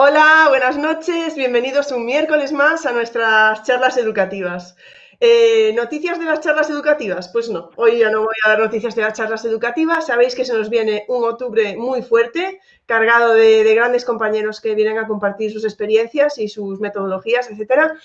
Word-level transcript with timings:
Hola, 0.00 0.46
buenas 0.48 0.78
noches, 0.78 1.34
bienvenidos 1.34 1.90
un 1.90 2.06
miércoles 2.06 2.52
más 2.52 2.86
a 2.86 2.92
nuestras 2.92 3.64
charlas 3.64 3.96
educativas. 3.96 4.76
Eh, 5.18 5.72
¿Noticias 5.74 6.20
de 6.20 6.24
las 6.24 6.38
charlas 6.38 6.70
educativas? 6.70 7.28
Pues 7.30 7.50
no, 7.50 7.70
hoy 7.74 7.98
ya 7.98 8.08
no 8.08 8.20
voy 8.20 8.34
a 8.44 8.50
dar 8.50 8.60
noticias 8.60 8.94
de 8.94 9.02
las 9.02 9.14
charlas 9.14 9.44
educativas. 9.44 10.06
Sabéis 10.06 10.36
que 10.36 10.44
se 10.44 10.54
nos 10.54 10.70
viene 10.70 11.04
un 11.08 11.24
octubre 11.24 11.76
muy 11.76 12.02
fuerte, 12.02 12.60
cargado 12.86 13.34
de, 13.34 13.74
grandes 13.74 14.04
compañeros 14.04 14.60
que 14.60 14.76
vienen 14.76 14.98
a 14.98 15.08
compartir 15.08 15.50
sus 15.50 15.64
experiencias 15.64 16.38
y 16.38 16.46
sus 16.46 16.78
metodologías, 16.78 17.50
etcétera. 17.50 17.96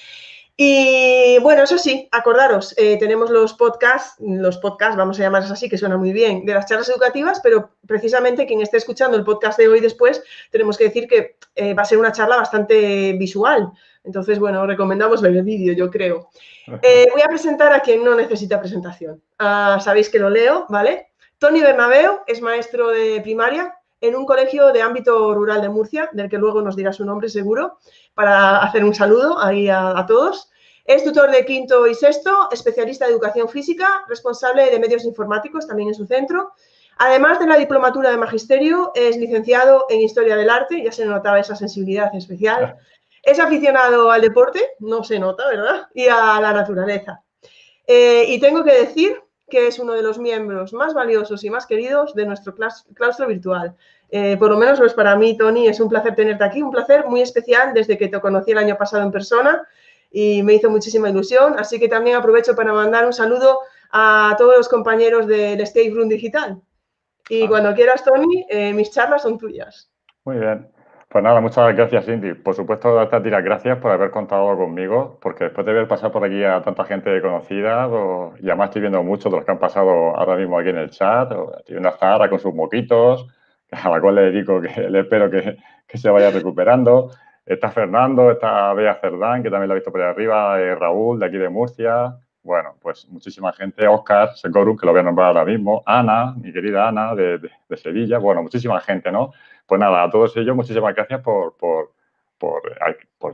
Y 0.55 1.39
bueno, 1.39 1.63
eso 1.63 1.80
sí, 1.80 2.07
acordaros, 2.12 2.75
eh, 2.77 2.98
tenemos 2.99 3.31
los 3.31 3.55
podcasts, 3.55 4.16
los 4.20 4.59
podcasts, 4.59 4.95
vamos 4.95 5.20
a 5.20 5.23
llamarlos 5.23 5.49
así, 5.49 5.67
que 5.67 5.79
suena 5.79 5.98
muy 5.98 6.13
bien, 6.13 6.45
de 6.45 6.53
las 6.53 6.67
charlas 6.67 6.89
educativas, 6.89 7.39
pero 7.41 7.71
precisamente 7.88 8.45
quien 8.45 8.62
esté 8.62 8.77
escuchando 8.77 9.17
el 9.17 9.23
podcast 9.23 9.57
de 9.57 9.67
hoy 9.67 9.79
después, 9.79 10.23
tenemos 10.51 10.77
que 10.77 10.84
decir 10.84 11.07
que 11.07 11.37
eh, 11.55 11.73
va 11.73 11.82
a 11.82 11.85
ser 11.85 11.98
una 11.98 12.12
charla 12.12 12.37
bastante 12.37 13.13
visual. 13.13 13.71
Entonces, 14.04 14.37
bueno, 14.37 14.68
recomendamos 14.68 15.23
ver 15.23 15.35
el 15.35 15.43
vídeo, 15.43 15.73
yo 15.73 15.90
creo. 15.90 16.29
Eh, 16.82 17.07
voy 17.12 17.21
a 17.21 17.29
presentar 17.29 17.73
a 17.73 17.79
quien 17.79 18.04
no 18.04 18.13
necesita 18.13 18.60
presentación. 18.60 19.23
Ah, 19.40 19.79
sabéis 19.82 20.10
que 20.10 20.20
lo 20.20 20.29
leo, 20.29 20.67
¿vale? 20.70 21.13
Tony 21.40 21.62
Bernabeu 21.62 22.20
es 22.27 22.41
maestro 22.41 22.90
de 22.90 23.21
primaria 23.21 23.76
en 24.04 24.18
un 24.18 24.26
colegio 24.26 24.73
de 24.73 24.82
ámbito 24.82 25.34
rural 25.34 25.62
de 25.62 25.70
Murcia, 25.70 26.09
del 26.12 26.29
que 26.29 26.37
luego 26.37 26.62
nos 26.62 26.76
dirá 26.76 26.91
su 26.91 27.05
nombre 27.05 27.29
seguro, 27.29 27.77
para 28.13 28.57
hacer 28.57 28.84
un 28.84 28.93
saludo 28.93 29.40
ahí 29.40 29.70
a, 29.70 30.04
todos. 30.05 30.51
Es 30.84 31.05
tutor 31.05 31.32
de 31.32 31.45
quinto 31.45 31.87
y 31.87 31.95
sexto, 31.95 32.49
especialista 32.51 33.05
de 33.05 33.13
educación 33.13 33.48
física, 33.48 34.04
responsable 34.10 34.70
de 34.70 34.77
medios 34.77 35.05
informáticos 35.05 35.65
también 35.65 35.87
en 35.87 35.95
su 35.95 36.05
centro. 36.05 36.51
Además 36.98 37.40
de 37.40 37.48
la 37.48 37.55
diplomatura 37.55 38.12
de 38.12 38.18
magisterio, 38.18 38.91
es 38.93 39.15
licenciado 39.15 39.85
en 39.87 40.01
historia 40.01 40.35
del 40.35 40.49
arte, 40.49 40.84
ya 40.84 40.91
se 40.91 41.05
notaba 41.05 41.40
esa 41.40 41.55
sensibilidad 41.55 42.13
especial. 42.13 42.76
Es 43.23 43.40
aficionado 43.40 44.12
al 44.12 44.20
deporte, 44.20 44.71
no 44.79 45.05
se 45.05 45.17
nota, 45.17 45.48
¿verdad? 45.48 45.88
Y 45.93 46.07
a 46.07 46.41
la 46.41 46.51
naturaleza. 46.51 47.23
Eh, 47.88 48.26
y 48.27 48.40
tengo 48.41 48.65
que 48.65 48.73
decir 48.73 49.23
que 49.49 49.68
es 49.68 49.80
uno 49.80 49.94
de 49.94 50.02
los 50.02 50.20
miembros 50.20 50.74
más 50.74 50.94
valiosos 50.94 51.44
y 51.44 51.49
más 51.49 51.66
queridos 51.66 52.13
de 52.16 52.26
nuestro 52.26 52.55
claustro 52.55 53.27
virtual. 53.27 53.76
Eh, 54.10 54.38
por 54.38 54.52
lo 54.52 54.58
menos 54.58 54.94
para 54.94 55.16
mí, 55.16 55.35
Tony. 55.38 55.68
Es 55.68 55.80
un 55.80 55.90
placer 55.90 56.16
tenerte 56.16 56.44
aquí, 56.44 56.62
un 56.62 56.72
placer 56.72 57.05
muy 57.08 57.22
especial 57.22 57.74
desde 57.74 57.98
que 57.98 58.08
te 58.08 58.20
conocí 58.20 58.52
el 58.52 58.60
año 58.60 58.77
pasado 58.77 59.04
en 59.04 59.12
persona 59.12 59.68
y 60.12 60.44
me 60.44 60.54
hizo 60.54 60.70
muchísima 60.70 61.10
ilusión. 61.10 61.55
Así 61.58 61.80
que 61.80 61.88
también 61.88 62.16
aprovecho 62.16 62.55
para 62.55 62.74
mandar 62.74 63.05
un 63.05 63.13
saludo 63.13 63.60
a 63.91 64.35
todos 64.38 64.58
los 64.58 64.69
compañeros 64.69 65.28
del 65.28 65.59
Escape 65.62 65.91
Room 65.94 66.09
Digital. 66.09 66.62
Y 67.30 67.47
cuando 67.47 67.74
quieras, 67.74 68.03
Tony, 68.03 68.46
eh, 68.50 68.74
mis 68.74 68.91
charlas 68.91 69.24
son 69.24 69.38
tuyas. 69.38 69.90
Muy 70.25 70.38
bien. 70.38 70.69
Pues 71.14 71.24
nada, 71.24 71.42
muchas 71.42 71.75
gracias, 71.75 72.06
Cindy. 72.08 72.34
Por 72.34 72.56
supuesto, 72.56 72.96
darte 72.96 73.16
a 73.18 73.22
ti 73.22 73.30
las 73.30 73.44
gracias 73.44 73.78
por 73.78 73.91
haber 73.91 74.09
contado 74.09 74.57
conmigo, 74.57 75.19
porque 75.22 75.44
después 75.44 75.63
de 75.63 75.72
haber 75.72 75.88
pasado 75.88 76.12
por 76.12 76.25
aquí 76.25 76.44
a 76.44 76.59
tanta 76.63 76.85
gente 76.85 77.22
conocida, 77.22 77.88
y 78.40 78.47
además 78.47 78.69
estoy 78.69 78.81
viendo 78.81 79.03
muchos 79.03 79.31
de 79.31 79.38
los 79.38 79.46
que 79.46 79.52
han 79.52 79.59
pasado 79.59 80.18
ahora 80.18 80.38
mismo 80.38 80.57
aquí 80.57 80.69
en 80.69 80.78
el 80.78 80.90
chat, 80.90 81.31
estoy 81.31 81.75
viendo 81.75 81.90
a 81.90 81.91
Zara 82.00 82.31
con 82.31 82.40
sus 82.40 82.56
moquitos, 82.56 83.28
a 83.72 83.90
la 83.91 84.02
cual 84.02 84.16
le 84.16 84.22
dedico 84.31 84.59
que 84.59 84.90
le 84.90 85.02
espero 85.02 85.29
que, 85.29 85.56
se 85.96 86.09
vaya 86.09 86.31
recuperando. 86.31 87.12
Está 87.46 87.69
Fernando, 87.69 88.31
está 88.31 88.73
Bea 88.73 88.96
Cerdán, 88.96 89.44
que 89.44 89.52
también 89.52 89.68
lo 89.68 89.75
he 89.75 89.78
visto 89.78 89.91
por 89.91 90.02
ahí 90.02 90.09
arriba, 90.09 90.59
eh, 90.59 90.73
Raúl, 90.73 91.19
de 91.19 91.28
aquí 91.28 91.38
de 91.38 91.50
Murcia. 91.50 92.18
Bueno, 92.41 92.75
pues 92.81 93.07
muchísima 93.09 93.53
gente, 93.53 93.88
Oscar 93.88 94.35
Secorum, 94.35 94.75
que 94.75 94.88
lo 94.88 94.94
voy 94.94 95.02
a 95.02 95.03
nombrar 95.03 95.28
ahora 95.28 95.46
mismo, 95.46 95.84
Ana, 95.85 96.34
mi 96.41 96.52
querida 96.52 96.88
Ana, 96.88 97.13
de, 97.13 97.38
de 97.38 97.78
Sevilla. 97.78 98.18
Bueno, 98.18 98.41
muchísima 98.41 98.79
gente, 98.79 99.12
¿no? 99.12 99.31
Pues 99.73 99.79
nada, 99.79 100.03
a 100.03 100.09
todos 100.11 100.38
ellos, 100.38 100.56
muchísimas 100.56 100.94
gracias 100.94 101.19
por, 101.22 101.56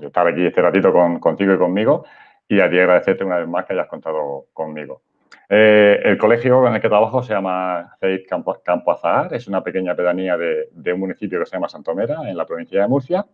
estar 0.01 0.25
aquí 0.25 0.45
este 0.45 0.61
ratito 0.61 0.93
contigo 1.19 1.53
y 1.53 1.57
conmigo 1.57 2.05
y 2.47 2.61
a 2.61 2.69
ti 2.69 2.79
agradecerte 2.79 3.25
una 3.25 3.39
vez 3.39 3.47
más 3.49 3.65
que 3.65 3.73
hayas 3.73 3.87
contado 3.87 4.45
conmigo. 4.53 5.01
Eh, 5.49 5.99
el 6.01 6.17
colegio 6.17 6.65
en 6.65 6.75
el 6.75 6.81
que 6.81 6.87
trabajo 6.87 7.21
se 7.23 7.33
llama 7.33 7.93
CEIT 7.99 8.25
Campo, 8.25 8.57
Campo 8.63 8.93
Azahar, 8.93 9.33
es 9.33 9.49
una 9.49 9.61
pequeña 9.61 9.93
pedanía 9.97 10.37
de, 10.37 10.93
un 10.93 10.99
municipio 11.01 11.39
que 11.41 11.45
se 11.45 11.57
llama 11.57 11.67
Santomera, 11.67 12.21
en 12.29 12.37
la 12.37 12.45
provincia 12.45 12.81
de 12.81 12.87
Murcia. 12.87 13.25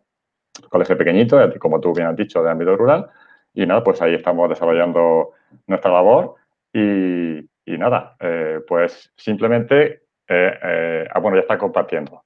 Colegio 0.67 0.97
pequeñito, 0.97 1.37
como 1.59 1.79
tú 1.79 1.93
bien 1.93 2.07
has 2.07 2.15
dicho, 2.15 2.41
de 2.41 2.49
ámbito 2.49 2.75
rural. 2.75 3.07
Y 3.53 3.67
nada, 3.67 3.83
pues 3.83 4.01
ahí 4.01 4.15
estamos 4.15 4.49
desarrollando 4.49 5.33
nuestra 5.67 5.91
labor. 5.91 6.37
Y, 6.73 7.47
nada, 7.67 8.15
eh, 8.19 8.61
pues 8.67 9.13
simplemente, 9.15 10.05
eh, 10.27 11.07
ah, 11.13 11.19
bueno, 11.19 11.37
ya 11.37 11.41
está 11.41 11.55
compartiendo. 11.59 12.24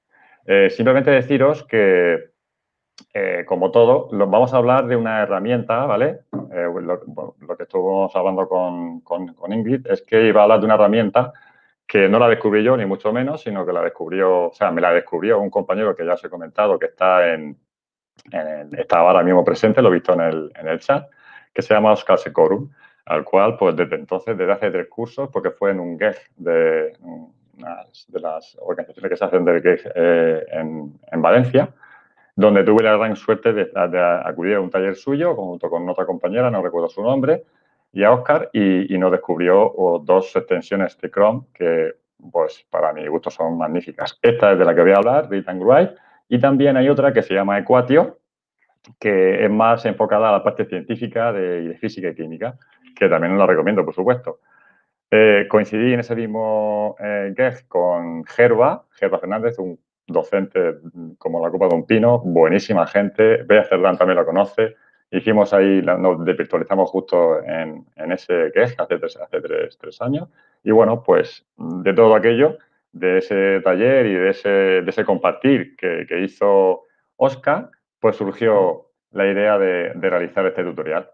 Eh, 0.52 0.68
simplemente 0.68 1.12
deciros 1.12 1.62
que, 1.62 2.32
eh, 3.14 3.44
como 3.46 3.70
todo, 3.70 4.08
vamos 4.10 4.52
a 4.52 4.56
hablar 4.56 4.88
de 4.88 4.96
una 4.96 5.22
herramienta, 5.22 5.86
¿vale? 5.86 6.22
Eh, 6.52 6.66
lo, 6.82 7.56
que 7.56 7.62
estuvimos 7.62 8.16
hablando 8.16 8.48
con, 8.48 9.00
Ingrid 9.52 9.86
es 9.86 10.02
que 10.02 10.26
iba 10.26 10.40
a 10.40 10.42
hablar 10.42 10.58
de 10.58 10.66
una 10.66 10.74
herramienta 10.74 11.32
que 11.86 12.08
no 12.08 12.18
la 12.18 12.28
descubrí 12.28 12.64
yo, 12.64 12.76
ni 12.76 12.84
mucho 12.84 13.12
menos, 13.12 13.42
sino 13.42 13.64
que 13.64 13.72
la 13.72 13.82
descubrió, 13.82 14.48
o 14.48 14.52
sea, 14.52 14.72
me 14.72 14.80
la 14.80 14.92
descubrió 14.92 15.38
un 15.38 15.50
compañero 15.50 15.94
que 15.94 16.04
ya 16.04 16.14
os 16.14 16.24
he 16.24 16.28
comentado, 16.28 16.80
que 16.80 16.86
está 16.86 17.32
en, 17.32 17.56
está 18.76 18.98
ahora 18.98 19.22
mismo 19.22 19.44
presente, 19.44 19.80
lo 19.80 19.90
he 19.90 19.94
visto 19.94 20.14
en 20.14 20.20
el, 20.20 20.52
en 20.56 20.66
el 20.66 20.80
chat, 20.80 21.08
que 21.54 21.62
se 21.62 21.74
llama 21.74 21.92
Oscar 21.92 22.18
Secorum, 22.18 22.68
al 23.06 23.22
cual, 23.22 23.56
pues 23.56 23.76
desde 23.76 23.94
entonces, 23.94 24.36
desde 24.36 24.52
hace 24.52 24.72
tres 24.72 24.88
cursos, 24.88 25.30
porque 25.32 25.52
fue 25.52 25.70
en 25.70 25.78
un 25.78 25.96
GEG 25.96 26.16
de 26.38 26.92
de 28.08 28.20
las 28.20 28.56
organizaciones 28.60 29.10
que 29.10 29.16
se 29.16 29.24
hacen 29.24 29.44
del 29.44 29.62
eh, 29.64 30.46
en, 30.52 31.22
Valencia, 31.22 31.68
donde 32.36 32.64
tuve 32.64 32.82
la 32.82 32.96
gran 32.96 33.16
suerte 33.16 33.52
de, 33.52 33.70
acudir 34.24 34.56
a 34.56 34.60
un 34.60 34.70
taller 34.70 34.96
suyo 34.96 35.34
junto 35.34 35.68
con 35.68 35.88
otra 35.88 36.06
compañera, 36.06 36.50
no 36.50 36.62
recuerdo 36.62 36.88
su 36.88 37.02
nombre, 37.02 37.44
y 37.92 38.04
a 38.04 38.12
Oscar, 38.12 38.50
y, 38.52 38.96
nos 38.98 39.10
descubrió 39.10 39.74
dos 40.04 40.34
extensiones 40.36 40.96
de 40.98 41.10
Chrome 41.10 41.42
que, 41.52 41.94
pues, 42.30 42.66
para 42.70 42.92
mi 42.92 43.06
gusto 43.08 43.30
son 43.30 43.58
magníficas. 43.58 44.18
Esta 44.22 44.52
es 44.52 44.58
de 44.58 44.64
la 44.64 44.74
que 44.74 44.82
voy 44.82 44.92
a 44.92 44.96
hablar, 44.96 45.28
de 45.28 45.40
Write, 45.40 45.94
y 46.28 46.38
también 46.38 46.76
hay 46.76 46.88
otra 46.88 47.12
que 47.12 47.22
se 47.22 47.34
llama 47.34 47.58
Equatio, 47.58 48.18
que 48.98 49.44
es 49.44 49.50
más 49.50 49.84
enfocada 49.84 50.30
a 50.30 50.32
la 50.32 50.42
parte 50.42 50.64
científica 50.64 51.32
de, 51.32 51.68
de 51.68 51.74
física 51.76 52.08
y 52.08 52.14
química, 52.14 52.56
que 52.96 53.08
también 53.08 53.36
la 53.36 53.46
recomiendo, 53.46 53.84
por 53.84 53.94
supuesto. 53.94 54.38
Eh, 55.12 55.46
coincidí 55.48 55.92
en 55.92 56.00
ese 56.00 56.14
mismo 56.14 56.94
eh, 57.00 57.34
con 57.66 58.24
Gerba, 58.24 58.86
Gerba 58.92 59.18
Fernández, 59.18 59.58
un 59.58 59.78
docente 60.06 60.76
como 61.18 61.44
la 61.44 61.50
copa 61.50 61.66
de 61.66 61.74
un 61.74 61.86
pino, 61.86 62.20
buenísima 62.20 62.86
gente. 62.86 63.42
Bea 63.42 63.64
Cerdán 63.64 63.98
también 63.98 64.18
la 64.18 64.24
conoce. 64.24 64.76
Hicimos 65.10 65.52
ahí, 65.52 65.82
nos 65.82 66.24
virtualizamos 66.24 66.88
justo 66.90 67.42
en, 67.42 67.84
ese 67.96 68.52
GEG 68.52 68.80
hace, 68.80 68.98
tres, 68.98 70.00
años. 70.00 70.28
Y 70.62 70.70
bueno, 70.70 71.02
pues 71.02 71.44
de 71.56 71.92
todo 71.92 72.14
aquello, 72.14 72.58
de 72.92 73.18
ese 73.18 73.60
taller 73.64 74.06
y 74.06 74.14
de 74.14 74.30
ese, 74.30 74.48
de 74.48 74.90
ese 74.90 75.04
compartir 75.04 75.74
que, 75.74 76.06
hizo 76.22 76.84
Oscar, 77.16 77.70
pues 77.98 78.14
surgió 78.14 78.86
la 79.10 79.26
idea 79.26 79.58
de 79.58 79.92
realizar 79.94 80.46
este 80.46 80.62
tutorial. 80.62 81.10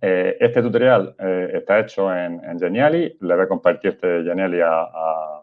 Eh, 0.00 0.36
este 0.40 0.62
tutorial 0.62 1.14
eh, 1.18 1.50
está 1.54 1.80
hecho 1.80 2.14
en, 2.14 2.40
Geniali. 2.58 3.16
Le 3.20 3.34
voy 3.34 3.44
a 3.44 3.48
compartir 3.48 3.92
este 3.92 4.22
Geniali 4.22 4.60
a, 4.60 5.42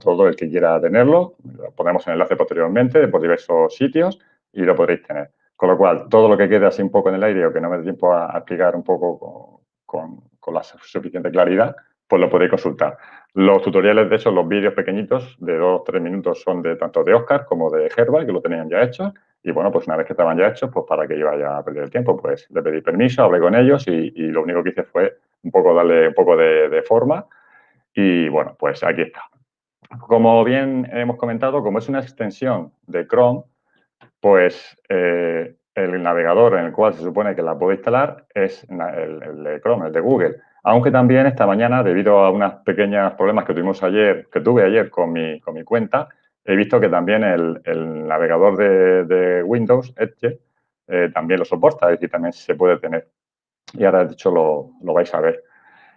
todo 0.00 0.28
el 0.28 0.36
que 0.36 0.48
quiera 0.48 0.80
tenerlo. 0.80 1.34
Lo 1.56 1.70
ponemos 1.72 2.06
en 2.06 2.14
enlace 2.14 2.36
posteriormente 2.36 3.08
por 3.08 3.20
diversos 3.20 3.74
sitios 3.74 4.18
y 4.52 4.62
lo 4.62 4.74
podréis 4.74 5.02
tener. 5.02 5.30
Con 5.54 5.70
lo 5.70 5.78
cual, 5.78 6.06
todo 6.08 6.28
lo 6.28 6.36
que 6.36 6.48
quede 6.48 6.66
así 6.66 6.82
un 6.82 6.90
poco 6.90 7.08
en 7.08 7.16
el 7.16 7.24
aire 7.24 7.46
o 7.46 7.52
que 7.52 7.60
no 7.60 7.70
me 7.70 7.78
dé 7.78 7.84
tiempo 7.84 8.12
a, 8.12 8.30
explicar 8.36 8.76
un 8.76 8.82
poco 8.82 9.62
con, 9.84 10.22
la 10.52 10.62
suficiente 10.62 11.30
claridad, 11.30 11.74
pues 12.06 12.20
lo 12.20 12.30
podéis 12.30 12.50
consultar. 12.50 12.96
Los 13.34 13.62
tutoriales, 13.62 14.08
de 14.08 14.16
hecho, 14.16 14.30
los 14.30 14.46
vídeos 14.46 14.74
pequeñitos 14.74 15.36
de 15.40 15.56
dos 15.56 15.80
o 15.80 15.82
tres 15.82 16.00
minutos 16.00 16.40
son 16.42 16.62
de 16.62 16.76
tanto 16.76 17.02
de 17.02 17.14
Oscar 17.14 17.46
como 17.46 17.70
de 17.70 17.90
Gerba, 17.90 18.24
que 18.24 18.32
lo 18.32 18.40
tenían 18.40 18.68
ya 18.68 18.82
hecho. 18.82 19.12
Y 19.46 19.52
bueno, 19.52 19.70
pues 19.70 19.86
una 19.86 19.94
vez 19.94 20.08
que 20.08 20.12
estaban 20.12 20.36
ya 20.36 20.48
hechos, 20.48 20.70
pues 20.74 20.86
para 20.88 21.06
que 21.06 21.16
yo 21.16 21.26
vaya 21.26 21.58
a 21.58 21.64
perder 21.64 21.84
el 21.84 21.90
tiempo, 21.90 22.16
pues 22.16 22.50
le 22.50 22.62
pedí 22.62 22.80
permiso, 22.80 23.22
hablé 23.22 23.38
con 23.38 23.54
ellos 23.54 23.86
y, 23.86 24.10
lo 24.10 24.42
único 24.42 24.60
que 24.64 24.70
hice 24.70 24.82
fue 24.82 25.18
un 25.44 25.52
poco 25.52 25.72
darle 25.72 26.08
un 26.08 26.14
poco 26.14 26.36
de, 26.36 26.82
forma. 26.82 27.24
Y 27.94 28.28
bueno, 28.28 28.56
pues 28.58 28.82
aquí 28.82 29.02
está. 29.02 29.22
Como 30.00 30.42
bien 30.42 30.88
hemos 30.92 31.16
comentado, 31.16 31.62
como 31.62 31.78
es 31.78 31.88
una 31.88 32.00
extensión 32.00 32.72
de 32.88 33.06
Chrome, 33.06 33.44
pues 34.18 34.76
eh, 34.88 35.54
el 35.76 36.02
navegador 36.02 36.58
en 36.58 36.64
el 36.64 36.72
cual 36.72 36.94
se 36.94 37.04
supone 37.04 37.36
que 37.36 37.42
la 37.42 37.56
puedo 37.56 37.72
instalar 37.72 38.26
es 38.34 38.66
el, 38.68 39.44
de 39.44 39.60
Chrome, 39.60 39.86
el 39.86 39.92
de 39.92 40.00
Google. 40.00 40.36
Aunque 40.64 40.90
también 40.90 41.24
esta 41.28 41.46
mañana, 41.46 41.84
debido 41.84 42.18
a 42.18 42.32
unos 42.32 42.54
pequeños 42.64 43.12
problemas 43.12 43.44
que 43.44 43.52
tuvimos 43.52 43.80
ayer, 43.84 44.26
que 44.32 44.40
tuve 44.40 44.64
ayer 44.64 44.90
con 44.90 45.12
mi, 45.12 45.38
con 45.38 45.54
mi 45.54 45.62
cuenta, 45.62 46.08
he 46.46 46.56
visto 46.56 46.80
que 46.80 46.88
también 46.88 47.24
el, 47.24 48.06
navegador 48.06 48.56
de, 48.56 49.42
Windows, 49.42 49.92
Edge, 49.96 50.40
eh, 50.88 51.10
también 51.12 51.40
lo 51.40 51.44
soporta, 51.44 51.86
es 51.86 51.92
decir, 51.92 52.10
también 52.10 52.32
se 52.32 52.54
puede 52.54 52.78
tener. 52.78 53.08
Y 53.72 53.84
ahora, 53.84 54.04
de 54.04 54.12
hecho, 54.12 54.30
lo, 54.30 54.94
vais 54.94 55.12
a 55.12 55.20
ver. 55.20 55.42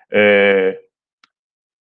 Eh, 0.10 0.80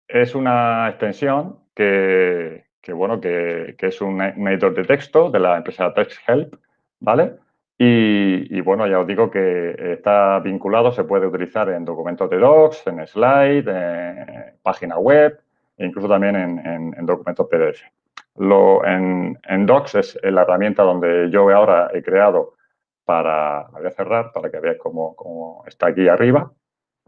es 0.07 0.35
una 0.35 0.89
extensión 0.89 1.59
que, 1.73 2.65
bueno, 2.89 3.21
que, 3.21 3.75
es 3.77 4.01
un, 4.01 4.21
editor 4.21 4.73
de 4.73 4.83
texto 4.83 5.29
de 5.29 5.39
la 5.39 5.57
empresa 5.57 5.93
TextHelp, 5.93 6.55
¿vale? 6.99 7.35
Y, 7.79 8.59
bueno, 8.61 8.87
ya 8.87 8.99
os 8.99 9.07
digo 9.07 9.29
que 9.29 9.93
está 9.93 10.39
vinculado, 10.39 10.91
se 10.91 11.03
puede 11.03 11.27
utilizar 11.27 11.69
en 11.69 11.85
documentos 11.85 12.29
de 12.29 12.37
docs, 12.37 12.87
en 12.87 13.05
slide, 13.05 13.69
en 13.69 14.57
página 14.63 14.97
web, 14.97 15.39
e 15.77 15.85
incluso 15.85 16.07
también 16.09 16.35
en, 16.35 17.05
documentos 17.05 17.47
PDF. 17.47 17.81
Lo, 18.37 18.85
en, 18.85 19.65
Docs 19.65 19.95
es 19.95 20.19
la 20.23 20.43
herramienta 20.43 20.83
donde 20.83 21.29
yo 21.31 21.49
ahora 21.49 21.89
he 21.93 22.03
creado 22.03 22.53
para, 23.05 23.63
la 23.71 23.79
voy 23.79 23.87
a 23.87 23.91
cerrar 23.91 24.31
para 24.31 24.51
que 24.51 24.59
veáis 24.59 24.77
cómo 24.79 25.63
está 25.65 25.87
aquí 25.87 26.07
arriba, 26.07 26.51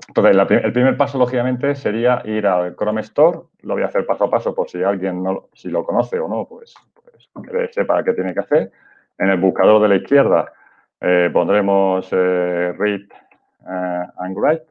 entonces, 0.07 0.35
el 0.63 0.73
primer 0.73 0.97
paso, 0.97 1.17
lógicamente, 1.17 1.75
sería 1.75 2.21
ir 2.25 2.47
al 2.47 2.75
Chrome 2.75 3.01
Store. 3.01 3.39
Lo 3.61 3.73
voy 3.73 3.83
a 3.83 3.87
hacer 3.87 4.05
paso 4.05 4.25
a 4.25 4.29
paso 4.29 4.55
por 4.55 4.69
si 4.69 4.81
alguien 4.83 5.21
no, 5.23 5.49
si 5.53 5.69
lo 5.69 5.83
conoce 5.83 6.19
o 6.19 6.27
no, 6.27 6.47
pues, 6.47 6.73
pues 6.93 7.29
que 7.45 7.73
sepa 7.73 8.03
qué 8.03 8.13
tiene 8.13 8.33
que 8.33 8.39
hacer. 8.39 8.71
En 9.17 9.29
el 9.29 9.39
buscador 9.39 9.81
de 9.81 9.89
la 9.89 9.95
izquierda 9.97 10.51
eh, 11.01 11.29
pondremos 11.33 12.07
eh, 12.11 12.73
Read 12.77 13.01
eh, 13.01 14.07
and 14.17 14.37
Write. 14.37 14.65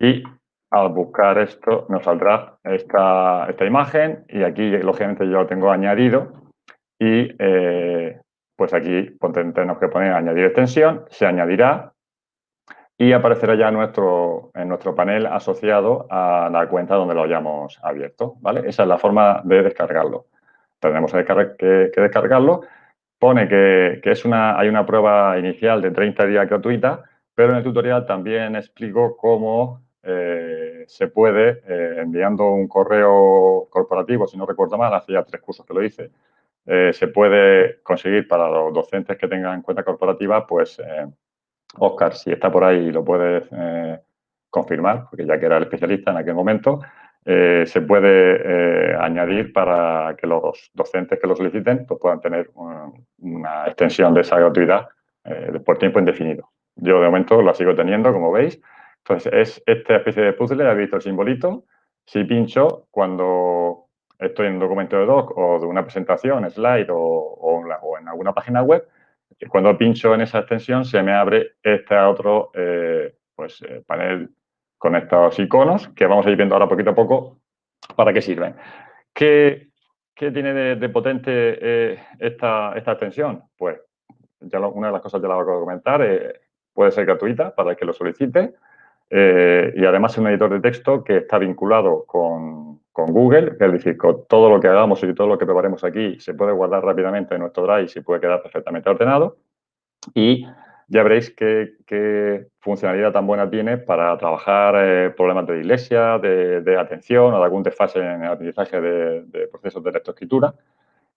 Y 0.00 0.22
al 0.70 0.90
buscar 0.90 1.38
esto 1.38 1.86
nos 1.88 2.04
saldrá 2.04 2.58
esta, 2.64 3.46
esta 3.48 3.64
imagen 3.64 4.24
y 4.28 4.42
aquí, 4.42 4.70
lógicamente, 4.78 5.26
yo 5.26 5.32
lo 5.32 5.46
tengo 5.46 5.70
añadido 5.70 6.32
y 6.98 7.28
pues 8.56 8.74
aquí 8.74 9.16
tenemos 9.54 9.78
que 9.78 9.88
poner 9.88 10.12
añadir 10.12 10.44
extensión, 10.44 11.06
se 11.08 11.26
añadirá 11.26 11.94
y 13.00 13.14
aparecerá 13.14 13.54
ya 13.54 13.70
nuestro, 13.70 14.50
en 14.52 14.68
nuestro 14.68 14.94
panel 14.94 15.24
asociado 15.24 16.06
a 16.10 16.50
la 16.52 16.68
cuenta 16.68 16.96
donde 16.96 17.14
lo 17.14 17.22
hayamos 17.22 17.80
abierto, 17.82 18.34
¿vale? 18.42 18.68
Esa 18.68 18.82
es 18.82 18.88
la 18.90 18.98
forma 18.98 19.40
de 19.44 19.62
descargarlo. 19.62 20.26
Tendremos 20.78 21.10
que, 21.10 21.90
descargarlo. 21.96 22.60
Pone 23.18 23.48
que, 23.48 24.02
es 24.04 24.26
una, 24.26 24.58
hay 24.60 24.68
una 24.68 24.84
prueba 24.84 25.38
inicial 25.38 25.80
de 25.80 25.92
30 25.92 26.26
días 26.26 26.46
gratuita, 26.46 27.04
pero 27.34 27.52
en 27.52 27.56
el 27.56 27.64
tutorial 27.64 28.04
también 28.04 28.54
explico 28.54 29.16
cómo 29.16 29.80
eh, 30.02 30.84
se 30.86 31.08
puede, 31.08 31.62
eh, 31.66 31.96
enviando 31.98 32.50
un 32.50 32.68
correo 32.68 33.68
corporativo, 33.70 34.26
si 34.26 34.36
no 34.36 34.46
recuerdo 34.46 34.78
mal, 34.78 34.92
hace 34.94 35.12
ya 35.12 35.22
tres 35.24 35.42
cursos 35.42 35.66
que 35.66 35.74
lo 35.74 35.82
hice, 35.82 36.10
eh, 36.66 36.92
se 36.92 37.08
puede 37.08 37.82
conseguir 37.82 38.28
para 38.28 38.48
los 38.48 38.72
docentes 38.72 39.16
que 39.16 39.28
tengan 39.28 39.62
cuenta 39.62 39.82
corporativa, 39.82 40.46
pues, 40.46 40.80
Oscar, 41.78 42.14
si 42.14 42.32
está 42.32 42.50
por 42.50 42.64
ahí 42.64 42.90
lo 42.90 43.04
puedes 43.04 43.48
eh, 43.52 43.98
confirmar, 44.48 45.06
porque 45.08 45.26
ya 45.26 45.38
que 45.38 45.46
era 45.46 45.56
el 45.56 45.64
especialista 45.64 46.10
en 46.10 46.18
aquel 46.18 46.34
momento, 46.34 46.80
eh, 47.24 47.64
se 47.66 47.82
puede 47.82 48.94
añadir 48.96 49.52
para 49.52 50.16
que 50.16 50.26
los 50.26 50.70
docentes 50.74 51.18
que 51.18 51.26
lo 51.26 51.36
soliciten 51.36 51.86
pues, 51.86 52.00
puedan 52.00 52.20
tener 52.20 52.50
una 52.54 53.66
extensión 53.66 54.14
de 54.14 54.22
esa 54.22 54.38
gratuidad 54.38 54.88
por 55.64 55.78
tiempo 55.78 55.98
indefinido. 55.98 56.50
Yo 56.76 57.00
de 57.00 57.06
momento 57.06 57.42
la 57.42 57.52
sigo 57.52 57.74
teniendo, 57.74 58.12
como 58.12 58.32
veis. 58.32 58.60
Entonces, 59.04 59.32
es 59.32 59.62
esta 59.66 59.96
especie 59.96 60.22
de 60.22 60.32
puzzle, 60.34 60.64
habéis 60.64 60.86
visto 60.86 60.96
el 60.96 61.02
simbolito. 61.02 61.64
Si 62.04 62.24
pincho, 62.24 62.86
cuando 62.90 63.86
estoy 64.18 64.48
en 64.48 64.54
un 64.54 64.60
documento 64.60 64.98
de 64.98 65.06
doc 65.06 65.36
o 65.36 65.58
de 65.58 65.66
una 65.66 65.82
presentación, 65.82 66.48
slide 66.50 66.88
o, 66.90 67.62
en 67.98 68.08
alguna 68.08 68.32
página 68.32 68.62
web, 68.62 68.86
cuando 69.48 69.76
pincho 69.76 70.14
en 70.14 70.20
esa 70.22 70.40
extensión 70.40 70.84
se 70.84 71.02
me 71.02 71.12
abre 71.12 71.52
este 71.62 71.96
otro 71.96 72.50
eh, 72.54 73.14
pues, 73.34 73.62
eh, 73.62 73.82
panel 73.86 74.30
con 74.76 74.96
estos 74.96 75.38
iconos 75.38 75.88
que 75.88 76.06
vamos 76.06 76.26
a 76.26 76.30
ir 76.30 76.36
viendo 76.36 76.54
ahora 76.54 76.68
poquito 76.68 76.90
a 76.90 76.94
poco 76.94 77.38
para 77.96 78.12
qué 78.12 78.20
sirven. 78.20 78.54
¿Qué, 79.12 79.68
tiene 80.14 80.76
de, 80.76 80.88
potente 80.90 81.30
eh, 81.32 81.98
esta, 82.18 82.74
esta, 82.76 82.92
extensión? 82.92 83.42
Pues 83.56 83.80
ya 84.40 84.58
una 84.60 84.88
de 84.88 84.92
las 84.92 85.02
cosas 85.02 85.22
ya 85.22 85.28
la 85.28 85.36
voy 85.36 85.42
a 85.42 85.60
comentar, 85.60 86.06
puede 86.74 86.90
ser 86.90 87.06
gratuita 87.06 87.54
para 87.54 87.70
el 87.70 87.76
que 87.76 87.86
lo 87.86 87.92
solicite 87.92 88.54
y 89.10 89.84
además 89.84 90.12
es 90.12 90.18
un 90.18 90.28
editor 90.28 90.52
de 90.52 90.60
texto 90.60 91.02
que 91.02 91.18
está 91.18 91.38
vinculado 91.38 92.04
con, 92.06 92.80
con 92.92 93.12
Google, 93.12 93.56
es 93.58 93.72
decir, 93.72 93.96
con 93.96 94.26
todo 94.26 94.50
lo 94.50 94.60
que 94.60 94.68
hagamos 94.68 95.02
y 95.02 95.14
todo 95.14 95.26
lo 95.26 95.38
que 95.38 95.46
preparemos 95.46 95.82
aquí 95.84 96.18
se 96.20 96.34
puede 96.34 96.52
guardar 96.52 96.84
rápidamente 96.84 97.34
en 97.34 97.40
nuestro 97.40 97.64
Drive 97.64 97.84
y 97.84 97.88
se 97.88 98.02
puede 98.02 98.20
quedar 98.20 98.42
perfectamente 98.42 98.90
ordenado. 98.90 99.38
Y 100.14 100.46
ya 100.88 101.02
veréis 101.02 101.30
qué, 101.30 102.48
funcionalidad 102.60 103.12
tan 103.12 103.26
buena 103.26 103.48
tiene 103.48 103.78
para 103.78 104.16
trabajar 104.18 104.74
eh, 104.76 105.10
problemas 105.10 105.46
de 105.46 105.58
iglesia, 105.58 106.18
de, 106.18 106.76
atención 106.78 107.32
o 107.32 107.38
de 107.38 107.44
algún 107.44 107.62
desfase 107.62 108.00
en 108.00 108.24
el 108.24 108.30
aprendizaje 108.30 108.80
de, 108.80 109.48
procesos 109.48 109.82
de 109.84 109.92
lectoescritura 109.92 110.54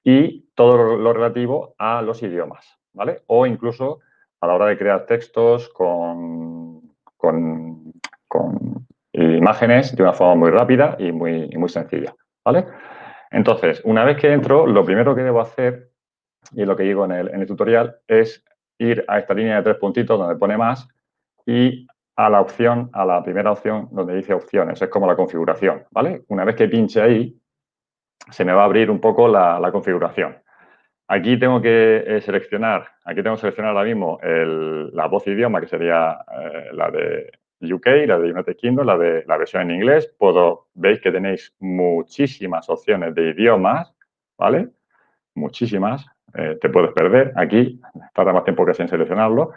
y 0.04 0.42
todo 0.54 0.98
lo, 0.98 1.13
relativo 1.13 1.75
a 1.78 2.01
los 2.01 2.22
idiomas, 2.22 2.78
¿vale? 2.94 3.24
O 3.28 3.45
incluso 3.45 4.00
a 4.42 4.48
la 4.48 4.54
hora 4.54 4.68
de 4.68 4.78
crear 4.78 5.06
textos 5.06 5.69
con, 5.69 6.73
con 7.24 7.94
imágenes 9.14 9.96
de 9.96 10.04
una 10.04 10.14
forma 10.14 10.36
muy 10.36 10.52
rápida 10.52 10.96
y 11.00 11.12
muy, 11.12 11.50
muy 11.50 11.70
sencilla, 11.70 12.16
¿vale? 12.44 12.66
Entonces, 13.31 13.81
una 13.84 14.04
vez 14.04 14.18
que 14.18 14.31
entro, 14.31 14.68
lo 14.68 14.84
primero 14.84 15.16
que 15.16 15.24
debo 15.24 15.42
hacer, 15.42 15.92
y 16.52 16.62
es 16.62 16.68
lo 16.68 16.75
que 16.75 16.84
digo 16.84 17.06
en 17.06 17.12
el, 17.12 17.30
en 17.30 17.42
el 17.42 17.48
tutorial, 17.48 17.98
es 18.08 18.44
ir 18.78 19.04
a 19.08 19.20
esta 19.20 19.34
línea 19.34 19.58
de 19.58 19.64
tres 19.64 19.78
puntitos 19.78 20.20
donde 20.20 20.36
pone 20.36 20.58
más 20.58 20.88
y 21.46 21.88
a 22.16 22.30
la 22.30 22.42
opción, 22.42 22.90
a 22.94 23.06
la 23.06 23.24
primera 23.24 23.52
opción 23.52 23.90
donde 23.92 24.16
dice 24.16 24.34
opciones, 24.34 24.81
es 24.81 24.90
como 24.90 25.08
la 25.08 25.16
configuración, 25.16 25.86
¿vale? 25.92 26.24
Una 26.28 26.45
vez 26.45 26.56
que 26.56 26.68
pinche 26.68 27.02
ahí, 27.02 27.40
se 28.30 28.45
me 28.45 28.54
va 28.54 28.62
a 28.62 28.66
abrir 28.66 28.90
un 28.90 29.00
poco 29.00 29.28
la, 29.28 29.69
configuración. 29.71 30.38
Aquí 31.07 31.38
tengo 31.38 31.62
que 31.62 32.04
eh, 32.07 32.22
seleccionar, 32.22 32.88
aquí 33.04 33.22
tengo 33.22 33.36
que 33.36 33.42
seleccionar 33.42 33.76
ahora 33.76 33.88
mismo 33.88 34.19
la 34.24 35.07
voz 35.07 35.28
idioma, 35.28 35.60
que 35.60 35.68
sería 35.68 36.18
eh, 36.42 36.69
la 36.72 36.90
de 36.90 37.31
UK, 37.62 37.88
la 38.07 38.19
de 38.19 38.31
United 38.31 38.56
Kingdom, 38.56 38.86
la 38.86 38.98
de 38.98 39.24
la 39.28 39.38
versión 39.38 39.64
en 39.64 39.78
inglés. 39.78 40.14
Puedo, 40.18 40.68
veis 40.74 41.02
que 41.02 41.12
tenéis 41.12 41.54
muchísimas 41.60 42.69
opciones 42.69 43.14
de 43.16 43.30
idiomas, 43.30 43.94
¿vale? 44.38 44.69
Muchísimas. 45.36 46.06
Eh, 46.36 46.57
te 46.60 46.69
puedes 46.69 46.92
perder. 46.94 47.33
Aquí 47.36 47.80
tarda 48.14 48.33
más 48.33 48.44
tiempo 48.44 48.66
que 48.66 48.81
en 48.81 48.88
seleccionarlo. 48.88 49.52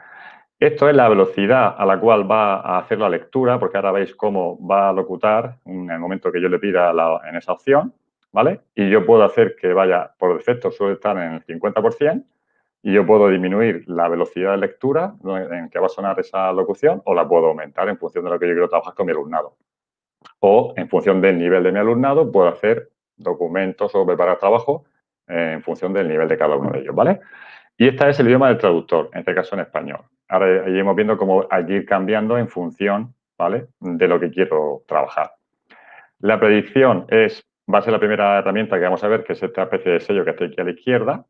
Esto 0.58 0.88
es 0.88 0.96
la 0.96 1.08
velocidad 1.08 1.74
a 1.76 1.84
la 1.84 2.00
cual 2.00 2.30
va 2.30 2.60
a 2.60 2.78
hacer 2.78 2.98
la 2.98 3.08
lectura, 3.08 3.58
porque 3.58 3.76
ahora 3.76 3.92
veis 3.92 4.14
cómo 4.14 4.58
va 4.66 4.88
a 4.88 4.92
locutar 4.92 5.58
en 5.66 5.90
el 5.90 5.98
momento 5.98 6.32
que 6.32 6.40
yo 6.40 6.48
le 6.48 6.58
pida 6.58 6.92
en 7.28 7.36
esa 7.36 7.52
opción, 7.52 7.92
¿vale? 8.36 8.60
Y 8.74 8.90
yo 8.90 9.06
puedo 9.06 9.24
hacer 9.24 9.56
que 9.56 9.72
vaya, 9.72 10.12
por 10.18 10.36
defecto 10.36 10.70
suele 10.70 10.92
estar 10.92 11.16
en 11.16 11.32
el 11.32 11.46
50%, 11.46 12.22
y 12.82 12.92
yo 12.92 13.06
puedo 13.06 13.30
disminuir 13.30 13.84
la 13.86 14.10
velocidad 14.10 14.50
de 14.50 14.58
lectura 14.58 15.14
en 15.24 15.70
que 15.70 15.78
va 15.78 15.86
a 15.86 15.88
sonar 15.88 16.20
esa 16.20 16.52
locución 16.52 17.00
o 17.06 17.14
la 17.14 17.26
puedo 17.26 17.46
aumentar 17.46 17.88
en 17.88 17.96
función 17.96 18.24
de 18.24 18.30
lo 18.30 18.38
que 18.38 18.46
yo 18.46 18.52
quiero 18.52 18.68
trabajar 18.68 18.92
con 18.92 19.06
mi 19.06 19.12
alumnado. 19.12 19.56
O 20.40 20.74
en 20.76 20.86
función 20.86 21.22
del 21.22 21.38
nivel 21.38 21.62
de 21.62 21.72
mi 21.72 21.78
alumnado 21.78 22.30
puedo 22.30 22.48
hacer 22.48 22.90
documentos 23.16 23.94
o 23.94 24.04
preparar 24.04 24.38
trabajo 24.38 24.84
eh, 25.26 25.52
en 25.54 25.62
función 25.62 25.94
del 25.94 26.06
nivel 26.06 26.28
de 26.28 26.36
cada 26.36 26.56
uno 26.56 26.72
de 26.72 26.80
ellos, 26.80 26.94
¿vale? 26.94 27.20
Y 27.78 27.88
este 27.88 28.10
es 28.10 28.20
el 28.20 28.26
idioma 28.26 28.48
del 28.48 28.58
traductor, 28.58 29.08
en 29.14 29.20
este 29.20 29.34
caso 29.34 29.54
en 29.54 29.62
español. 29.62 30.00
Ahora 30.28 30.66
ahí 30.66 30.78
hemos 30.78 30.94
viendo 30.94 31.16
cómo 31.16 31.46
hay 31.50 31.64
que 31.64 31.72
ir 31.72 31.86
cambiando 31.86 32.36
en 32.36 32.48
función, 32.48 33.14
¿vale? 33.38 33.68
De 33.80 34.06
lo 34.06 34.20
que 34.20 34.30
quiero 34.30 34.82
trabajar. 34.86 35.32
La 36.18 36.38
predicción 36.38 37.06
es, 37.08 37.42
va 37.72 37.78
a 37.78 37.82
ser 37.82 37.92
la 37.92 37.98
primera 37.98 38.38
herramienta 38.38 38.76
que 38.76 38.84
vamos 38.84 39.02
a 39.02 39.08
ver, 39.08 39.24
que 39.24 39.32
es 39.32 39.42
esta 39.42 39.64
especie 39.64 39.92
de 39.92 40.00
sello 40.00 40.24
que 40.24 40.30
está 40.30 40.44
aquí 40.44 40.60
a 40.60 40.64
la 40.64 40.70
izquierda, 40.70 41.26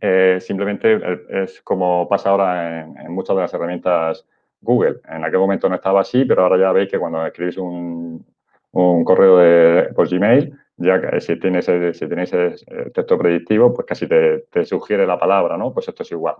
eh, 0.00 0.38
simplemente 0.40 0.94
eh, 0.94 1.20
es 1.44 1.62
como 1.62 2.08
pasa 2.08 2.30
ahora 2.30 2.82
en, 2.82 3.12
muchas 3.12 3.34
de 3.36 3.42
las 3.42 3.54
herramientas 3.54 4.26
Google. 4.60 5.00
En 5.08 5.24
aquel 5.24 5.38
momento 5.38 5.68
no 5.68 5.76
estaba 5.76 6.02
así, 6.02 6.24
pero 6.24 6.42
ahora 6.42 6.58
ya 6.58 6.72
veis 6.72 6.90
que 6.90 6.98
cuando 6.98 7.24
escribís 7.24 7.56
un, 7.56 8.24
correo 8.72 9.38
de, 9.38 9.92
por 9.94 10.08
Gmail, 10.08 10.52
ya 10.76 11.20
si 11.20 11.36
tienes, 11.36 11.64
si 11.64 12.08
tenéis 12.08 12.32
el 12.32 12.92
texto 12.92 13.18
predictivo, 13.18 13.72
pues 13.74 13.86
casi 13.86 14.06
te, 14.06 14.64
sugiere 14.64 15.06
la 15.06 15.18
palabra, 15.18 15.56
¿no? 15.56 15.72
Pues 15.72 15.88
esto 15.88 16.02
es 16.02 16.12
igual. 16.12 16.36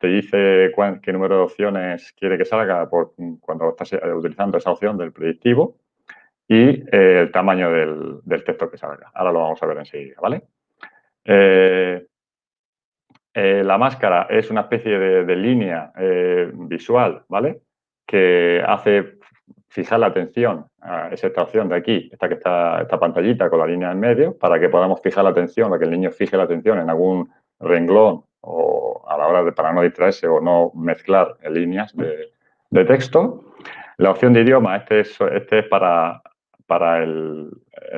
Te 0.00 0.08
dice 0.08 0.72
qué 1.02 1.12
número 1.12 1.36
de 1.36 1.42
opciones 1.42 2.12
quiere 2.12 2.38
que 2.38 2.44
salga 2.44 2.88
por, 2.88 3.14
cuando 3.40 3.70
estás 3.70 3.92
eh, 3.92 4.14
utilizando 4.14 4.58
esa 4.58 4.70
opción 4.70 4.96
del 4.96 5.12
predictivo 5.12 5.76
y 6.48 6.82
eh, 6.90 7.20
el 7.20 7.30
tamaño 7.30 7.70
del, 7.70 8.42
texto 8.44 8.70
que 8.70 8.78
salga. 8.78 9.10
Ahora 9.12 9.32
lo 9.32 9.40
vamos 9.40 9.62
a 9.62 9.66
ver 9.66 9.78
enseguida, 9.78 10.16
¿vale? 10.20 10.42
Eh, 11.24 12.06
eh, 13.34 13.62
la 13.62 13.76
máscara 13.76 14.26
es 14.30 14.50
una 14.50 14.62
especie 14.62 14.98
de, 14.98 15.36
línea 15.36 15.92
visual, 16.54 17.22
¿vale? 17.28 17.60
Que 18.06 18.64
hace 18.66 19.18
fijar 19.68 20.00
la 20.00 20.06
atención 20.06 20.66
a 20.80 21.10
esa 21.12 21.28
opción 21.36 21.68
de 21.68 21.76
aquí, 21.76 22.08
esta 22.10 22.26
que 22.26 22.34
está, 22.34 22.80
esta 22.80 22.98
pantallita 22.98 23.50
con 23.50 23.58
la 23.58 23.66
línea 23.66 23.92
en 23.92 24.00
medio, 24.00 24.36
para 24.38 24.58
que 24.58 24.70
podamos 24.70 25.02
fijar 25.02 25.24
la 25.24 25.30
atención, 25.30 25.68
para 25.68 25.78
que 25.78 25.84
el 25.84 25.90
niño 25.90 26.10
fije 26.10 26.38
la 26.38 26.44
atención 26.44 26.78
en 26.78 26.88
algún 26.88 27.30
renglón 27.60 28.24
o 28.40 29.04
a 29.06 29.18
la 29.18 29.26
hora 29.26 29.44
de, 29.44 29.52
para 29.52 29.72
no 29.72 29.82
distraerse 29.82 30.26
o 30.26 30.40
no 30.40 30.72
mezclar 30.74 31.36
líneas 31.50 31.94
de, 31.94 32.30
de 32.70 32.84
texto. 32.86 33.44
La 33.98 34.10
opción 34.10 34.32
de 34.32 34.40
idioma, 34.40 34.76
este 34.76 35.00
es, 35.00 35.20
este 35.20 35.58
es 35.58 35.66
para, 35.66 36.22
para 36.68 37.02
el, 37.02 37.50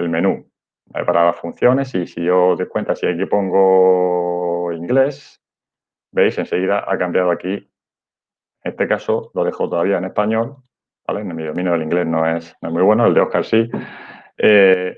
menú, 0.08 0.48
para 0.90 1.26
las 1.26 1.36
funciones. 1.36 1.94
Y 1.94 2.06
si 2.06 2.22
yo 2.22 2.56
doy 2.56 2.66
cuenta, 2.66 2.94
si 2.94 3.06
aquí 3.06 3.26
pongo 3.26 4.72
inglés, 4.72 5.42
veis, 6.12 6.38
enseguida 6.38 6.84
ha 6.86 6.96
cambiado 6.96 7.30
aquí. 7.30 7.68
En 8.62 8.70
este 8.72 8.88
caso 8.88 9.30
lo 9.34 9.44
dejo 9.44 9.68
todavía 9.68 9.98
en 9.98 10.04
español, 10.04 10.56
¿vale? 11.06 11.24
Mi 11.24 11.44
dominio 11.44 11.72
del 11.72 11.82
inglés 11.82 12.06
no 12.06 12.26
es, 12.26 12.56
muy 12.62 12.82
bueno, 12.82 13.06
el 13.06 13.14
de 13.14 13.20
Oscar 13.20 13.44
sí. 13.44 13.68
Eh, 14.38 14.96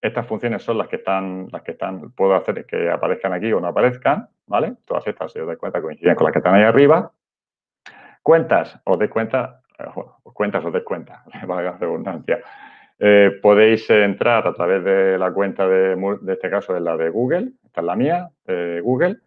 estas 0.00 0.26
funciones 0.26 0.62
son 0.62 0.78
las 0.78 0.86
que 0.86 0.96
están, 0.96 1.48
las 1.50 1.62
que 1.62 1.72
están, 1.72 2.12
puedo 2.12 2.36
hacer 2.36 2.64
que 2.66 2.88
aparezcan 2.88 3.32
aquí 3.32 3.52
o 3.52 3.60
no 3.60 3.66
aparezcan, 3.66 4.28
¿vale? 4.46 4.76
Todas 4.84 5.06
estas, 5.08 5.32
si 5.32 5.40
os 5.40 5.46
dais 5.46 5.58
cuenta, 5.58 5.82
coinciden 5.82 6.14
con 6.14 6.24
las 6.24 6.32
que 6.32 6.38
están 6.38 6.54
ahí 6.54 6.62
arriba. 6.62 7.12
Cuentas, 8.22 8.78
os 8.84 8.98
dais 8.98 9.10
cuenta, 9.10 9.62
eh, 9.76 9.86
cuentas 10.22 10.64
os 10.64 10.72
dais 10.72 10.84
cuenta, 10.84 11.24
valga 11.48 11.72
la 11.72 11.78
redundancia. 11.78 12.40
Eh, 13.00 13.38
podéis 13.40 13.88
entrar 13.90 14.46
a 14.46 14.52
través 14.52 14.82
de 14.82 15.18
la 15.18 15.32
cuenta 15.32 15.68
de, 15.68 15.96
este 16.26 16.50
caso, 16.50 16.76
es 16.76 16.82
la 16.82 16.96
de 16.96 17.10
Google, 17.10 17.52
esta 17.64 17.80
es 17.80 17.86
la 17.86 17.94
mía, 17.94 18.28
de 18.44 18.80
Google, 18.80 19.18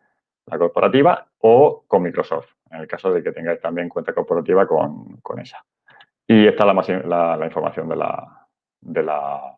la 0.48 0.58
corporativa, 0.58 1.25
o 1.40 1.86
con 1.88 2.04
Microsoft, 2.04 2.50
en 2.70 2.82
el 2.82 2.88
caso 2.88 3.13
de 3.13 3.24
que 3.24 3.32
tengáis 3.32 3.62
también 3.62 3.88
cuenta 3.88 4.13
corporativa 4.13 4.68
con, 4.68 5.40
esa. 5.40 5.63
Y 6.28 6.48
esta 6.48 6.70
es 6.82 7.06
la, 7.06 7.46
información 7.46 7.88
de 7.88 7.96
la, 7.96 8.48
de 8.82 9.04
la, 9.04 9.58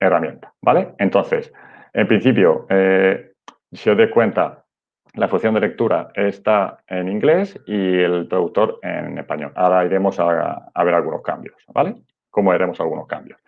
herramienta, 0.00 0.52
¿vale? 0.60 0.94
Entonces, 0.98 1.52
en 1.92 2.08
principio, 2.08 2.66
eh, 2.68 3.34
si 3.70 3.88
os 3.88 3.96
dais 3.96 4.10
cuenta, 4.10 4.64
la 5.14 5.28
función 5.28 5.54
de 5.54 5.60
lectura 5.60 6.10
está 6.14 6.82
en 6.88 7.08
inglés 7.08 7.56
y 7.66 7.98
el 8.00 8.26
traductor 8.28 8.80
en 8.82 9.18
español. 9.18 9.52
Ahora 9.54 9.84
iremos 9.84 10.18
a, 10.18 10.70
a 10.74 10.84
ver 10.84 10.94
algunos 10.94 11.22
cambios, 11.22 11.54
¿vale? 11.68 12.02
Cómo 12.32 12.50
haremos 12.50 12.80
algunos 12.80 13.06
cambios. 13.06 13.38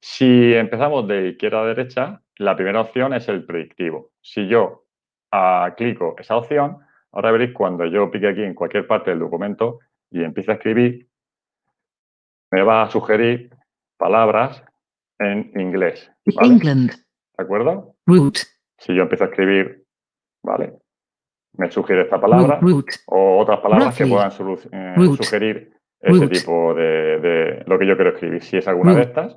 Si 0.00 0.54
empezamos 0.54 1.06
de 1.06 1.28
izquierda 1.28 1.60
a 1.60 1.66
derecha, 1.66 2.22
la 2.36 2.56
primera 2.56 2.80
opción 2.80 3.12
es 3.12 3.28
el 3.28 3.44
predictivo. 3.44 4.12
Si 4.22 4.48
yo 4.48 4.86
ah, 5.30 5.74
clico 5.76 6.14
esa 6.16 6.36
opción, 6.36 6.78
ahora 7.12 7.32
veréis 7.32 7.52
cuando 7.52 7.84
yo 7.84 8.10
pique 8.10 8.28
aquí 8.28 8.42
en 8.42 8.54
cualquier 8.54 8.86
parte 8.86 9.10
del 9.10 9.18
documento 9.18 9.80
y 10.10 10.24
empiece 10.24 10.52
a 10.52 10.54
escribir, 10.54 11.06
me 12.50 12.62
va 12.62 12.84
a 12.84 12.90
sugerir 12.90 13.54
palabras 13.98 14.64
en 15.18 15.52
inglés. 15.60 16.10
England. 16.24 16.92
¿De 17.36 17.44
acuerdo? 17.44 17.96
Root. 18.06 18.38
Si 18.78 18.94
yo 18.94 19.02
empiezo 19.02 19.24
a 19.24 19.26
escribir, 19.26 19.84
¿vale? 20.42 20.78
Me 21.58 21.70
sugiere 21.70 22.02
esta 22.02 22.20
palabra 22.20 22.60
o 23.06 23.38
otras 23.38 23.60
palabras 23.60 23.96
que 23.96 24.06
puedan 24.06 24.30
eh, 24.30 25.16
sugerir 25.16 25.79
ese 26.00 26.28
tipo 26.28 26.74
de, 26.74 27.62
lo 27.66 27.78
que 27.78 27.86
yo 27.86 27.94
quiero 27.94 28.10
escribir. 28.10 28.42
Si 28.42 28.56
es 28.56 28.66
alguna 28.66 28.94
de 28.94 29.02
estas, 29.02 29.36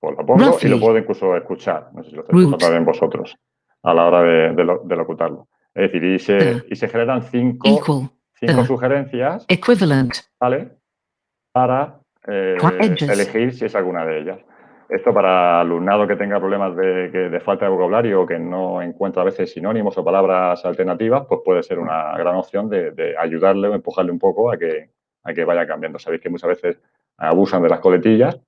pues 0.00 0.16
lo 0.16 0.26
pongo 0.26 0.58
y 0.60 0.68
lo 0.68 0.80
puedo 0.80 0.98
incluso 0.98 1.36
escuchar. 1.36 1.90
No 1.92 2.02
sé 2.02 2.10
si 2.10 2.16
lo 2.16 2.22
estáis 2.22 2.44
escuchando 2.44 2.76
en 2.76 2.84
vosotros 2.84 3.36
a 3.82 3.94
la 3.94 4.06
hora 4.06 4.22
de, 4.22 4.54
de, 4.54 4.96
locutarlo. 4.96 5.48
Es 5.74 5.92
decir, 5.92 6.04
y 6.04 6.18
se, 6.18 6.64
y 6.68 6.76
se 6.76 6.88
generan 6.88 7.22
cinco, 7.22 8.10
cinco 8.34 8.64
sugerencias 8.64 9.44
¿vale? 10.40 10.72
para 11.52 12.00
eh, 12.26 12.56
elegir 13.00 13.54
si 13.54 13.66
es 13.66 13.74
alguna 13.74 14.04
de 14.04 14.20
ellas. 14.20 14.38
Esto 14.88 15.12
para 15.12 15.60
alumnado 15.60 16.08
que 16.08 16.16
tenga 16.16 16.40
problemas 16.40 16.74
de, 16.74 17.10
de, 17.10 17.40
falta 17.40 17.66
de 17.66 17.70
vocabulario 17.70 18.22
o 18.22 18.26
que 18.26 18.38
no 18.38 18.80
encuentra 18.80 19.20
a 19.20 19.26
veces 19.26 19.52
sinónimos 19.52 19.98
o 19.98 20.04
palabras 20.04 20.64
alternativas, 20.64 21.26
pues 21.28 21.42
puede 21.44 21.62
ser 21.62 21.78
una 21.78 22.16
gran 22.16 22.36
opción 22.36 22.70
de, 22.70 22.92
de 22.92 23.14
ayudarle 23.18 23.68
o 23.68 23.74
empujarle 23.74 24.10
un 24.10 24.18
poco 24.18 24.50
a 24.50 24.56
que, 24.56 24.88
a 25.22 25.34
que 25.34 25.44
vaya 25.44 25.66
cambiando. 25.66 25.98
Sabéis 25.98 26.22
que 26.22 26.30
muchas 26.30 26.48
veces 26.48 26.80
abusan 27.16 27.62
de 27.62 27.68
las 27.68 27.80
coletillas, 27.80 28.40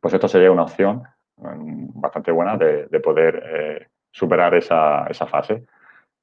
pues 0.00 0.14
esto 0.14 0.28
sería 0.28 0.50
una 0.50 0.62
opción 0.62 1.02
mm, 1.36 2.00
bastante 2.00 2.32
buena 2.32 2.56
de, 2.56 3.00
poder 3.00 3.42
eh, 3.46 3.86
superar 4.10 4.54
esa, 4.54 5.06
fase. 5.26 5.66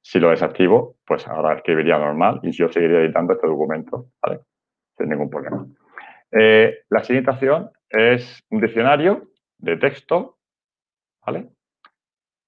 Si 0.02 0.18
lo 0.18 0.30
desactivo, 0.30 0.96
pues 1.06 1.26
ahora 1.26 1.54
escribiría 1.54 1.98
normal 1.98 2.40
y 2.42 2.50
yo 2.50 2.68
seguiría 2.68 3.00
editando 3.00 3.32
este 3.32 3.46
documento, 3.46 4.06
¿vale? 4.22 4.40
Sin 4.96 5.08
ningún 5.08 5.30
problema. 5.30 5.66
Eh, 6.30 6.80
la 6.90 7.02
siguiente 7.02 7.30
opción 7.30 7.70
es 7.88 8.42
un 8.50 8.60
diccionario 8.60 9.28
de 9.58 9.76
texto, 9.76 10.36
¿vale? 11.24 11.48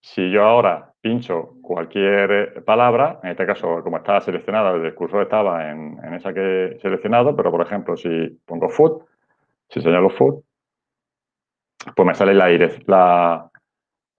Si 0.02 0.30
yo 0.30 0.44
ahora 0.44 0.92
pincho 1.06 1.54
cualquier 1.62 2.32
eh, 2.32 2.60
palabra, 2.62 3.20
en 3.22 3.30
este 3.30 3.46
caso, 3.46 3.80
como 3.84 3.98
estaba 3.98 4.20
seleccionada, 4.20 4.72
el 4.72 4.92
cursor 4.92 5.22
estaba 5.22 5.70
en, 5.70 5.96
esa 6.14 6.34
que 6.34 6.64
he 6.64 6.78
seleccionado, 6.80 7.36
pero 7.36 7.52
por 7.52 7.64
ejemplo, 7.64 7.96
si 7.96 8.40
pongo 8.44 8.68
food, 8.68 9.02
si 9.68 9.80
señalo 9.80 10.10
food, 10.10 10.42
pues 11.94 12.06
me 12.06 12.14
sale 12.14 12.34
la, 12.34 12.48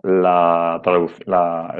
la, 0.03 0.82
la, 1.25 1.75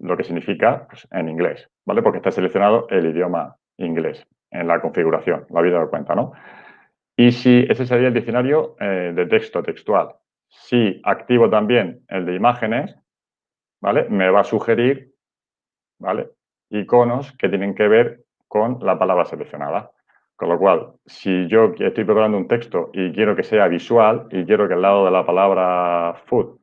lo 0.00 0.16
que 0.16 0.24
significa 0.24 0.86
pues, 0.88 1.06
en 1.10 1.28
inglés, 1.28 1.68
¿vale? 1.84 2.00
Porque 2.00 2.18
está 2.18 2.30
seleccionado 2.30 2.86
el 2.88 3.04
idioma 3.04 3.56
inglés 3.76 4.26
en 4.50 4.68
la 4.68 4.80
configuración, 4.80 5.44
lo 5.50 5.58
habéis 5.58 5.74
dado 5.74 5.90
cuenta, 5.90 6.14
¿no? 6.14 6.32
Y 7.14 7.32
si 7.32 7.66
ese 7.68 7.84
sería 7.84 8.08
el 8.08 8.14
diccionario 8.14 8.76
eh, 8.80 9.12
de 9.14 9.26
texto 9.26 9.62
textual. 9.62 10.14
Si 10.48 10.98
activo 11.04 11.50
también 11.50 12.00
el 12.08 12.24
de 12.24 12.34
imágenes, 12.34 12.96
¿vale? 13.80 14.08
Me 14.08 14.30
va 14.30 14.40
a 14.40 14.44
sugerir, 14.44 15.12
¿vale? 15.98 16.30
Iconos 16.70 17.36
que 17.36 17.48
tienen 17.48 17.74
que 17.74 17.88
ver 17.88 18.24
con 18.48 18.78
la 18.82 18.98
palabra 18.98 19.24
seleccionada. 19.24 19.90
Con 20.36 20.50
lo 20.50 20.58
cual, 20.58 20.92
si 21.06 21.48
yo 21.48 21.72
estoy 21.78 22.04
preparando 22.04 22.36
un 22.36 22.46
texto 22.46 22.90
y 22.92 23.10
quiero 23.12 23.34
que 23.34 23.42
sea 23.42 23.68
visual 23.68 24.26
y 24.30 24.44
quiero 24.44 24.68
que 24.68 24.74
al 24.74 24.82
lado 24.82 25.06
de 25.06 25.10
la 25.10 25.24
palabra 25.24 26.14
food, 26.26 26.58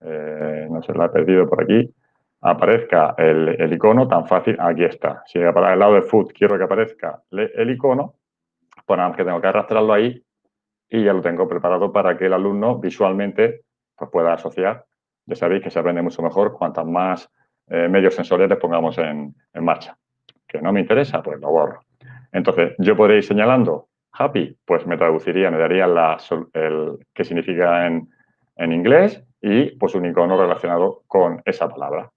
eh, 0.00 0.66
no 0.70 0.82
se 0.82 0.94
la 0.94 1.06
he 1.06 1.08
perdido 1.10 1.46
por 1.46 1.62
aquí, 1.62 1.92
aparezca 2.40 3.14
el, 3.18 3.70
icono 3.72 4.08
tan 4.08 4.26
fácil, 4.26 4.56
aquí 4.58 4.84
está. 4.84 5.22
Si 5.26 5.38
para 5.38 5.74
el 5.74 5.78
lado 5.78 5.94
de 5.94 6.02
food 6.02 6.32
quiero 6.32 6.56
que 6.56 6.64
aparezca 6.64 7.22
el 7.30 7.70
icono, 7.70 8.14
pues 8.86 8.96
nada 8.96 9.10
más 9.10 9.18
que 9.18 9.24
tengo 9.24 9.40
que 9.40 9.48
arrastrarlo 9.48 9.92
ahí 9.92 10.24
y 10.88 11.04
ya 11.04 11.12
lo 11.12 11.20
tengo 11.20 11.46
preparado 11.46 11.92
para 11.92 12.16
que 12.16 12.26
el 12.26 12.32
alumno 12.32 12.78
visualmente 12.78 13.64
pues, 13.96 14.10
pueda 14.10 14.32
asociar 14.32 14.86
ya 15.30 15.36
sabéis 15.36 15.62
que 15.62 15.70
se 15.70 15.78
aprende 15.78 16.02
mucho 16.02 16.22
mejor 16.22 16.52
cuantas 16.52 16.84
más 16.84 17.30
eh, 17.68 17.88
medios 17.88 18.14
sensoriales 18.14 18.58
pongamos 18.58 18.98
en, 18.98 19.34
marcha. 19.54 19.96
¿Que 20.46 20.60
no 20.60 20.72
me 20.72 20.80
interesa? 20.80 21.22
Pues 21.22 21.40
lo 21.40 21.50
borro. 21.50 21.82
Entonces, 22.32 22.74
yo 22.78 22.96
podría 22.96 23.18
ir 23.18 23.24
señalando 23.24 23.86
happy, 24.12 24.58
pues 24.64 24.84
me 24.86 24.96
traduciría, 24.96 25.52
me 25.52 25.58
daría 25.58 25.84
el 25.84 26.98
qué 27.14 27.24
significa 27.24 27.86
en, 27.86 28.08
inglés 28.58 29.22
y 29.40 29.70
pues 29.76 29.94
un 29.94 30.04
icono 30.04 30.36
relacionado 30.36 31.04
con 31.06 31.40
esa 31.44 31.68
palabra, 31.68 32.10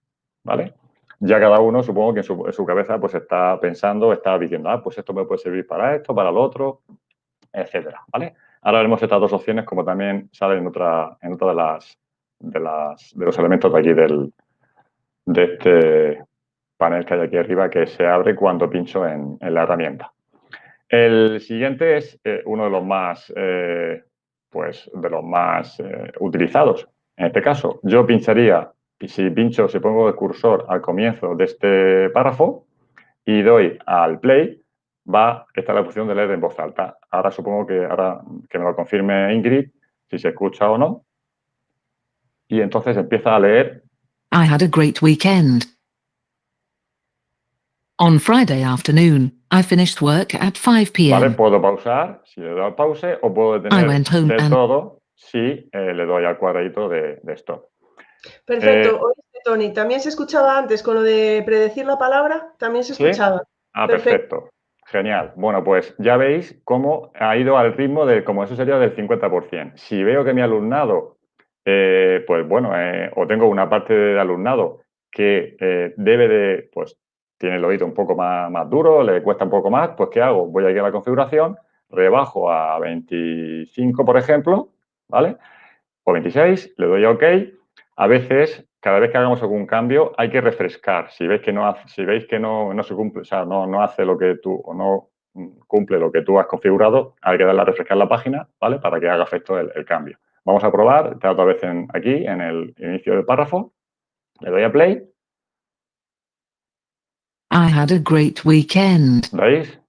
¿vale? 0.43 0.73
Ya 1.19 1.39
cada 1.39 1.59
uno, 1.59 1.83
supongo 1.83 2.15
que 2.15 2.19
en 2.19 2.53
su, 2.53 2.65
cabeza 2.65 2.99
pues 2.99 3.13
está 3.13 3.57
pensando, 3.59 4.11
está 4.11 4.37
diciendo, 4.37 4.69
ah, 4.69 4.81
pues 4.83 4.97
esto 4.97 5.13
me 5.13 5.23
puede 5.23 5.39
servir 5.39 5.65
para 5.65 5.95
esto, 5.95 6.13
para 6.13 6.31
lo 6.31 6.41
otro, 6.41 6.81
etcétera, 7.53 8.01
¿vale? 8.11 8.33
Ahora 8.63 8.79
veremos 8.79 9.01
estas 9.01 9.21
dos 9.21 9.31
opciones 9.31 9.63
como 9.65 9.85
también 9.85 10.29
salen 10.33 10.59
en 10.59 10.67
otra, 10.67 11.15
en 11.21 11.33
otra 11.33 11.49
de 11.49 11.55
las 11.55 11.97
de, 12.43 12.59
las, 12.59 13.11
de 13.15 13.25
los 13.25 13.37
elementos 13.39 13.73
de 13.73 13.79
aquí 13.79 13.93
del, 13.93 14.33
de 15.25 15.43
este 15.43 16.23
panel 16.77 17.05
que 17.05 17.13
hay 17.13 17.21
aquí 17.21 17.37
arriba 17.37 17.69
que 17.69 17.87
se 17.87 18.05
abre 18.05 18.35
cuando 18.35 18.69
pincho 18.69 19.07
en, 19.07 19.37
la 19.39 19.63
herramienta. 19.63 20.11
El 20.89 21.39
siguiente 21.39 21.97
es 21.97 22.19
eh, 22.23 22.41
uno 22.45 22.65
de 22.65 22.69
los 22.69 22.85
más, 22.85 23.33
eh, 23.35 24.03
pues, 24.49 24.91
de 24.93 25.09
los 25.09 25.23
más 25.23 25.79
eh, 25.79 26.11
utilizados. 26.19 26.87
En 27.15 27.27
este 27.27 27.41
caso, 27.41 27.79
yo 27.83 28.05
pincharía, 28.05 28.71
y 28.99 29.07
si 29.07 29.29
pincho, 29.29 29.67
si 29.67 29.79
pongo 29.79 30.07
el 30.07 30.15
cursor 30.15 30.65
al 30.67 30.81
comienzo 30.81 31.35
de 31.35 31.43
este 31.45 32.09
párrafo 32.09 32.65
y 33.25 33.41
doy 33.41 33.77
al 33.85 34.19
play, 34.19 34.61
va, 35.13 35.45
está 35.53 35.73
la 35.73 35.81
opción 35.81 36.07
de 36.07 36.15
leer 36.15 36.31
en 36.31 36.41
voz 36.41 36.59
alta. 36.59 36.97
Ahora 37.09 37.31
supongo 37.31 37.65
que 37.65 37.85
ahora 37.85 38.21
que 38.49 38.59
me 38.59 38.65
lo 38.65 38.75
confirme 38.75 39.33
Ingrid, 39.33 39.69
si 40.09 40.19
se 40.19 40.29
escucha 40.29 40.69
o 40.69 40.77
no 40.77 41.03
y 42.47 42.61
entonces 42.61 42.97
empieza 42.97 43.35
a 43.35 43.39
leer. 43.39 43.83
I 44.31 44.45
had 44.45 44.61
a 44.61 44.67
great 44.67 45.01
weekend. 45.01 45.65
On 47.99 48.19
Friday 48.19 48.63
afternoon, 48.63 49.31
I 49.51 49.61
finished 49.61 50.01
work 50.01 50.33
at 50.33 50.57
5 50.57 50.93
p.m. 50.93 51.19
Vale, 51.19 51.29
puedo 51.35 51.61
pausar, 51.61 52.21
si 52.25 52.41
le 52.41 52.49
doy 52.49 52.71
pause, 52.71 53.19
o 53.21 53.33
puedo 53.33 53.59
detener 53.59 53.85
I 53.85 53.87
went 53.87 54.09
home 54.09 54.33
and... 54.33 54.49
todo 54.49 55.03
si 55.15 55.69
eh, 55.71 55.93
le 55.93 56.05
doy 56.05 56.25
al 56.25 56.37
cuadradito 56.37 56.89
de, 56.89 57.21
stop. 57.35 57.69
Perfecto. 58.45 58.89
Eh, 58.89 58.99
Oye, 58.99 59.41
Tony, 59.43 59.73
también 59.73 59.99
se 59.99 60.09
escuchaba 60.09 60.57
antes 60.57 60.81
con 60.81 60.95
lo 60.95 61.03
de 61.03 61.43
predecir 61.45 61.85
la 61.85 61.97
palabra, 61.97 62.53
también 62.57 62.83
se 62.83 62.93
escuchaba. 62.93 63.43
Ah, 63.73 63.87
perfecto. 63.87 64.49
Genial. 64.85 65.33
Bueno, 65.35 65.63
pues 65.63 65.95
ya 65.97 66.17
veis 66.17 66.59
cómo 66.65 67.11
ha 67.15 67.37
ido 67.37 67.57
al 67.57 67.73
ritmo 67.73 68.05
de, 68.05 68.23
como 68.23 68.43
eso 68.43 68.55
sería 68.55 68.77
del 68.77 68.95
50%. 68.95 69.73
Si 69.75 70.03
veo 70.03 70.23
que 70.23 70.33
mi 70.33 70.41
alumnado, 70.41 71.12
eh, 71.65 72.23
pues 72.27 72.47
bueno, 72.47 72.71
o 73.15 73.27
tengo 73.27 73.47
una 73.47 73.69
parte 73.69 73.93
del 73.93 74.19
alumnado 74.19 74.81
que 75.11 75.55
debe 75.97 76.27
de, 76.27 76.69
pues 76.73 76.97
tiene 77.37 77.57
el 77.57 77.65
oído 77.65 77.85
un 77.85 77.93
poco 77.93 78.15
más, 78.15 78.49
más 78.49 78.69
duro, 78.69 79.03
le 79.03 79.21
cuesta 79.21 79.43
un 79.43 79.51
poco 79.51 79.69
más, 79.69 79.91
pues 79.97 80.09
¿qué 80.11 80.21
hago? 80.21 80.47
Voy 80.47 80.65
aquí 80.65 80.79
a 80.79 80.83
la 80.83 80.91
configuración, 80.91 81.57
rebajo 81.89 82.49
a 82.49 82.79
25, 82.79 84.05
por 84.05 84.17
ejemplo, 84.17 84.69
¿vale? 85.07 85.37
O 86.03 86.13
26, 86.13 86.75
le 86.77 86.87
doy 86.87 87.05
a 87.05 87.11
OK. 87.11 87.23
A 87.95 88.07
veces, 88.07 88.65
cada 88.79 88.99
vez 88.99 89.11
que 89.11 89.17
hagamos 89.17 89.41
algún 89.41 89.65
cambio, 89.65 90.13
hay 90.17 90.29
que 90.29 90.41
refrescar. 90.41 91.11
Si 91.11 91.27
veis 91.27 91.41
que 91.41 91.53
no, 91.53 91.67
hace, 91.67 91.87
si 91.87 92.03
veis 92.03 92.25
que 92.25 92.39
no, 92.39 92.73
no 92.73 92.83
se 92.83 92.95
cumple, 92.95 93.21
o 93.21 93.25
sea, 93.25 93.45
no, 93.45 93.67
no 93.67 93.83
hace 93.83 94.05
lo 94.05 94.17
que 94.17 94.35
tú, 94.41 94.61
o 94.65 94.73
no 94.73 95.09
cumple 95.67 95.99
lo 95.99 96.11
que 96.11 96.21
tú 96.21 96.39
has 96.39 96.47
configurado, 96.47 97.15
hay 97.21 97.37
que 97.37 97.45
darle 97.45 97.61
a 97.61 97.65
refrescar 97.65 97.97
la 97.97 98.07
página, 98.07 98.47
¿vale? 98.59 98.79
Para 98.79 98.99
que 98.99 99.09
haga 99.09 99.23
efecto 99.23 99.59
el, 99.59 99.85
cambio. 99.85 100.17
Vamos 100.45 100.63
a 100.63 100.71
probar, 100.71 101.13
está 101.13 101.31
otra 101.31 101.45
vez 101.45 101.63
en, 101.63 101.87
aquí, 101.93 102.25
en 102.25 102.41
el 102.41 102.73
inicio 102.77 103.15
del 103.15 103.25
párrafo. 103.25 103.73
Le 104.41 104.51
doy 104.51 104.63
a 104.63 104.71
play. 104.71 105.01
I 107.51 107.67
had 107.67 107.91
a 107.91 107.99
great 107.99 108.43
weekend. 108.43 109.29
¿Veis? 109.31 109.79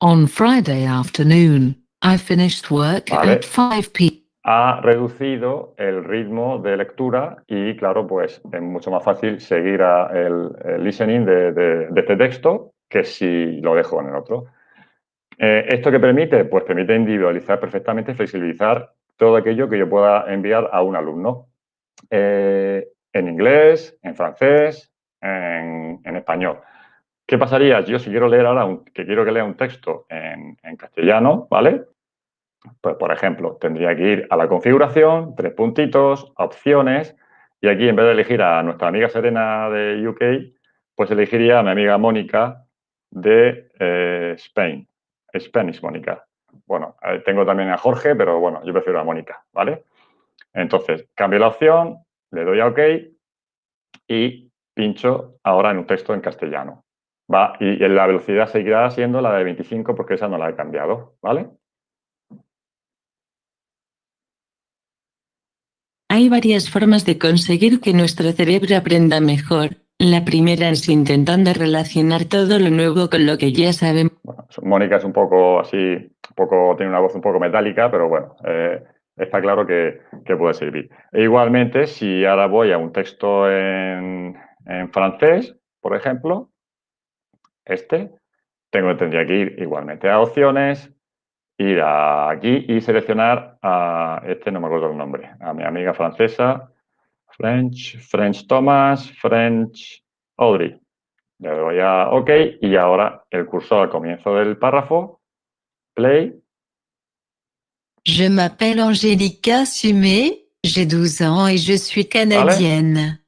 On 0.00 0.26
Friday 0.26 0.84
afternoon, 0.84 1.76
I 2.02 2.18
finished 2.18 2.70
work 2.70 3.10
at 3.12 3.44
5 3.44 3.92
p. 3.92 4.24
Ha 4.44 4.80
reducido 4.82 5.74
el 5.78 6.04
ritmo 6.04 6.58
de 6.58 6.76
lectura 6.76 7.42
y, 7.46 7.74
claro, 7.76 8.06
pues 8.06 8.42
es 8.52 8.62
mucho 8.62 8.90
más 8.90 9.02
fácil 9.02 9.40
seguir 9.40 9.80
el, 9.80 10.52
listening 10.84 11.24
de, 11.24 11.88
este 11.96 12.16
texto 12.16 12.72
que 12.88 13.02
si 13.02 13.60
lo 13.60 13.74
dejo 13.74 14.00
en 14.00 14.08
el 14.08 14.16
otro. 14.16 14.44
Eh, 15.38 15.66
¿Esto 15.68 15.90
qué 15.90 16.00
permite? 16.00 16.44
Pues 16.44 16.64
permite 16.64 16.94
individualizar 16.94 17.60
perfectamente, 17.60 18.14
flexibilizar 18.14 18.92
todo 19.16 19.36
aquello 19.36 19.68
que 19.68 19.78
yo 19.78 19.88
pueda 19.88 20.32
enviar 20.32 20.68
a 20.72 20.82
un 20.82 20.96
alumno. 20.96 21.48
Eh, 22.10 22.88
en 23.12 23.28
inglés, 23.28 23.98
en 24.02 24.14
francés, 24.14 24.92
en, 25.20 26.16
español. 26.16 26.60
¿Qué 27.26 27.38
pasaría? 27.38 27.80
Yo 27.80 27.98
si 27.98 28.10
quiero 28.10 28.28
leer 28.28 28.46
ahora, 28.46 28.64
un, 28.64 28.84
que 28.84 29.04
quiero 29.04 29.24
que 29.24 29.32
lea 29.32 29.44
un 29.44 29.56
texto 29.56 30.06
en, 30.08 30.56
castellano, 30.76 31.46
¿vale? 31.50 31.84
Pues, 32.80 32.96
por 32.96 33.12
ejemplo, 33.12 33.56
tendría 33.60 33.96
que 33.96 34.02
ir 34.02 34.26
a 34.30 34.36
la 34.36 34.48
configuración, 34.48 35.34
tres 35.34 35.52
puntitos, 35.52 36.32
opciones, 36.36 37.16
y 37.60 37.68
aquí 37.68 37.88
en 37.88 37.96
vez 37.96 38.06
de 38.06 38.12
elegir 38.12 38.42
a 38.42 38.62
nuestra 38.62 38.88
amiga 38.88 39.08
Serena 39.08 39.70
de 39.70 40.06
UK, 40.06 40.54
pues 40.94 41.10
elegiría 41.10 41.58
a 41.58 41.62
mi 41.62 41.70
amiga 41.70 41.98
Mónica 41.98 42.66
de 43.10 43.68
eh, 43.78 44.34
Spain, 44.36 44.86
Spanish 45.40 45.82
Mónica. 45.82 46.24
Bueno, 46.66 46.96
eh, 47.02 47.22
tengo 47.24 47.44
también 47.44 47.70
a 47.70 47.78
Jorge, 47.78 48.14
pero 48.14 48.38
bueno, 48.40 48.62
yo 48.64 48.72
prefiero 48.72 49.00
a 49.00 49.04
Mónica, 49.04 49.44
¿vale? 49.52 49.84
Entonces, 50.52 51.08
cambio 51.14 51.38
la 51.38 51.48
opción, 51.48 51.98
le 52.30 52.44
doy 52.44 52.60
a 52.60 52.66
OK 52.66 52.78
y 54.08 54.50
pincho 54.74 55.38
ahora 55.42 55.70
en 55.70 55.78
un 55.78 55.86
texto 55.86 56.14
en 56.14 56.20
castellano. 56.20 56.84
Va, 57.32 57.56
y, 57.58 57.76
la 57.76 58.06
velocidad 58.06 58.48
seguirá 58.48 58.88
siendo 58.90 59.20
la 59.20 59.34
de 59.34 59.44
25 59.44 59.94
porque 59.94 60.14
esa 60.14 60.28
no 60.28 60.38
la 60.38 60.50
he 60.50 60.54
cambiado, 60.54 61.16
¿vale? 61.20 61.50
Hay 66.08 66.28
varias 66.28 66.70
formas 66.70 67.04
de 67.04 67.18
conseguir 67.18 67.80
que 67.80 67.92
nuestro 67.92 68.30
cerebro 68.32 68.76
aprenda 68.76 69.20
mejor. 69.20 69.85
La 69.98 70.24
primera 70.26 70.68
es 70.68 70.88
intentando 70.90 71.54
relacionar 71.54 72.26
todo 72.26 72.58
lo 72.58 72.68
nuevo 72.68 73.08
con 73.08 73.24
lo 73.24 73.38
que 73.38 73.52
ya 73.52 73.72
sabemos. 73.72 74.12
Mónica 74.62 74.96
es 74.96 75.04
un 75.04 75.12
poco 75.14 75.60
así, 75.60 75.76
un 75.76 76.34
poco, 76.34 76.74
tiene 76.76 76.90
una 76.90 77.00
voz 77.00 77.14
un 77.14 77.22
poco 77.22 77.40
metálica, 77.40 77.90
pero 77.90 78.06
bueno, 78.06 78.36
eh, 78.44 78.82
está 79.16 79.40
claro 79.40 79.66
que, 79.66 80.00
puede 80.36 80.52
servir. 80.52 80.90
E 81.12 81.22
igualmente, 81.22 81.86
si 81.86 82.26
ahora 82.26 82.46
voy 82.46 82.72
a 82.72 82.78
un 82.78 82.92
texto 82.92 83.50
en, 83.50 84.36
en 84.66 84.92
francés, 84.92 85.56
por 85.80 85.96
ejemplo, 85.96 86.50
este, 87.64 88.10
tengo, 88.70 88.94
tendría 88.96 89.24
que 89.24 89.34
ir 89.34 89.56
igualmente 89.58 90.10
a 90.10 90.20
opciones, 90.20 90.92
ir 91.56 91.80
aquí 91.80 92.66
y 92.68 92.82
seleccionar 92.82 93.56
a 93.62 94.22
este, 94.26 94.52
no 94.52 94.60
me 94.60 94.66
acuerdo 94.66 94.90
el 94.90 94.98
nombre, 94.98 95.30
a 95.40 95.54
mi 95.54 95.64
amiga 95.64 95.94
francesa, 95.94 96.70
French, 97.36 97.98
French 97.98 98.46
Thomas, 98.46 99.10
French 99.20 100.02
Audrey. 100.38 100.78
Le 101.38 101.50
doy 101.50 101.80
a 101.80 102.10
OK 102.10 102.30
y 102.62 102.76
ahora 102.76 103.24
el 103.30 103.46
cursor 103.46 103.82
al 103.82 103.90
comienzo 103.90 104.34
del 104.34 104.56
párrafo, 104.56 105.20
play. 105.94 106.34
Je 108.04 108.28
m'appelle 108.30 108.80
Angélica 108.80 109.66
Sumé, 109.66 110.46
j'ai 110.64 110.86
12 110.86 111.22
ans 111.22 111.48
et 111.48 111.58
je 111.58 111.76
suis 111.76 112.08
canadienne. 112.08 113.20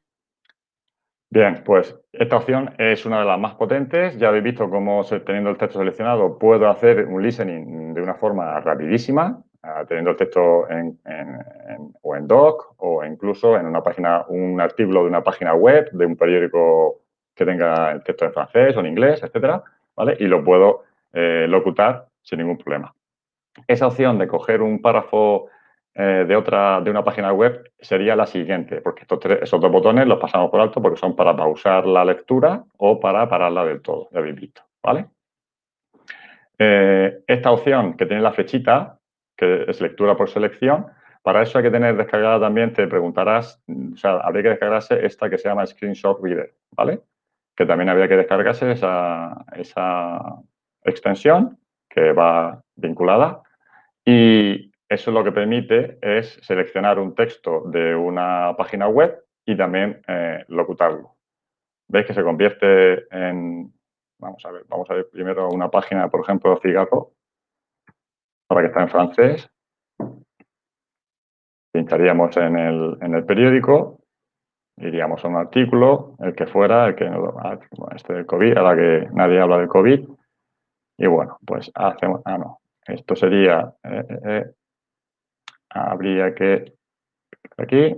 Bien, 1.31 1.63
pues 1.63 1.95
esta 2.13 2.37
opción 2.37 2.75
es 2.79 3.05
una 3.05 3.21
de 3.21 3.27
las 3.27 3.39
más 3.39 3.55
potentes. 3.57 4.19
Ya 4.19 4.29
habéis 4.29 4.45
visto 4.45 4.71
cómo 4.71 5.05
teniendo 5.05 5.51
el 5.51 5.59
texto 5.59 5.79
seleccionado 5.79 6.39
puedo 6.39 6.71
hacer 6.71 7.05
un 7.07 7.23
listening 7.23 7.93
de 7.93 8.01
una 8.01 8.15
forma 8.15 8.59
rapidísima, 8.61 9.43
teniendo 9.87 10.11
el 10.11 10.17
texto 10.17 10.69
en, 10.71 10.99
o 12.03 12.17
en 12.17 12.27
doc 12.27 12.75
o 12.79 13.05
incluso 13.05 13.57
en 13.57 13.67
una 13.67 13.83
página, 13.83 14.25
un 14.29 14.61
artículo 14.61 15.03
de 15.03 15.09
una 15.09 15.23
página 15.23 15.55
web, 15.55 15.91
de 15.93 16.07
un 16.07 16.17
periódico 16.17 17.03
que 17.35 17.45
tenga 17.45 17.93
el 17.93 18.03
texto 18.03 18.25
en 18.25 18.33
francés 18.33 18.77
o 18.77 18.81
en 18.81 18.87
inglés, 18.87 19.23
etcétera, 19.23 19.63
¿vale? 19.95 20.17
Y 20.21 20.27
lo 20.27 20.45
puedo 20.45 20.85
eh, 21.13 21.47
locutar 21.49 22.07
sin 22.23 22.39
ningún 22.39 22.59
problema. 22.59 22.95
Esa 23.67 23.87
opción 23.87 24.19
de 24.19 24.29
coger 24.29 24.63
un 24.63 24.81
párrafo 24.81 25.49
eh, 25.95 26.25
de, 26.29 26.37
otra, 26.37 26.81
de 26.81 26.91
una 26.91 27.03
página 27.03 27.33
web 27.33 27.73
sería 27.79 28.15
la 28.15 28.27
siguiente, 28.27 28.81
porque 28.81 29.03
estos 29.03 29.19
esos 29.25 29.61
dos 29.61 29.71
botones 29.73 30.07
los 30.07 30.21
pasamos 30.21 30.51
por 30.51 30.61
alto 30.61 30.81
porque 30.81 30.99
son 30.99 31.17
para 31.17 31.35
pausar 31.35 31.87
la 31.87 32.05
lectura 32.05 32.63
o 32.77 33.01
para 33.01 33.29
pararla 33.29 33.65
del 33.65 33.83
todo, 33.83 34.09
ya 34.13 34.21
habéis 34.21 34.37
visto, 34.37 34.63
¿vale? 34.83 35.07
Eh, 36.59 37.21
esta 37.27 37.51
opción 37.51 37.97
que 37.97 38.07
tiene 38.07 38.23
la 38.23 38.33
flechita, 38.33 38.98
que 39.39 39.65
es 39.69 39.81
lectura 39.81 40.17
por 40.17 40.29
selección, 40.29 40.89
para 41.23 41.43
eso 41.43 41.59
hay 41.59 41.65
que 41.65 41.71
tener 41.71 41.97
descargada 41.97 42.41
también, 42.41 42.73
te 42.73 42.87
preguntarás, 42.87 43.63
o 43.69 43.97
sea, 43.97 44.19
habría 44.19 44.43
que 44.43 44.49
descargarse 44.51 45.05
esta 45.07 45.31
que 45.31 45.39
se 45.39 45.49
llama 45.49 45.67
Screenshot 45.67 46.19
Reader, 46.23 46.55
¿vale? 46.73 47.01
Que 47.57 47.67
también 47.67 47.89
habría 47.89 48.09
que 48.09 48.17
descargarse 48.17 48.71
esa, 48.73 49.45
esa 49.55 50.37
extensión 50.85 51.59
que 51.89 52.13
va 52.13 52.63
vinculada. 52.77 53.43
Y 54.05 54.73
eso 54.89 55.11
lo 55.11 55.23
que 55.23 55.33
permite 55.33 55.99
es 56.01 56.39
seleccionar 56.43 56.99
un 56.99 57.15
texto 57.15 57.65
de 57.67 57.95
una 57.95 58.55
página 58.57 58.89
web 58.89 59.23
y 59.45 59.57
también 59.57 60.01
eh, 60.09 60.45
locutarlo. 60.49 61.17
Veis 61.89 62.07
que 62.07 62.15
se 62.15 62.23
convierte 62.23 63.07
en, 63.15 63.73
vamos 64.19 64.45
a 64.45 64.51
ver, 64.51 64.65
vamos 64.69 64.89
a 64.91 64.95
ver 64.95 65.09
primero 65.11 65.49
una 65.49 65.71
página, 65.71 66.09
por 66.09 66.21
ejemplo, 66.21 66.59
cigarro, 66.63 67.13
para 68.49 68.63
que 68.63 68.67
está 68.69 68.83
en 68.83 68.89
francés. 68.89 69.51
Pincharíamos 71.73 72.37
en 72.39 72.57
el, 72.57 72.99
en 73.01 73.15
el 73.15 73.25
periódico, 73.25 74.01
iríamos 74.79 75.25
a 75.25 75.29
un 75.29 75.37
artículo, 75.37 76.17
el 76.19 76.35
que 76.35 76.47
fuera, 76.47 76.87
el 76.87 76.97
que 76.97 77.05
ah, 77.05 77.59
este 77.95 78.15
del 78.15 78.27
COVID, 78.27 78.57
ahora 78.57 78.77
que 78.77 79.09
nadie 79.13 79.41
habla 79.41 79.59
del 79.59 79.69
COVID. 79.69 80.09
Y 80.99 81.07
bueno, 81.07 81.39
pues 81.47 81.71
hacemos, 81.75 82.23
ah, 82.25 82.39
no, 82.39 82.61
esto 82.87 83.15
sería 83.15 83.73
eh, 83.85 84.05
eh, 84.25 84.53
habría 85.71 86.35
que 86.35 86.73
aquí, 87.57 87.97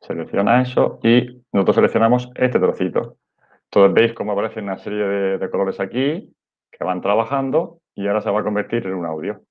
selecciona 0.00 0.62
eso 0.62 1.00
y 1.02 1.42
nosotros 1.52 1.76
seleccionamos 1.76 2.30
este 2.34 2.58
trocito. 2.58 3.16
Entonces 3.64 3.94
veis 3.94 4.12
cómo 4.14 4.32
aparece 4.32 4.60
una 4.60 4.78
serie 4.78 5.04
de, 5.38 5.50
colores 5.50 5.78
aquí 5.80 6.34
que 6.70 6.84
van 6.84 7.00
trabajando 7.00 7.80
y 7.98 8.06
ahora 8.06 8.20
se 8.20 8.30
va 8.30 8.40
a 8.40 8.44
convertir 8.44 8.86
en 8.86 8.94
un 8.94 9.06
audio. 9.06 9.42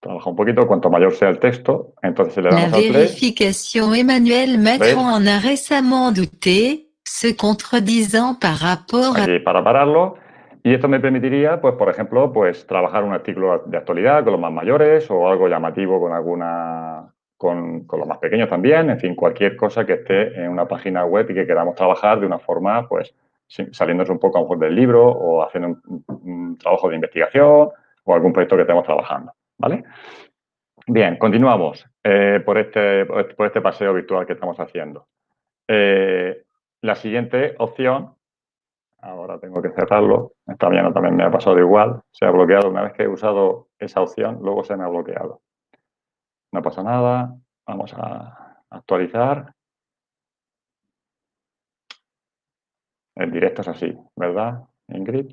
Trabaja 0.00 0.28
un 0.28 0.36
poquito, 0.36 0.66
cuanto 0.66 0.90
mayor 0.90 1.14
sea 1.14 1.30
el 1.30 1.38
texto, 1.38 1.94
entonces 2.02 2.44
le 2.44 2.50
damos 2.50 2.72
La 2.72 2.76
vérification 2.76 3.94
Emmanuel 3.94 4.58
Macron 4.58 5.22
en 5.22 5.28
a 5.28 5.38
récemment 5.38 6.12
douté, 6.12 6.90
se 7.04 7.34
contredisant 7.36 8.38
par 8.38 8.58
rapport 8.60 9.16
Aquí, 9.16 9.38
para 9.38 9.64
pararlo, 9.64 10.16
y 10.62 10.74
esto 10.74 10.88
me 10.88 11.00
permitiría, 11.00 11.58
pues, 11.58 11.74
por 11.76 11.88
ejemplo, 11.88 12.30
pues 12.30 12.66
trabajar 12.66 13.02
un 13.02 13.14
artículo 13.14 13.62
de 13.64 13.78
actualidad 13.78 14.22
con 14.22 14.32
los 14.32 14.40
más 14.40 14.52
mayores 14.52 15.10
o 15.10 15.26
algo 15.26 15.48
llamativo 15.48 16.00
con 16.00 16.12
alguna, 16.12 17.14
con, 17.38 17.86
los 17.90 18.06
más 18.06 18.18
pequeños 18.18 18.50
también, 18.50 18.90
en 18.90 19.00
fin, 19.00 19.14
cualquier 19.14 19.56
cosa 19.56 19.86
que 19.86 19.94
esté 19.94 20.34
en 20.38 20.50
una 20.50 20.68
página 20.68 21.06
web 21.06 21.30
y 21.30 21.34
que 21.34 21.46
queramos 21.46 21.76
trabajar 21.76 22.20
de 22.20 22.26
una 22.26 22.38
forma, 22.38 22.86
pues, 22.88 23.14
saliéndose 23.70 24.12
un 24.12 24.18
poco 24.18 24.38
a 24.38 24.40
lo 24.40 24.46
mejor 24.46 24.58
del 24.58 24.74
libro 24.74 25.06
o 25.06 25.42
haciendo 25.42 25.78
un, 26.06 26.56
trabajo 26.58 26.88
de 26.88 26.94
investigación, 26.96 27.70
o 28.04 28.14
algún 28.14 28.32
proyecto 28.32 28.56
que 28.56 28.62
estemos 28.62 28.84
trabajando, 28.84 29.32
¿vale? 29.58 29.84
Bien, 30.86 31.16
continuamos 31.16 31.86
eh, 32.02 32.40
por, 32.44 32.58
este, 32.58 33.06
por 33.06 33.46
este 33.46 33.60
paseo 33.60 33.94
virtual 33.94 34.26
que 34.26 34.32
estamos 34.32 34.58
haciendo. 34.58 35.06
Eh, 35.68 36.42
la 36.80 36.96
siguiente 36.96 37.54
opción, 37.58 38.14
ahora 39.00 39.38
tengo 39.38 39.62
que 39.62 39.70
cerrarlo, 39.70 40.32
esta 40.46 40.68
mañana 40.68 40.92
también 40.92 41.14
me 41.14 41.24
ha 41.24 41.30
pasado 41.30 41.58
igual, 41.58 42.02
se 42.10 42.24
ha 42.24 42.30
bloqueado 42.30 42.70
una 42.70 42.82
vez 42.82 42.92
que 42.94 43.04
he 43.04 43.08
usado 43.08 43.68
esa 43.78 44.00
opción, 44.00 44.38
luego 44.42 44.64
se 44.64 44.76
me 44.76 44.84
ha 44.84 44.88
bloqueado. 44.88 45.40
No 46.50 46.60
pasa 46.62 46.82
nada, 46.82 47.36
vamos 47.66 47.94
a 47.96 48.64
actualizar. 48.70 49.54
El 53.14 53.30
directo 53.30 53.62
es 53.62 53.68
así, 53.68 53.96
¿verdad, 54.16 54.62
Ingrid? 54.88 55.32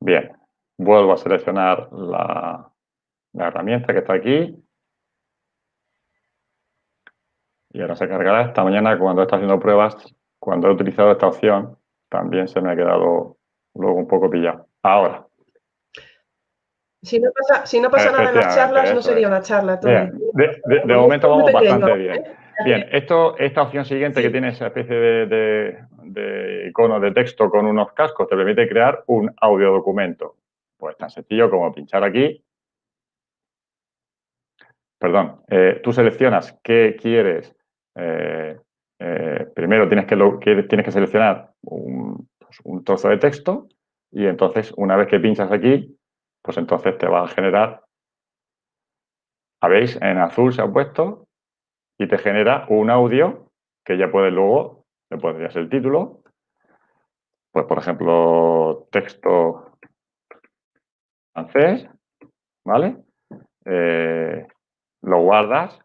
Bien, 0.00 0.32
vuelvo 0.78 1.12
a 1.12 1.16
seleccionar 1.16 1.92
la, 1.92 2.70
la 3.32 3.48
herramienta 3.48 3.92
que 3.92 3.98
está 3.98 4.14
aquí. 4.14 4.56
Y 7.72 7.80
ahora 7.80 7.96
se 7.96 8.08
cargará. 8.08 8.42
Esta 8.42 8.62
mañana 8.62 8.96
cuando 8.98 9.22
está 9.22 9.36
haciendo 9.36 9.58
pruebas, 9.58 9.96
cuando 10.38 10.68
he 10.68 10.72
utilizado 10.72 11.10
esta 11.10 11.26
opción, 11.26 11.76
también 12.08 12.46
se 12.46 12.60
me 12.60 12.70
ha 12.70 12.76
quedado 12.76 13.38
luego 13.74 13.98
un 13.98 14.06
poco 14.06 14.30
pillado. 14.30 14.68
Ahora. 14.82 15.26
Si 17.02 17.18
no 17.18 17.30
pasa, 17.32 17.66
si 17.66 17.80
no 17.80 17.90
pasa 17.90 18.12
nada 18.12 18.30
en 18.30 18.36
las 18.36 18.54
charlas, 18.54 18.94
no 18.94 19.02
sería 19.02 19.26
una 19.26 19.42
charla. 19.42 19.78
Bien. 19.82 20.12
De, 20.34 20.94
momento 20.94 21.28
vamos 21.28 21.52
bastante 21.52 21.94
bien. 21.94 22.14
¿eh? 22.14 22.36
Bien, 22.64 22.88
esto, 22.92 23.36
esta 23.36 23.62
opción 23.62 23.84
siguiente 23.84 24.22
que 24.22 24.30
tiene 24.30 24.50
esa 24.50 24.68
especie 24.68 24.94
de, 24.94 25.26
de, 25.26 25.84
icono 26.68 27.00
de 27.00 27.12
texto 27.12 27.48
con 27.50 27.66
unos 27.66 27.92
cascos 27.92 28.28
te 28.28 28.36
permite 28.36 28.68
crear 28.68 29.04
un 29.06 29.32
audio 29.40 29.72
documento. 29.72 30.36
Pues 30.76 30.96
tan 30.96 31.10
sencillo 31.10 31.50
como 31.50 31.72
pinchar 31.72 32.04
aquí 32.04 32.44
perdón, 35.04 35.42
eh, 35.48 35.80
tú 35.82 35.92
seleccionas 35.92 36.58
qué 36.62 36.96
quieres. 36.98 37.54
Eh, 37.94 38.58
eh, 38.98 39.46
primero 39.54 39.86
tienes 39.86 40.06
que, 40.06 40.16
tienes 40.66 40.84
que 40.86 40.92
seleccionar 40.92 41.52
pues, 41.60 42.58
un, 42.64 42.84
trozo 42.84 43.10
de 43.10 43.18
texto 43.18 43.68
y 44.10 44.24
entonces 44.24 44.72
una 44.78 44.96
vez 44.96 45.08
que 45.08 45.20
pinchas 45.20 45.52
aquí, 45.52 45.94
pues 46.40 46.56
entonces 46.56 46.96
te 46.96 47.06
va 47.06 47.24
a 47.24 47.28
generar, 47.28 47.82
¿veis? 49.68 49.98
En 50.00 50.16
azul 50.16 50.54
se 50.54 50.62
ha 50.62 50.72
puesto 50.72 51.28
y 51.98 52.08
te 52.08 52.16
genera 52.16 52.64
un 52.70 52.88
audio 52.88 53.50
que 53.84 53.98
ya 53.98 54.10
puedes 54.10 54.32
luego, 54.32 54.83
pondrías 55.18 55.54
el 55.56 55.68
título, 55.68 56.20
pues 57.52 57.66
por 57.66 57.78
ejemplo, 57.78 58.88
texto 58.90 59.78
francés, 61.32 61.88
¿vale? 62.64 62.96
lo 65.02 65.20
guardas 65.20 65.78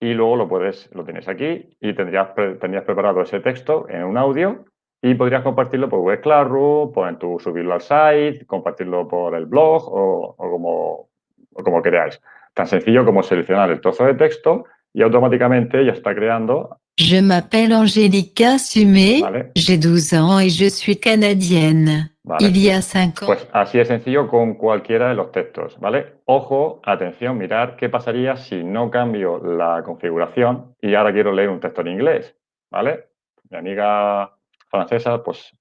y 0.00 0.14
luego 0.14 0.36
lo 0.36 0.48
puedes, 0.48 0.92
lo 0.94 1.04
tienes 1.04 1.28
aquí 1.28 1.76
y 1.80 1.94
tendrías, 1.94 2.34
tendrías 2.34 2.84
preparado 2.84 3.22
ese 3.22 3.40
texto 3.40 3.88
en 3.88 4.04
un 4.04 4.18
audio 4.18 4.64
y 5.02 5.14
podrías 5.14 5.42
compartirlo 5.42 5.88
por 5.88 6.00
Web 6.00 6.20
Classroom, 6.20 6.92
por 6.92 7.18
tu, 7.18 7.38
subirlo 7.38 7.74
al 7.74 7.80
site, 7.80 8.44
compartirlo 8.46 9.06
por 9.06 9.34
el 9.34 9.46
blog 9.46 9.82
o, 9.86 10.34
como, 10.36 11.08
o 11.52 11.62
como 11.62 11.82
queráis. 11.82 12.20
Tan 12.54 12.66
sencillo 12.66 13.04
como 13.04 13.22
seleccionar 13.22 13.70
el 13.70 13.80
trozo 13.80 14.04
de 14.04 14.14
texto 14.14 14.64
y 14.92 15.02
automáticamente 15.02 15.84
ya 15.84 15.92
está 15.92 16.14
creando. 16.14 16.78
Je 16.98 17.16
m'appelle 17.16 17.74
Angélica 17.74 18.56
Sumé, 18.58 19.22
j'ai 19.54 19.76
12 19.76 20.14
ans 20.14 20.40
et 20.40 20.48
je 20.48 20.66
suis 20.66 20.98
canadienne. 20.98 22.10
Il 22.40 22.56
y 22.56 22.70
a 22.70 22.80
5 22.80 23.22
ans. 23.22 23.26
Pues 23.26 23.46
así 23.52 23.78
de 23.78 23.84
sencillo 23.84 24.26
con 24.26 24.54
cualquiera 24.54 25.10
de 25.10 25.14
los 25.14 25.30
textos, 25.30 25.78
¿vale? 25.78 26.14
Ojo, 26.24 26.80
atención, 26.84 27.38
mirar 27.38 27.76
qué 27.76 27.88
pasaría 27.88 28.36
si 28.36 28.64
no 28.64 28.90
cambio 28.90 29.38
la 29.38 29.82
configuración 29.84 30.74
y 30.80 30.94
ahora 30.94 31.12
quiero 31.12 31.32
leer 31.32 31.50
un 31.50 31.60
texto 31.60 31.82
en 31.82 31.88
inglés, 31.88 32.34
¿vale? 32.70 33.10
Mi 33.50 33.58
amiga 33.58 34.32
francesa, 34.68 35.22
pues, 35.22 35.52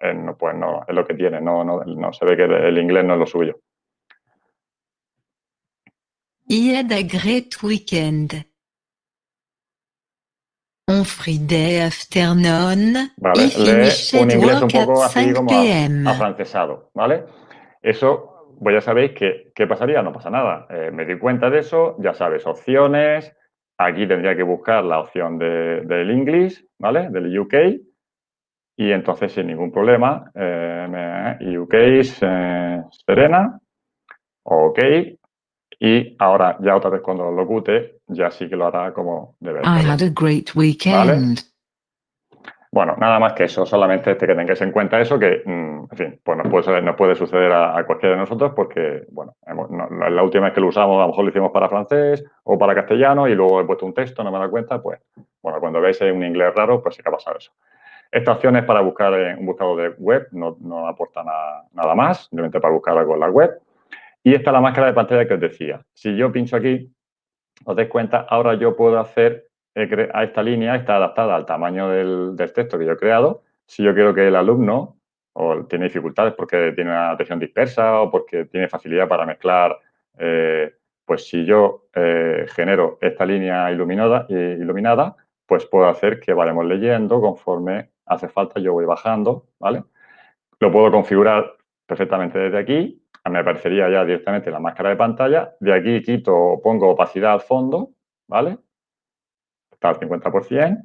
eh, 0.00 0.14
no, 0.14 0.36
pues 0.36 0.56
no, 0.56 0.82
es 0.88 0.94
lo 0.94 1.06
que 1.06 1.14
tiene, 1.14 1.40
no, 1.40 1.62
no, 1.62 1.84
no 1.84 2.12
se 2.12 2.24
ve 2.24 2.36
que 2.36 2.44
el 2.44 2.78
inglés 2.78 3.04
no 3.04 3.14
es 3.14 3.20
lo 3.20 3.26
suyo. 3.26 3.60
Il 6.48 6.72
y 6.72 6.74
a 6.74 6.82
de 6.82 7.04
great 7.04 7.62
weekend. 7.62 8.49
On 10.90 11.04
Friday 11.04 11.82
afternoon. 11.82 13.12
Vale, 13.16 13.46
lee 13.58 14.18
un 14.18 14.30
inglés 14.30 14.60
un 14.60 14.68
poco 14.68 15.04
así 15.04 15.32
como 15.32 15.50
afrancesado, 16.10 16.90
¿vale? 16.94 17.24
Eso, 17.80 18.56
pues 18.60 18.74
ya 18.74 18.80
sabéis 18.80 19.12
que, 19.12 19.52
¿qué 19.54 19.68
pasaría? 19.68 20.02
No 20.02 20.12
pasa 20.12 20.30
nada. 20.30 20.66
Eh, 20.68 20.90
me 20.92 21.04
di 21.04 21.16
cuenta 21.16 21.48
de 21.48 21.60
eso, 21.60 21.94
ya 22.00 22.12
sabes, 22.12 22.44
opciones. 22.44 23.32
Aquí 23.78 24.08
tendría 24.08 24.34
que 24.34 24.42
buscar 24.42 24.82
la 24.82 24.98
opción 24.98 25.38
de, 25.38 25.82
del 25.82 26.10
English, 26.10 26.66
¿vale? 26.78 27.08
Del 27.08 27.38
UK. 27.38 27.54
Y 28.76 28.90
entonces, 28.90 29.32
sin 29.32 29.46
ningún 29.46 29.70
problema, 29.70 30.32
eh, 30.34 31.56
UK 31.56 31.74
eh, 31.74 32.82
Serena, 33.06 33.60
OK, 34.42 34.78
y 35.82 36.14
ahora, 36.18 36.58
ya 36.60 36.76
otra 36.76 36.90
vez 36.90 37.00
cuando 37.00 37.24
lo 37.24 37.32
locute, 37.32 38.00
ya 38.08 38.30
sí 38.30 38.50
que 38.50 38.54
lo 38.54 38.66
hará 38.66 38.92
como 38.92 39.36
debe 39.40 39.60
I 39.60 39.80
had 39.82 40.02
a 40.02 40.10
great 40.10 40.54
weekend. 40.54 41.40
Bueno, 42.70 42.94
nada 42.98 43.18
más 43.18 43.32
que 43.32 43.44
eso, 43.44 43.64
solamente 43.64 44.12
este 44.12 44.26
que 44.26 44.34
tengáis 44.34 44.60
en 44.60 44.72
cuenta 44.72 45.00
eso, 45.00 45.18
que, 45.18 45.42
mm, 45.44 45.86
en 45.90 45.96
fin, 45.96 46.20
pues 46.22 46.38
nos 46.38 46.48
puede, 46.48 46.92
puede 46.92 47.14
suceder 47.16 47.50
a, 47.50 47.82
cualquiera 47.84 48.14
de 48.14 48.20
nosotros 48.20 48.52
porque, 48.54 49.06
bueno, 49.10 49.34
la 49.46 50.22
última 50.22 50.44
vez 50.44 50.54
que 50.54 50.60
lo 50.60 50.68
usamos, 50.68 50.98
a 50.98 51.00
lo 51.00 51.08
mejor 51.08 51.24
lo 51.24 51.30
hicimos 51.30 51.50
para 51.50 51.68
francés 51.70 52.22
o 52.44 52.58
para 52.58 52.74
castellano 52.74 53.26
y 53.26 53.34
luego 53.34 53.62
he 53.62 53.64
puesto 53.64 53.86
un 53.86 53.94
texto, 53.94 54.22
no 54.22 54.30
me 54.30 54.38
da 54.38 54.48
cuenta, 54.50 54.80
pues, 54.80 55.00
bueno, 55.42 55.58
cuando 55.60 55.80
veis 55.80 56.00
un 56.02 56.22
inglés 56.22 56.54
raro, 56.54 56.82
pues 56.82 56.94
sí 56.94 57.02
que 57.02 57.08
ha 57.08 57.12
pasado 57.12 57.38
eso. 57.38 57.52
Esta 58.12 58.32
opción 58.32 58.54
es 58.56 58.64
para 58.64 58.82
buscar 58.82 59.14
en 59.14 59.38
un 59.38 59.46
buscador 59.46 59.80
de 59.80 59.88
web, 59.98 60.28
no, 60.32 60.56
no 60.60 60.86
aporta 60.86 61.24
nada 61.24 61.94
más, 61.94 62.26
simplemente 62.26 62.60
para 62.60 62.74
buscar 62.74 62.98
algo 62.98 63.14
en 63.14 63.20
la 63.20 63.30
web. 63.30 63.58
Y 64.22 64.34
esta 64.34 64.50
es 64.50 64.54
la 64.54 64.60
máscara 64.60 64.88
de 64.88 64.92
pantalla 64.92 65.26
que 65.26 65.34
os 65.34 65.40
decía. 65.40 65.84
Si 65.94 66.14
yo 66.16 66.30
pincho 66.30 66.56
aquí, 66.56 66.92
os 67.64 67.76
dais 67.76 67.88
cuenta, 67.88 68.26
ahora 68.28 68.54
yo 68.54 68.76
puedo 68.76 68.98
hacer 68.98 69.48
a 70.12 70.24
esta 70.24 70.42
línea, 70.42 70.74
está 70.74 70.96
adaptada 70.96 71.36
al 71.36 71.46
tamaño 71.46 71.88
del, 71.88 72.34
texto 72.36 72.78
que 72.78 72.86
yo 72.86 72.92
he 72.92 72.96
creado. 72.96 73.42
Si 73.66 73.82
yo 73.82 73.94
quiero 73.94 74.14
que 74.14 74.28
el 74.28 74.36
alumno 74.36 74.98
o 75.32 75.64
tiene 75.66 75.86
dificultades 75.86 76.34
porque 76.34 76.72
tiene 76.72 76.90
una 76.90 77.12
atención 77.12 77.38
dispersa 77.38 78.00
o 78.00 78.10
porque 78.10 78.46
tiene 78.46 78.68
facilidad 78.68 79.08
para 79.08 79.24
mezclar, 79.24 79.78
eh, 80.18 80.74
pues 81.04 81.26
si 81.28 81.44
yo 81.44 81.86
eh, 81.94 82.46
genero 82.54 82.98
esta 83.00 83.24
línea 83.24 83.70
iluminada, 83.70 84.26
iluminada, 84.28 85.16
pues 85.46 85.66
puedo 85.66 85.88
hacer 85.88 86.20
que 86.20 86.32
vayamos 86.34 86.66
leyendo 86.66 87.20
conforme 87.20 87.90
hace 88.06 88.28
falta, 88.28 88.60
yo 88.60 88.72
voy 88.72 88.84
bajando, 88.84 89.46
¿vale? 89.58 89.84
Lo 90.58 90.70
puedo 90.70 90.90
configurar 90.90 91.56
perfectamente 91.86 92.38
desde 92.38 92.58
aquí 92.58 92.99
me 93.30 93.40
aparecería 93.40 93.88
ya 93.88 94.04
directamente 94.04 94.50
la 94.50 94.60
máscara 94.60 94.90
de 94.90 94.96
pantalla. 94.96 95.54
De 95.60 95.72
aquí 95.72 96.02
quito, 96.02 96.60
pongo 96.62 96.90
opacidad 96.90 97.32
al 97.32 97.40
fondo, 97.40 97.90
¿vale? 98.28 98.58
Está 99.72 99.90
al 99.90 99.98
50%. 99.98 100.82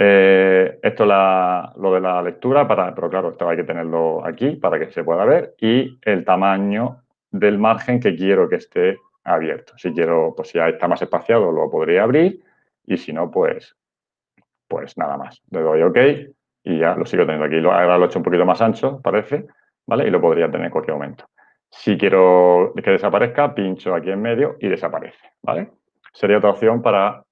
Eh, 0.00 0.78
esto 0.82 1.04
es 1.04 1.76
lo 1.76 1.92
de 1.92 2.00
la 2.00 2.22
lectura, 2.22 2.68
para, 2.68 2.94
pero 2.94 3.10
claro, 3.10 3.30
esto 3.30 3.48
hay 3.48 3.56
que 3.56 3.64
tenerlo 3.64 4.24
aquí 4.24 4.56
para 4.56 4.78
que 4.78 4.92
se 4.92 5.02
pueda 5.02 5.24
ver. 5.24 5.54
Y 5.60 5.98
el 6.02 6.24
tamaño 6.24 7.02
del 7.30 7.58
margen 7.58 8.00
que 8.00 8.14
quiero 8.14 8.48
que 8.48 8.56
esté 8.56 8.98
abierto. 9.24 9.74
Si 9.76 9.92
quiero, 9.92 10.34
pues 10.36 10.48
si 10.48 10.58
ya 10.58 10.68
está 10.68 10.88
más 10.88 11.02
espaciado, 11.02 11.50
lo 11.52 11.70
podría 11.70 12.04
abrir. 12.04 12.42
Y 12.86 12.96
si 12.96 13.12
no, 13.12 13.30
pues, 13.30 13.76
pues 14.68 14.96
nada 14.96 15.16
más. 15.16 15.42
Le 15.50 15.60
doy 15.60 15.82
OK 15.82 15.98
y 16.64 16.78
ya 16.78 16.94
lo 16.94 17.06
sigo 17.06 17.24
teniendo 17.24 17.46
aquí. 17.46 17.56
Ahora 17.56 17.98
lo 17.98 18.04
he 18.04 18.06
hecho 18.06 18.18
un 18.18 18.24
poquito 18.24 18.44
más 18.46 18.60
ancho, 18.60 19.00
parece, 19.02 19.46
¿vale? 19.86 20.06
Y 20.06 20.10
lo 20.10 20.20
podría 20.20 20.50
tener 20.50 20.66
en 20.66 20.70
cualquier 20.70 20.94
momento. 20.96 21.26
Si 21.70 21.98
quiero 21.98 22.72
que 22.82 22.90
desaparezca, 22.90 23.54
pincho 23.54 23.94
aquí 23.94 24.10
en 24.10 24.22
medio 24.22 24.56
y 24.60 24.68
desaparece, 24.68 25.32
¿vale? 25.42 25.70
Sería 26.12 26.38
otra 26.38 26.50
opción 26.50 26.80
para 26.80 27.22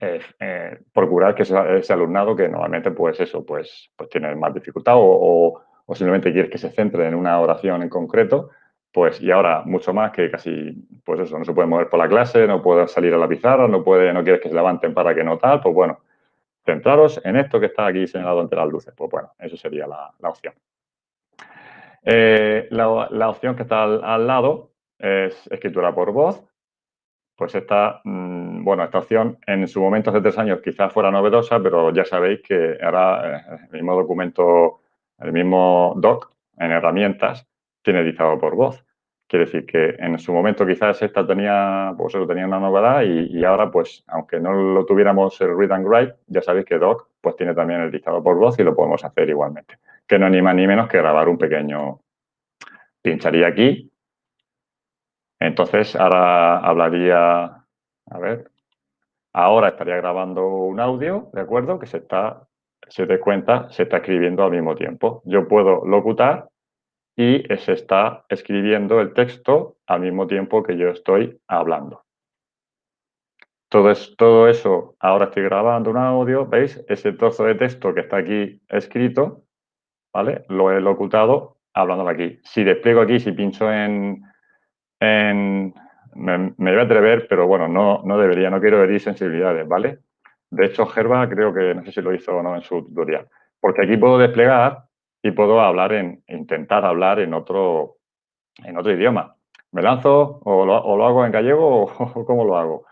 eh, 0.00 0.20
eh, 0.40 0.78
procurar 0.92 1.34
que 1.34 1.42
ese, 1.42 1.92
alumnado 1.92 2.36
que 2.36 2.48
normalmente, 2.48 2.90
pues 2.92 3.20
eso, 3.20 3.44
pues, 3.44 3.90
pues 3.96 4.08
tiene 4.08 4.34
más 4.36 4.54
dificultad 4.54 4.94
o, 4.96 5.60
simplemente 5.92 6.32
quieres 6.32 6.50
que 6.50 6.58
se 6.58 6.70
centre 6.70 7.06
en 7.06 7.14
una 7.14 7.40
oración 7.40 7.82
en 7.82 7.88
concreto, 7.88 8.50
pues 8.92 9.20
y 9.20 9.30
ahora 9.30 9.62
mucho 9.66 9.92
más 9.92 10.12
que 10.12 10.30
casi, 10.30 10.72
pues 11.04 11.20
eso, 11.20 11.38
no 11.38 11.44
se 11.44 11.52
puede 11.52 11.68
mover 11.68 11.88
por 11.88 11.98
la 11.98 12.08
clase, 12.08 12.46
no 12.46 12.62
puede 12.62 12.88
salir 12.88 13.12
a 13.12 13.18
la 13.18 13.28
pizarra, 13.28 13.68
no 13.68 13.84
puede, 13.84 14.12
no 14.12 14.22
quieres 14.22 14.40
que 14.40 14.48
se 14.48 14.54
levanten 14.54 14.94
para 14.94 15.14
que 15.14 15.24
no 15.24 15.36
tal, 15.38 15.60
pues 15.60 15.74
bueno, 15.74 15.98
centraros 16.64 17.20
en 17.24 17.36
esto 17.36 17.60
que 17.60 17.66
está 17.66 17.86
aquí 17.86 18.06
señalado 18.06 18.40
entre 18.40 18.58
las 18.58 18.68
luces. 18.68 18.94
Pues 18.96 19.10
bueno, 19.10 19.32
eso 19.38 19.56
sería 19.56 19.86
la 19.86 20.28
opción. 20.28 20.54
Eh, 22.04 22.68
la, 22.70 23.28
opción 23.28 23.56
que 23.56 23.62
está 23.62 23.84
al, 23.84 24.26
lado 24.26 24.72
es 24.98 25.46
escritura 25.50 25.94
por 25.94 26.12
voz. 26.12 26.44
Pues 27.36 27.54
esta, 27.54 28.00
mm, 28.04 28.62
bueno, 28.64 28.84
esta 28.84 28.98
opción 28.98 29.38
en 29.46 29.66
su 29.66 29.80
momento 29.80 30.10
hace 30.10 30.20
tres 30.20 30.38
años 30.38 30.60
quizás 30.62 30.92
fuera 30.92 31.10
novedosa, 31.10 31.60
pero 31.60 31.92
ya 31.92 32.04
sabéis 32.04 32.42
que 32.42 32.78
ahora 32.80 33.38
eh, 33.38 33.42
el 33.72 33.72
mismo 33.72 33.96
documento, 33.96 34.80
el 35.18 35.32
mismo 35.32 35.94
doc 35.96 36.30
en 36.58 36.70
herramientas 36.70 37.48
tiene 37.82 38.00
editado 38.00 38.38
por 38.38 38.54
voz. 38.54 38.84
Quiere 39.26 39.46
decir 39.46 39.66
que 39.66 39.96
en 39.98 40.18
su 40.18 40.32
momento 40.32 40.66
quizás 40.66 41.00
esta 41.02 41.26
tenía, 41.26 41.92
pues 41.96 42.14
eso, 42.14 42.26
tenía 42.26 42.46
una 42.46 42.60
novedad 42.60 43.02
y, 43.02 43.42
ahora, 43.44 43.70
pues, 43.70 44.04
aunque 44.08 44.38
no 44.38 44.52
lo 44.52 44.84
tuviéramos 44.84 45.40
el 45.40 45.56
read 45.56 45.72
and 45.72 45.86
write, 45.86 46.14
ya 46.26 46.42
sabéis 46.42 46.66
que 46.66 46.78
Doc, 46.78 47.08
pues 47.20 47.34
tiene 47.36 47.54
también 47.54 47.80
el 47.80 47.90
dictado 47.90 48.22
por 48.22 48.36
voz 48.36 48.58
y 48.58 48.62
lo 48.62 48.76
podemos 48.76 49.02
hacer 49.02 49.28
igualmente. 49.30 49.78
Que 50.06 50.18
no 50.18 50.28
ni 50.28 50.42
más 50.42 50.54
ni 50.54 50.66
menos 50.66 50.88
que 50.88 50.98
grabar 50.98 51.28
un 51.28 51.38
pequeño... 51.38 52.00
Pincharía 53.02 53.48
aquí. 53.48 53.92
Entonces, 55.38 55.94
ahora 55.96 56.58
hablaría... 56.58 57.44
A 57.44 58.18
ver. 58.18 58.50
Ahora 59.32 59.68
estaría 59.68 59.96
grabando 59.96 60.46
un 60.46 60.78
audio, 60.78 61.28
¿de 61.32 61.40
acuerdo? 61.40 61.78
Que 61.78 61.86
se 61.86 61.98
está, 61.98 62.46
se 62.88 63.06
te 63.06 63.18
cuenta, 63.18 63.68
se 63.70 63.82
está 63.82 63.96
escribiendo 63.96 64.44
al 64.44 64.52
mismo 64.52 64.76
tiempo. 64.76 65.22
Yo 65.24 65.48
puedo 65.48 65.84
locutar 65.84 66.48
y 67.16 67.44
se 67.56 67.72
está 67.72 68.24
escribiendo 68.28 69.00
el 69.00 69.12
texto 69.12 69.76
al 69.86 70.00
mismo 70.00 70.26
tiempo 70.26 70.62
que 70.62 70.76
yo 70.76 70.88
estoy 70.88 71.40
hablando. 71.46 72.04
Todo, 73.68 73.90
es, 73.90 74.14
todo 74.16 74.48
eso, 74.48 74.96
ahora 75.00 75.26
estoy 75.26 75.44
grabando 75.44 75.90
un 75.90 75.96
audio, 75.96 76.46
¿veis? 76.46 76.84
Ese 76.88 77.12
trozo 77.12 77.44
de 77.44 77.56
texto 77.56 77.92
que 77.92 78.00
está 78.00 78.18
aquí 78.18 78.60
escrito, 78.68 79.43
¿vale? 80.14 80.44
Lo 80.48 80.70
he 80.70 80.80
locutado 80.80 81.56
hablando 81.74 82.08
aquí. 82.08 82.38
Si 82.44 82.62
despliego 82.62 83.02
aquí, 83.02 83.18
si 83.18 83.32
pincho 83.32 83.70
en... 83.70 84.22
en 85.00 85.74
me, 86.14 86.54
voy 86.56 86.78
a 86.78 86.82
atrever, 86.82 87.26
pero 87.28 87.48
bueno, 87.48 87.66
no, 87.66 88.02
no 88.04 88.16
debería, 88.16 88.48
no 88.48 88.60
quiero 88.60 88.82
herir 88.84 89.00
sensibilidades, 89.00 89.66
¿vale? 89.66 89.98
De 90.48 90.66
hecho, 90.66 90.86
Gerba 90.86 91.28
creo 91.28 91.52
que, 91.52 91.74
no 91.74 91.84
sé 91.84 91.90
si 91.90 92.00
lo 92.00 92.14
hizo 92.14 92.36
o 92.36 92.42
no 92.42 92.54
en 92.54 92.62
su 92.62 92.84
tutorial, 92.84 93.26
porque 93.60 93.82
aquí 93.82 93.96
puedo 93.96 94.16
desplegar 94.18 94.84
y 95.20 95.32
puedo 95.32 95.60
hablar 95.60 95.92
en, 95.92 96.22
intentar 96.28 96.84
hablar 96.84 97.18
en 97.18 97.34
otro, 97.34 97.96
en 98.62 98.78
otro 98.78 98.92
idioma. 98.92 99.34
¿Me 99.72 99.82
lanzo 99.82 100.40
o 100.44 100.64
lo, 100.64 101.04
hago 101.04 101.26
en 101.26 101.32
gallego 101.32 101.82
o, 101.98 102.24
cómo 102.24 102.44
lo 102.44 102.56
hago? 102.56 102.86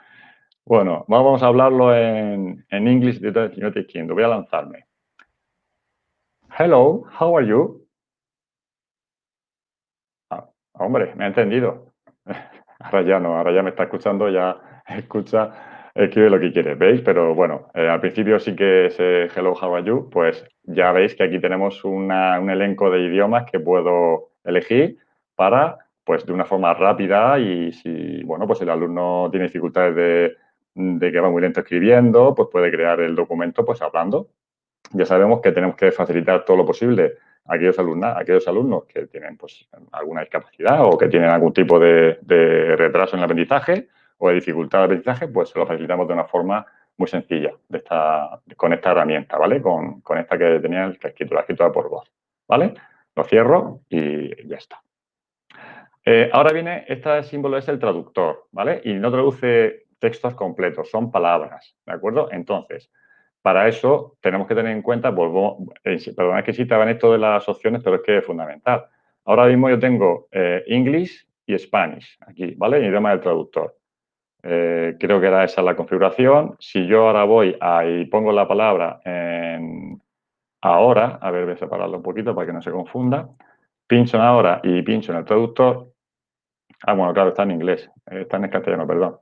Bueno, 0.64 1.04
vamos 1.06 1.44
a 1.44 1.46
hablarlo 1.46 1.94
en, 1.94 2.64
en 2.68 2.88
English 2.88 3.20
United 3.22 3.87
Kingdom. 3.87 4.16
Voy 4.16 4.24
a 4.24 4.28
lanzarme. 4.28 4.87
Hello, 6.56 7.06
how 7.18 7.34
are 7.34 7.42
you? 7.42 7.86
Ah, 10.30 10.48
hombre, 10.74 11.14
me 11.16 11.24
ha 11.24 11.28
entendido. 11.28 11.92
Ahora 12.78 13.02
ya 13.02 13.18
no, 13.20 13.36
ahora 13.36 13.52
ya 13.52 13.62
me 13.62 13.70
está 13.70 13.84
escuchando, 13.84 14.28
ya 14.28 14.60
escucha 14.88 15.90
escribe 15.94 16.30
lo 16.30 16.40
que 16.40 16.52
quiere, 16.52 16.74
¿veis? 16.74 17.00
Pero 17.02 17.34
bueno, 17.34 17.68
eh, 17.74 17.88
al 17.88 18.00
principio 18.00 18.38
sí 18.40 18.56
que 18.56 18.86
es 18.86 18.98
Hello, 19.00 19.52
how 19.52 19.74
are 19.76 19.84
you, 19.84 20.08
pues 20.10 20.44
ya 20.64 20.90
veis 20.92 21.14
que 21.14 21.22
aquí 21.24 21.38
tenemos 21.40 21.84
un 21.84 22.10
elenco 22.10 22.90
de 22.90 23.00
idiomas 23.00 23.44
que 23.50 23.60
puedo 23.60 24.30
elegir 24.44 24.98
para, 25.36 25.78
pues 26.04 26.26
de 26.26 26.32
una 26.32 26.44
forma 26.44 26.74
rápida 26.74 27.38
y 27.38 27.72
si, 27.72 28.22
bueno, 28.24 28.46
pues 28.46 28.60
el 28.62 28.70
alumno 28.70 29.28
tiene 29.30 29.46
dificultades 29.46 29.94
de, 29.94 30.36
de 30.74 31.12
que 31.12 31.20
va 31.20 31.30
muy 31.30 31.42
lento 31.42 31.60
escribiendo, 31.60 32.34
pues 32.34 32.48
puede 32.50 32.70
crear 32.70 33.00
el 33.00 33.14
documento 33.14 33.64
pues 33.64 33.80
hablando. 33.82 34.28
Ya 34.90 35.06
sabemos 35.06 35.40
que 35.40 35.52
tenemos 35.52 35.76
que 35.76 35.92
facilitar 35.92 36.44
todo 36.44 36.58
lo 36.58 36.66
posible 36.66 37.18
a 37.46 37.54
aquellos, 37.54 37.78
alumnos, 37.78 38.16
aquellos 38.16 38.46
alumnos 38.46 38.84
que 38.84 39.06
tienen 39.06 39.36
pues 39.36 39.68
alguna 39.92 40.20
discapacidad 40.20 40.84
o 40.84 40.98
que 40.98 41.08
tienen 41.08 41.30
algún 41.30 41.52
tipo 41.52 41.78
de, 41.78 42.18
retraso 42.76 43.16
en 43.16 43.20
el 43.20 43.24
aprendizaje, 43.24 43.88
o 44.18 44.28
de 44.28 44.34
dificultad 44.34 44.80
de 44.80 44.84
aprendizaje, 44.84 45.28
pues 45.28 45.48
se 45.48 45.58
lo 45.58 45.66
facilitamos 45.66 46.06
de 46.06 46.14
una 46.14 46.24
forma 46.24 46.64
muy 46.96 47.08
sencilla 47.08 47.52
de 47.68 47.78
esta, 47.78 48.40
con 48.56 48.72
esta 48.72 48.92
herramienta, 48.92 49.36
¿vale? 49.36 49.60
Con, 49.60 50.02
esta 50.16 50.38
que 50.38 50.60
tenía 50.60 50.84
el 50.84 50.92
escritura, 50.92 51.36
la 51.36 51.40
escritura 51.40 51.72
por 51.72 51.88
voz, 51.88 52.12
¿vale? 52.46 52.74
Lo 53.16 53.24
cierro 53.24 53.80
y 53.88 54.46
ya 54.46 54.56
está. 54.56 54.82
Eh, 56.04 56.30
ahora 56.32 56.52
viene, 56.52 56.84
este 56.88 57.22
símbolo 57.22 57.58
es 57.58 57.68
el 57.68 57.78
traductor, 57.78 58.46
¿vale? 58.52 58.80
Y 58.84 58.94
no 58.94 59.10
traduce 59.10 59.86
textos 59.98 60.34
completos, 60.34 60.90
son 60.90 61.10
palabras, 61.12 61.76
¿de 61.86 61.92
acuerdo? 61.92 62.28
Entonces, 62.32 62.90
para 63.42 63.68
eso 63.68 64.16
tenemos 64.20 64.46
que 64.46 64.55
tener 64.55 64.72
en 64.72 64.83
cuenta, 64.83 65.14
pues, 65.14 65.31
eh, 65.85 66.14
perdón, 66.16 66.42
que 66.44 66.52
sí 66.52 66.62
estaban 66.62 66.88
esto 66.88 67.12
de 67.12 67.18
las 67.18 67.48
opciones, 67.48 67.83
pero 67.83 67.96
es 67.96 68.02
que 68.02 68.18
es 68.18 68.24
fundamental. 68.24 68.87
Ahora 69.24 69.46
mismo 69.46 69.68
yo 69.68 69.78
tengo 69.78 70.28
eh, 70.31 70.62
English 70.66 71.26
y 71.46 71.59
Spanish 71.59 72.18
aquí, 72.26 72.55
¿vale? 72.57 72.78
En 72.78 72.85
idioma 72.85 73.11
del 73.11 73.20
traductor. 73.20 73.76
Eh, 74.44 74.96
creo 74.98 75.20
que 75.20 75.26
era 75.26 75.44
esa 75.44 75.62
la 75.62 75.76
configuración. 75.76 76.57
Si 76.59 76.87
yo 76.87 77.09
ahora 77.09 77.24
voy 77.24 77.57
y 77.87 78.05
pongo 78.07 78.33
la 78.33 78.46
palabra 78.48 79.00
en 79.05 80.00
ahora, 80.61 81.18
a 81.20 81.31
ver, 81.31 81.44
voy 81.44 81.55
a 81.55 81.57
separarlo 81.57 81.96
un 81.96 82.02
poquito 82.02 82.35
para 82.35 82.46
que 82.46 82.52
no 82.52 82.62
se 82.62 82.70
confunda. 82.70 83.28
Pincho 83.87 84.16
en 84.16 84.22
ahora 84.22 84.61
y 84.62 84.83
pincho 84.83 85.12
en 85.12 85.18
el 85.18 85.24
traductor. 85.24 85.92
Ah, 86.85 86.94
bueno, 86.94 87.12
claro, 87.12 87.31
está 87.31 87.42
en 87.42 87.52
inglés. 87.52 87.90
Está 88.07 88.37
en 88.37 88.48
castellano, 88.48 88.87
perdón. 88.87 89.18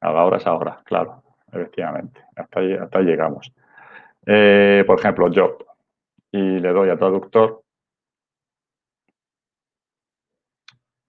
Ahora 0.00 0.36
es 0.38 0.46
ahora, 0.46 0.80
claro, 0.84 1.22
efectivamente. 1.52 2.20
Hasta 2.36 2.60
ahí, 2.60 2.74
hasta 2.74 3.00
llegamos. 3.00 3.52
Eh, 4.26 4.84
por 4.86 4.98
ejemplo, 4.98 5.28
job. 5.34 5.64
Y 6.32 6.60
le 6.60 6.72
doy 6.72 6.90
a 6.90 6.96
traductor. 6.96 7.62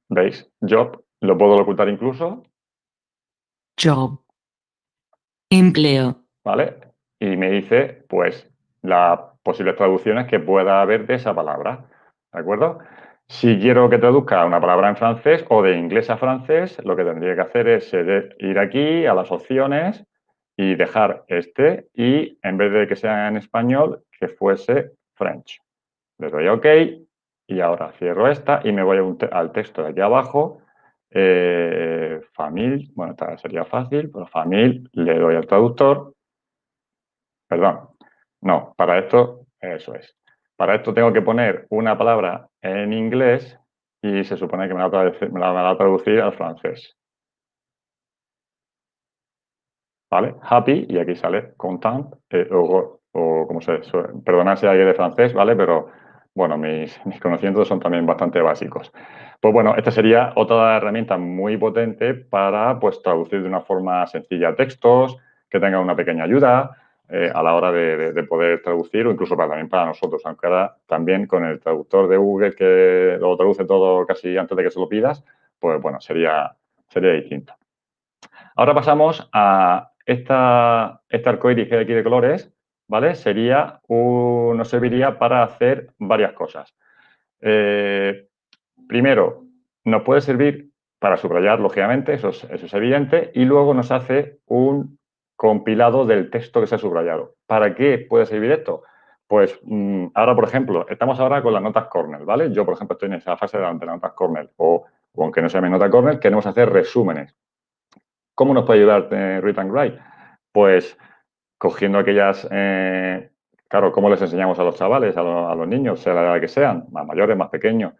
¿Veis? 0.09 0.49
Job. 0.61 1.03
Lo 1.21 1.37
puedo 1.37 1.57
locutar 1.57 1.87
incluso 1.87 2.43
Job. 3.81 4.19
Empleo. 5.49 6.15
¿Vale? 6.43 6.77
Y 7.19 7.37
me 7.37 7.51
dice, 7.51 8.05
pues, 8.07 8.49
las 8.81 9.19
posibles 9.43 9.75
traducciones 9.75 10.27
que 10.27 10.39
pueda 10.39 10.81
haber 10.81 11.05
de 11.05 11.15
esa 11.15 11.33
palabra. 11.35 11.85
¿De 12.31 12.39
acuerdo? 12.39 12.79
Si 13.27 13.59
quiero 13.59 13.89
que 13.89 13.97
traduzca 13.97 14.45
una 14.45 14.59
palabra 14.59 14.89
en 14.89 14.97
francés 14.97 15.45
o 15.49 15.61
de 15.61 15.77
inglés 15.77 16.09
a 16.09 16.17
francés, 16.17 16.77
lo 16.83 16.95
que 16.95 17.03
tendría 17.03 17.35
que 17.35 17.41
hacer 17.41 17.67
es 17.67 17.93
ir 17.93 18.59
aquí 18.59 19.05
a 19.05 19.13
las 19.13 19.31
opciones 19.31 20.05
y 20.61 20.75
dejar 20.75 21.23
este 21.27 21.87
y 21.95 22.37
en 22.43 22.55
vez 22.55 22.71
de 22.71 22.87
que 22.87 22.95
sea 22.95 23.27
en 23.27 23.37
español, 23.37 24.03
que 24.19 24.27
fuese 24.27 24.91
French. 25.15 25.59
Le 26.19 26.29
doy 26.29 26.47
OK 26.49 26.65
y 27.47 27.59
ahora 27.61 27.91
cierro 27.93 28.29
esta 28.29 28.61
y 28.63 28.71
me 28.71 28.83
voy 28.83 28.99
al 29.31 29.51
texto 29.53 29.81
de 29.81 29.89
aquí 29.89 30.01
abajo 30.01 30.61
eh, 31.09 32.21
famil, 32.33 32.91
bueno, 32.93 33.13
esta 33.13 33.35
sería 33.39 33.65
fácil, 33.65 34.11
pero 34.11 34.27
famil, 34.27 34.87
le 34.93 35.17
doy 35.17 35.35
al 35.35 35.47
traductor. 35.47 36.13
Perdón, 37.47 37.89
no, 38.41 38.75
para 38.77 38.99
esto, 38.99 39.47
eso 39.59 39.95
es. 39.95 40.15
Para 40.55 40.75
esto 40.75 40.93
tengo 40.93 41.11
que 41.11 41.23
poner 41.23 41.65
una 41.71 41.97
palabra 41.97 42.47
en 42.61 42.93
inglés 42.93 43.59
y 43.99 44.23
se 44.23 44.37
supone 44.37 44.67
que 44.67 44.75
me 44.75 44.79
la 44.79 44.87
va 45.51 45.69
a 45.71 45.77
traducir, 45.77 46.21
al 46.21 46.33
francés. 46.33 46.95
¿Vale? 50.11 50.35
Happy, 50.41 50.87
y 50.89 50.99
aquí 50.99 51.15
sale 51.15 51.53
content, 51.55 52.13
eh, 52.29 52.47
o, 52.51 52.99
o, 53.13 53.47
como 53.47 53.61
se, 53.61 53.79
perdonad 54.25 54.57
si 54.57 54.67
hay 54.67 54.77
de 54.77 54.93
francés, 54.93 55.33
¿vale? 55.33 55.55
Pero 55.55 55.87
bueno, 56.35 56.57
mis, 56.57 56.99
conocimientos 57.21 57.67
son 57.67 57.79
también 57.79 58.05
bastante 58.05 58.41
básicos. 58.41 58.91
Pues 59.39 59.53
bueno, 59.53 59.75
esta 59.75 59.91
sería 59.91 60.33
otra 60.35 60.77
herramienta 60.77 61.17
muy 61.17 61.57
potente 61.57 62.13
para 62.13 62.79
pues, 62.79 63.01
traducir 63.01 63.41
de 63.41 63.47
una 63.47 63.61
forma 63.61 64.05
sencilla 64.07 64.55
textos, 64.55 65.17
que 65.49 65.59
tenga 65.59 65.79
una 65.79 65.95
pequeña 65.95 66.23
ayuda 66.25 66.77
eh, 67.09 67.29
a 67.33 67.43
la 67.43 67.55
hora 67.55 67.71
de, 67.71 68.23
poder 68.23 68.61
traducir 68.61 69.07
o 69.07 69.11
incluso 69.11 69.35
también 69.35 69.67
para 69.67 69.85
nosotros, 69.85 70.21
aunque 70.25 70.47
ahora 70.47 70.77
también 70.87 71.25
con 71.25 71.43
el 71.45 71.59
traductor 71.59 72.07
de 72.07 72.17
Google 72.17 72.53
que 72.53 73.17
lo 73.19 73.35
traduce 73.35 73.65
todo 73.65 74.05
casi 74.05 74.37
antes 74.37 74.55
de 74.55 74.63
que 74.63 74.71
se 74.71 74.79
lo 74.79 74.87
pidas, 74.87 75.23
pues 75.59 75.81
bueno, 75.81 75.99
sería, 75.99 76.55
sería 76.87 77.11
distinto. 77.11 77.53
Ahora 78.55 78.73
pasamos 78.73 79.27
a 79.33 79.90
esta, 80.11 81.01
este 81.09 81.29
arcoíris 81.29 81.67
que 81.67 81.75
hay 81.75 81.83
aquí 81.83 81.93
de 81.93 82.03
colores, 82.03 82.53
¿vale? 82.87 83.15
Sería 83.15 83.79
nos 83.89 84.67
serviría 84.67 85.17
para 85.17 85.43
hacer 85.43 85.93
varias 85.97 86.33
cosas. 86.33 86.75
Eh, 87.41 88.27
primero, 88.87 89.45
nos 89.85 90.03
puede 90.03 90.21
servir 90.21 90.69
para 90.99 91.17
subrayar, 91.17 91.59
lógicamente, 91.59 92.13
eso 92.13 92.29
es, 92.29 92.73
evidente, 92.73 93.31
y 93.33 93.45
luego 93.45 93.73
nos 93.73 93.91
hace 93.91 94.39
un 94.45 94.99
compilado 95.35 96.05
del 96.05 96.29
texto 96.29 96.61
que 96.61 96.67
se 96.67 96.75
ha 96.75 96.77
subrayado. 96.77 97.35
¿Para 97.47 97.73
qué 97.73 98.05
puede 98.07 98.27
servir 98.27 98.51
esto? 98.51 98.83
Pues 99.25 99.59
mm, 99.63 100.07
ahora, 100.13 100.35
por 100.35 100.43
ejemplo, 100.43 100.85
estamos 100.87 101.19
ahora 101.19 101.41
con 101.41 101.53
las 101.53 101.63
notas 101.63 101.85
corner, 101.85 102.23
¿vale? 102.23 102.51
Yo, 102.51 102.65
por 102.65 102.75
ejemplo, 102.75 102.93
estoy 102.93 103.07
en 103.07 103.15
esa 103.15 103.35
fase 103.37 103.57
de 103.57 103.63
las 103.63 103.75
notas 103.75 104.11
corner, 104.11 104.51
o, 104.57 104.85
aunque 105.17 105.41
no 105.41 105.49
se 105.49 105.57
llame 105.57 105.69
nota 105.69 105.89
corner, 105.89 106.19
queremos 106.19 106.45
hacer 106.45 106.69
resúmenes. 106.69 107.35
¿Cómo 108.35 108.53
nos 108.53 108.65
puede 108.65 108.79
ayudar 108.79 109.07
eh, 109.11 109.41
Read 109.41 109.59
and 109.59 109.71
Write? 109.71 109.99
Pues 110.51 110.97
cogiendo 111.57 111.99
aquellas, 111.99 112.47
eh, 112.51 113.29
claro, 113.67 113.91
¿cómo 113.91 114.09
les 114.09 114.21
enseñamos 114.21 114.57
a 114.59 114.63
los 114.63 114.75
chavales, 114.75 115.15
a, 115.17 115.21
los 115.21 115.67
niños, 115.67 115.99
sea 115.99 116.13
la 116.13 116.23
edad 116.23 116.41
que 116.41 116.47
sean, 116.47 116.85
más 116.91 117.05
mayores, 117.05 117.37
más 117.37 117.49
pequeños? 117.49 117.93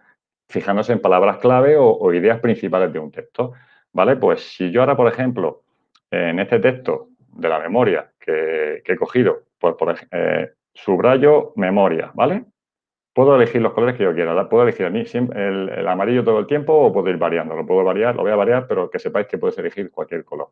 Fijándose 0.49 0.93
en 0.93 1.01
palabras 1.01 1.37
clave 1.37 1.75
o, 1.77 2.13
ideas 2.13 2.39
principales 2.39 2.91
de 2.91 2.99
un 2.99 3.11
texto, 3.11 3.53
¿vale? 3.93 4.15
Pues 4.15 4.41
si 4.55 4.71
yo 4.71 4.81
ahora, 4.81 4.97
por 4.97 5.07
ejemplo, 5.07 5.63
en 6.09 6.39
este 6.39 6.59
texto 6.59 7.09
de 7.33 7.47
la 7.47 7.59
memoria 7.59 8.11
que, 8.19 8.81
he 8.85 8.95
cogido, 8.97 9.43
pues 9.59 9.75
por 9.75 9.95
eh, 10.11 10.53
subrayo 10.73 11.53
memoria, 11.55 12.11
¿vale? 12.13 12.45
Puedo 13.13 13.35
elegir 13.35 13.61
los 13.61 13.73
colores 13.73 13.95
que 13.95 14.03
yo 14.03 14.13
quiera. 14.13 14.47
Puedo 14.49 14.63
elegir 14.63 14.85
el, 14.85 15.69
el, 15.69 15.87
amarillo 15.87 16.23
todo 16.23 16.39
el 16.39 16.47
tiempo 16.47 16.73
o 16.73 16.93
puedo 16.93 17.09
ir 17.09 17.17
variando. 17.17 17.55
Lo 17.55 17.65
puedo 17.65 17.83
variar, 17.83 18.15
lo 18.15 18.23
voy 18.23 18.31
a 18.31 18.35
variar, 18.35 18.67
pero 18.67 18.89
que 18.89 18.99
sepáis 18.99 19.27
que 19.27 19.37
puedes 19.37 19.57
elegir 19.57 19.91
cualquier 19.91 20.23
color. 20.23 20.49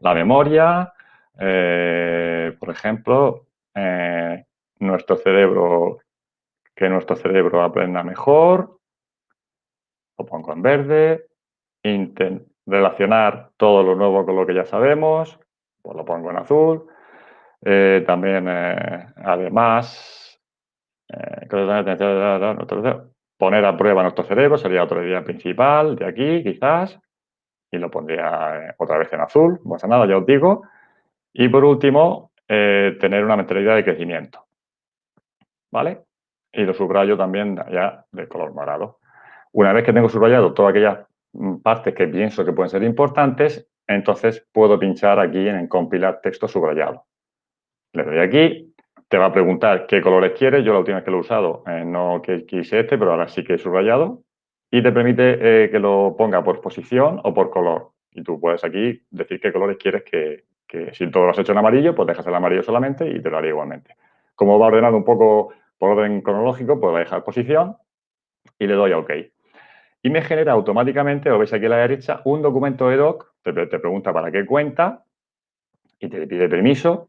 La 0.00 0.14
memoria, 0.14 0.92
eh, 1.38 2.56
por 2.58 2.70
ejemplo, 2.70 3.46
eh, 3.74 4.44
nuestro 4.80 5.16
cerebro, 5.16 5.98
que 6.74 6.88
nuestro 6.88 7.16
cerebro 7.16 7.62
aprenda 7.62 8.02
mejor, 8.02 8.78
lo 10.18 10.26
pongo 10.26 10.52
en 10.52 10.62
verde, 10.62 11.26
relacionar 12.66 13.50
todo 13.56 13.82
lo 13.82 13.94
nuevo 13.94 14.24
con 14.26 14.36
lo 14.36 14.46
que 14.46 14.54
ya 14.54 14.64
sabemos, 14.64 15.38
pues 15.82 15.96
lo 15.96 16.04
pongo 16.04 16.30
en 16.30 16.36
azul. 16.36 16.86
Eh, 17.64 18.04
también, 18.06 18.46
además, 18.46 20.27
poner 23.38 23.64
a 23.64 23.76
prueba 23.76 24.02
nuestro 24.02 24.24
cerebro 24.24 24.58
sería 24.58 24.82
otra 24.82 25.02
idea 25.04 25.24
principal 25.24 25.96
de 25.96 26.04
aquí, 26.06 26.42
quizás, 26.42 26.98
y 27.70 27.78
lo 27.78 27.90
pondría 27.90 28.74
otra 28.78 28.98
vez 28.98 29.12
en 29.12 29.20
azul, 29.20 29.60
no 29.64 29.72
pasa 29.72 29.86
nada, 29.86 30.06
ya 30.06 30.18
os 30.18 30.26
digo. 30.26 30.62
Y 31.32 31.48
por 31.48 31.64
último, 31.64 32.32
eh, 32.48 32.96
tener 32.98 33.24
una 33.24 33.36
mentalidad 33.36 33.76
de 33.76 33.84
crecimiento. 33.84 34.46
¿Vale? 35.70 36.04
Y 36.52 36.62
lo 36.62 36.72
subrayo 36.72 37.16
también 37.16 37.56
ya 37.70 38.04
de 38.10 38.26
color 38.26 38.54
morado. 38.54 38.98
Una 39.52 39.72
vez 39.72 39.84
que 39.84 39.92
tengo 39.92 40.08
subrayado 40.08 40.54
todas 40.54 40.70
aquellas 40.70 41.06
mm, 41.32 41.56
partes 41.58 41.94
que 41.94 42.08
pienso 42.08 42.44
que 42.44 42.52
pueden 42.52 42.70
ser 42.70 42.82
importantes, 42.82 43.68
entonces 43.86 44.46
puedo 44.52 44.78
pinchar 44.78 45.20
aquí 45.20 45.46
en 45.46 45.68
compilar 45.68 46.20
texto 46.22 46.48
subrayado. 46.48 47.04
Le 47.92 48.02
doy 48.02 48.18
aquí, 48.18 48.67
te 49.08 49.16
va 49.16 49.26
a 49.26 49.32
preguntar 49.32 49.86
qué 49.86 50.00
colores 50.00 50.32
quieres. 50.38 50.64
Yo 50.64 50.72
la 50.72 50.80
última 50.80 50.96
vez 50.96 51.04
que 51.04 51.10
lo 51.10 51.18
he 51.18 51.20
usado 51.20 51.62
eh, 51.66 51.84
no 51.84 52.20
que 52.22 52.44
quise 52.44 52.80
este, 52.80 52.98
pero 52.98 53.12
ahora 53.12 53.28
sí 53.28 53.42
que 53.42 53.54
he 53.54 53.58
subrayado. 53.58 54.22
Y 54.70 54.82
te 54.82 54.92
permite 54.92 55.64
eh, 55.64 55.70
que 55.70 55.78
lo 55.78 56.14
ponga 56.16 56.44
por 56.44 56.60
posición 56.60 57.20
o 57.24 57.32
por 57.32 57.50
color. 57.50 57.92
Y 58.12 58.22
tú 58.22 58.38
puedes 58.38 58.62
aquí 58.64 59.02
decir 59.10 59.40
qué 59.40 59.52
colores 59.52 59.78
quieres 59.78 60.02
que, 60.04 60.44
que 60.66 60.92
si 60.92 61.10
todo 61.10 61.24
lo 61.24 61.30
has 61.30 61.38
hecho 61.38 61.52
en 61.52 61.58
amarillo, 61.58 61.94
pues 61.94 62.06
dejas 62.06 62.26
el 62.26 62.34
amarillo 62.34 62.62
solamente 62.62 63.08
y 63.08 63.22
te 63.22 63.30
lo 63.30 63.38
haría 63.38 63.50
igualmente. 63.50 63.96
Como 64.34 64.58
va 64.58 64.66
ordenado 64.66 64.96
un 64.96 65.04
poco 65.04 65.54
por 65.78 65.92
orden 65.92 66.20
cronológico, 66.20 66.78
pues 66.78 66.90
voy 66.90 66.96
a 67.00 67.04
dejar 67.04 67.24
posición 67.24 67.76
y 68.58 68.66
le 68.66 68.74
doy 68.74 68.92
a 68.92 68.98
OK. 68.98 69.10
Y 70.02 70.10
me 70.10 70.22
genera 70.22 70.52
automáticamente, 70.52 71.30
lo 71.30 71.38
veis 71.38 71.52
aquí 71.52 71.66
a 71.66 71.70
la 71.70 71.76
derecha, 71.78 72.20
un 72.24 72.42
documento 72.42 72.88
de 72.88 72.96
doc, 72.96 73.32
te, 73.42 73.52
te 73.52 73.78
pregunta 73.78 74.12
para 74.12 74.30
qué 74.30 74.44
cuenta 74.44 75.04
y 75.98 76.08
te 76.08 76.26
pide 76.26 76.48
permiso. 76.48 77.08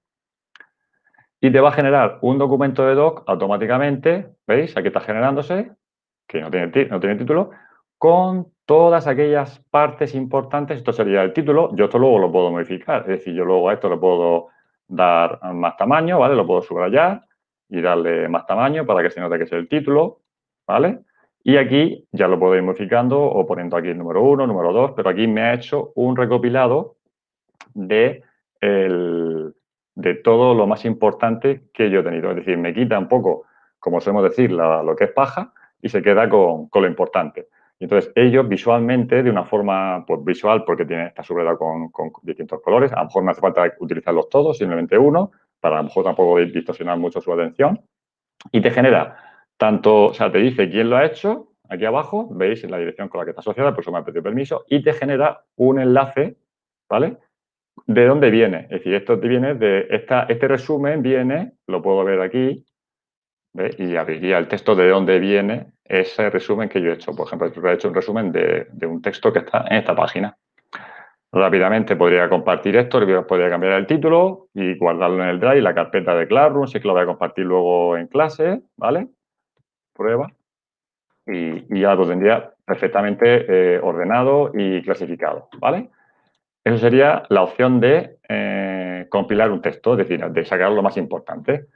Y 1.42 1.52
te 1.52 1.60
va 1.60 1.70
a 1.70 1.74
generar 1.74 2.20
un 2.22 2.38
documento 2.38 2.86
de 2.86 2.96
doc 2.96 3.24
automáticamente, 3.28 4.36
¿veis? 4.46 4.76
Aquí 4.76 4.88
está 4.88 5.00
generándose, 5.00 5.72
que 6.28 6.42
no 6.42 6.52
tiene, 6.52 6.86
no 6.88 7.00
tiene 7.00 7.16
título, 7.16 7.52
con 7.98 8.48
todas 8.66 9.08
aquellas 9.08 9.60
partes 9.72 10.16
importantes, 10.16 10.78
esto 10.78 10.94
sería 10.94 11.24
el 11.24 11.34
título, 11.34 11.76
yo 11.76 11.86
esto 11.86 11.98
luego 12.00 12.20
lo 12.20 12.32
puedo 12.32 12.52
modificar, 12.52 13.02
es 13.02 13.08
decir, 13.08 13.34
yo 13.34 13.44
luego 13.46 13.70
a 13.70 13.74
esto 13.74 13.90
le 13.90 13.98
puedo 13.98 14.48
dar 14.88 15.40
más 15.54 15.76
tamaño, 15.78 16.20
¿vale? 16.20 16.36
Lo 16.36 16.46
puedo 16.46 16.62
subrayar 16.62 17.24
y 17.70 17.82
darle 17.82 18.28
más 18.28 18.46
tamaño 18.46 18.86
para 18.86 19.04
que 19.04 19.10
se 19.10 19.20
note 19.20 19.38
que 19.38 19.44
es 19.46 19.52
el 19.52 19.68
título, 19.68 20.22
¿vale? 20.68 21.00
Y 21.44 21.58
aquí 21.58 22.08
ya 22.12 22.28
lo 22.28 22.40
puedo 22.40 22.56
ir 22.56 22.64
modificando 22.64 23.22
o 23.22 23.46
poniendo 23.46 23.78
aquí 23.78 23.90
el 23.90 23.98
número 23.98 24.24
1, 24.24 24.46
número 24.46 24.74
2, 24.74 24.92
pero 24.96 25.10
aquí 25.10 25.28
me 25.28 25.42
ha 25.42 25.54
hecho 25.54 25.92
un 25.96 26.16
recopilado 26.16 26.98
de, 27.74 28.24
de 30.00 30.16
todo 30.16 30.56
lo 30.56 30.66
más 30.66 30.86
importante 30.86 31.64
que 31.74 31.90
yo 31.90 32.00
he 32.00 32.04
tenido. 32.04 32.30
Es 32.30 32.38
decir, 32.38 32.58
me 32.58 32.74
quita 32.74 32.98
un 32.98 33.10
poco, 33.10 33.44
como 33.80 34.00
solemos 34.00 34.24
decir, 34.24 34.50
lo 34.52 34.96
que 34.96 35.06
es 35.06 35.12
paja 35.12 35.54
y 35.82 35.90
se 35.90 36.02
queda 36.02 36.30
con, 36.30 36.70
con 36.70 36.84
lo 36.84 36.88
importante. 36.88 37.50
Y 37.78 37.84
entonces 37.84 38.12
ellos 38.16 38.48
visualmente, 38.48 39.22
de 39.24 39.30
una 39.30 39.44
forma 39.44 40.06
pues, 40.06 40.24
visual, 40.24 40.64
porque 40.64 40.86
tiene, 40.86 41.08
está 41.08 41.22
subrayado 41.24 41.58
con, 41.58 41.90
con, 41.90 42.12
distintos 42.24 42.62
colores, 42.62 42.94
a 42.94 43.00
lo 43.00 43.06
mejor 43.06 43.24
no 43.24 43.32
hace 43.32 43.42
falta 43.42 43.74
utilizarlos 43.80 44.30
todos, 44.30 44.58
simplemente 44.58 44.98
uno, 44.98 45.32
para 45.60 45.76
a 45.76 45.80
lo 45.80 45.86
mejor 45.86 46.06
tampoco 46.06 46.40
distorsionar 46.40 46.98
mucho 46.98 47.20
su 47.20 47.32
atención, 47.34 47.82
y 48.52 48.62
te 48.62 48.72
genera 48.72 49.18
tanto, 49.58 50.06
o 50.06 50.14
sea, 50.14 50.32
te 50.32 50.40
dice 50.40 50.70
quién 50.70 50.90
lo 50.90 50.98
ha 50.98 51.06
hecho, 51.06 51.54
aquí 51.70 51.84
abajo, 51.86 52.28
veis 52.32 52.70
la 52.70 52.78
dirección 52.78 53.10
con 53.10 53.20
la 53.20 53.26
que 53.26 53.32
está 53.32 53.42
asociada, 53.42 53.74
por 53.74 53.82
eso 53.82 53.92
me 53.92 54.00
ha 54.00 54.06
pedido 54.06 54.24
permiso, 54.24 54.66
y 54.70 54.82
te 54.82 54.94
genera 54.94 55.44
un 55.56 55.80
enlace, 55.80 56.38
¿vale? 56.90 57.18
De 57.90 58.06
dónde 58.06 58.30
viene. 58.30 58.68
Es 58.70 58.70
decir, 58.70 58.94
esto 58.94 59.18
viene 59.18 59.56
de, 59.56 59.88
esta, 59.90 60.28
este 60.30 60.48
resumen 60.48 61.02
viene, 61.02 61.54
lo 61.66 61.82
puedo 61.82 62.04
ver 62.04 62.22
aquí, 62.22 62.64
y 63.80 63.96
abriría 63.96 64.38
el 64.38 64.48
texto 64.48 64.76
de 64.76 64.90
dónde 64.90 65.18
viene 65.18 65.72
ese 65.86 66.30
resumen 66.30 66.70
que 66.70 66.84
yo 66.84 66.92
he 66.92 66.94
hecho. 66.94 67.16
Por 67.16 67.26
ejemplo, 67.26 67.48
he 67.48 67.74
hecho 67.74 67.88
un 67.88 67.96
resumen 67.96 68.32
de, 68.32 68.68
un 68.86 69.02
texto 69.02 69.34
que 69.34 69.40
está 69.40 69.66
en 69.72 69.78
esta 69.78 69.96
página. 69.96 70.38
Rápidamente 71.32 71.96
podría 71.96 72.30
compartir 72.30 72.76
esto, 72.76 73.00
podría 73.26 73.50
cambiar 73.50 73.74
el 73.74 73.88
título 73.88 74.50
y 74.54 74.78
guardarlo 74.78 75.24
en 75.24 75.30
el 75.30 75.40
Drive, 75.40 75.62
la 75.62 75.74
carpeta 75.74 76.14
de 76.14 76.28
Classroom, 76.28 76.68
sí 76.68 76.80
que 76.80 76.88
lo 76.88 76.94
voy 76.94 77.02
a 77.02 77.08
compartir 77.08 77.46
luego 77.46 77.98
en 77.98 78.06
clase, 78.06 78.62
¿vale? 78.78 79.08
Prueba. 79.96 80.32
Y, 81.26 81.80
ya 81.82 81.96
lo 81.96 82.08
tendría 82.08 82.54
perfectamente 82.64 83.46
eh, 83.48 83.80
ordenado 83.82 84.52
y 84.54 84.84
clasificado, 84.84 85.50
¿vale? 85.58 85.90
Eso 86.64 86.78
sería 86.78 87.24
la 87.30 87.44
opción 87.44 87.80
de 87.80 88.18
eh, 88.28 89.08
compilar 89.10 89.52
un 89.52 89.62
texto, 89.62 89.94
es 89.94 90.00
decir, 90.00 90.26
de 90.26 90.46
sacar 90.46 90.72
lo 90.72 90.84
más 90.84 90.98
importante. 90.98 91.68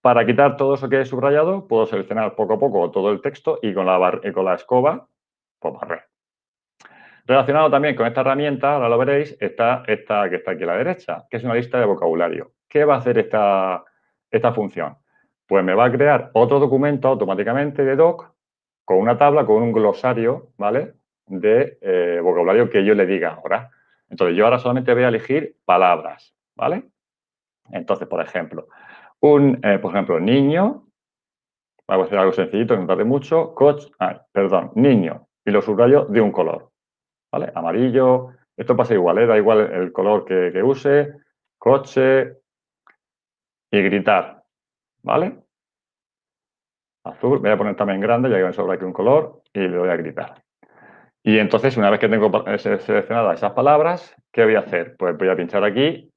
Para 0.00 0.26
quitar 0.26 0.56
todo 0.56 0.74
eso 0.74 0.88
que 0.88 1.00
he 1.00 1.04
subrayado, 1.04 1.66
puedo 1.68 1.86
seleccionar 1.86 2.34
poco 2.34 2.54
a 2.54 2.58
poco 2.58 2.90
todo 2.90 3.10
el 3.10 3.20
texto 3.20 3.58
y 3.62 3.72
con 3.72 3.86
la, 3.86 4.20
con 4.34 4.44
la 4.44 4.54
escoba, 4.54 5.06
pues 5.58 5.74
barrer. 5.74 6.02
Relacionado 7.24 7.70
también 7.70 7.94
con 7.94 8.06
esta 8.06 8.20
herramienta, 8.22 8.74
ahora 8.74 8.88
lo 8.88 8.98
veréis, 8.98 9.36
está 9.40 9.84
esta 9.86 10.28
que 10.28 10.36
está 10.36 10.50
aquí 10.52 10.64
a 10.64 10.66
la 10.66 10.76
derecha, 10.76 11.24
que 11.30 11.36
es 11.36 11.44
una 11.44 11.54
lista 11.54 11.78
de 11.78 11.86
vocabulario. 11.86 12.52
¿Qué 12.68 12.84
va 12.84 12.96
a 12.96 12.98
hacer 12.98 13.18
esta, 13.18 13.84
esta 14.30 14.52
función? 14.52 14.96
Pues 15.46 15.64
me 15.64 15.74
va 15.74 15.84
a 15.84 15.92
crear 15.92 16.30
otro 16.34 16.58
documento 16.58 17.08
automáticamente 17.08 17.84
de 17.84 17.94
doc 17.94 18.32
con 18.84 18.98
una 18.98 19.16
tabla, 19.16 19.46
con 19.46 19.62
un 19.62 19.72
glosario, 19.72 20.48
¿vale? 20.58 20.94
De 21.26 21.78
eh, 21.80 22.20
vocabulario 22.22 22.68
que 22.68 22.84
yo 22.84 22.94
le 22.94 23.06
diga 23.06 23.34
ahora. 23.34 23.70
Entonces, 24.08 24.36
yo 24.36 24.44
ahora 24.44 24.58
solamente 24.58 24.92
voy 24.92 25.04
a 25.04 25.08
elegir 25.08 25.56
palabras, 25.64 26.34
¿vale? 26.54 26.84
Entonces, 27.70 28.06
por 28.08 28.20
ejemplo, 28.20 28.68
un, 29.20 29.58
eh, 29.62 29.78
por 29.78 29.92
ejemplo, 29.92 30.20
niño, 30.20 30.86
vamos 31.88 32.04
a 32.04 32.06
hacer 32.06 32.18
algo 32.18 32.32
sencillito, 32.32 32.76
no 32.76 32.86
tarde 32.86 33.04
mucho, 33.04 33.54
coche, 33.54 33.90
perdón, 34.32 34.72
niño, 34.74 35.28
y 35.44 35.50
lo 35.50 35.62
subrayo 35.62 36.04
de 36.06 36.20
un 36.20 36.32
color, 36.32 36.70
¿vale? 37.30 37.52
Amarillo, 37.54 38.30
esto 38.56 38.76
pasa 38.76 38.94
igual, 38.94 39.18
¿eh? 39.18 39.26
da 39.26 39.36
igual 39.36 39.60
el 39.72 39.92
color 39.92 40.24
que, 40.24 40.62
use, 40.62 41.14
coche 41.58 42.38
y 43.70 43.82
gritar, 43.82 44.42
¿vale? 45.02 45.38
Azul, 47.04 47.38
voy 47.38 47.50
a 47.50 47.56
poner 47.56 47.76
también 47.76 48.00
grande, 48.00 48.30
ya 48.30 48.38
que 48.38 48.44
me 48.44 48.52
sobra 48.52 48.74
aquí 48.74 48.84
un 48.84 48.92
color, 48.92 49.42
y 49.52 49.60
le 49.60 49.78
voy 49.78 49.88
a 49.88 49.96
gritar. 49.96 50.42
Y 51.24 51.38
entonces, 51.38 51.76
una 51.76 51.90
vez 51.90 52.00
que 52.00 52.08
tengo 52.08 52.30
seleccionadas 52.58 53.36
esas 53.36 53.52
palabras, 53.52 54.14
¿qué 54.32 54.44
voy 54.44 54.56
a 54.56 54.60
hacer? 54.60 54.96
Pues 54.98 55.16
voy 55.16 55.28
a 55.28 55.36
pinchar 55.36 55.62
aquí 55.62 56.10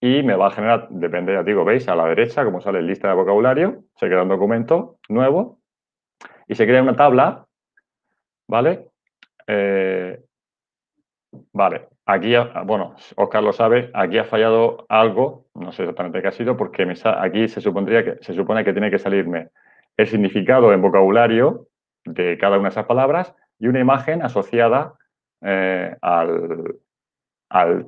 y 0.00 0.22
me 0.22 0.34
va 0.34 0.48
a 0.48 0.50
generar, 0.50 0.88
depende, 0.90 1.32
ya 1.32 1.42
digo, 1.42 1.64
veis 1.64 1.88
a 1.88 1.94
la 1.94 2.06
derecha 2.06 2.44
como 2.44 2.60
sale 2.60 2.82
lista 2.82 3.08
de 3.08 3.14
vocabulario, 3.14 3.84
se 3.96 4.06
crea 4.06 4.22
un 4.22 4.28
documento 4.28 4.98
nuevo 5.08 5.60
y 6.46 6.54
se 6.54 6.66
crea 6.66 6.82
una 6.82 6.96
tabla, 6.96 7.46
¿vale? 8.48 8.86
Eh, 9.46 10.20
vale, 11.52 11.88
aquí, 12.04 12.34
bueno, 12.64 12.96
Oscar 13.16 13.42
lo 13.42 13.52
sabe, 13.52 13.90
aquí 13.94 14.18
ha 14.18 14.24
fallado 14.24 14.84
algo, 14.88 15.46
no 15.54 15.72
sé 15.72 15.82
exactamente 15.82 16.20
qué 16.20 16.28
ha 16.28 16.32
sido, 16.32 16.56
porque 16.56 16.82
aquí 16.82 17.48
se, 17.48 17.60
supondría 17.60 18.04
que, 18.04 18.16
se 18.22 18.34
supone 18.34 18.64
que 18.64 18.72
tiene 18.72 18.90
que 18.90 18.98
salirme 18.98 19.48
el 19.96 20.06
significado 20.06 20.72
en 20.72 20.82
vocabulario 20.82 21.66
de 22.04 22.38
cada 22.38 22.56
una 22.56 22.68
de 22.68 22.72
esas 22.72 22.86
palabras 22.86 23.34
y 23.60 23.68
una 23.68 23.78
imagen 23.78 24.22
asociada 24.22 24.94
eh, 25.42 25.96
al, 26.02 26.74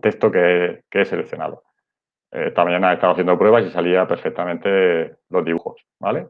texto 0.01 0.31
que 0.31 0.85
he 0.91 1.05
seleccionado 1.05 1.65
esta 2.33 2.65
mañana 2.65 2.91
he 2.91 2.95
estado 2.95 3.13
haciendo 3.13 3.39
pruebas 3.39 3.67
y 3.67 3.71
salía 3.71 4.07
perfectamente 4.09 5.17
los 5.29 5.45
dibujos, 5.45 5.85
¿vale? 6.01 6.29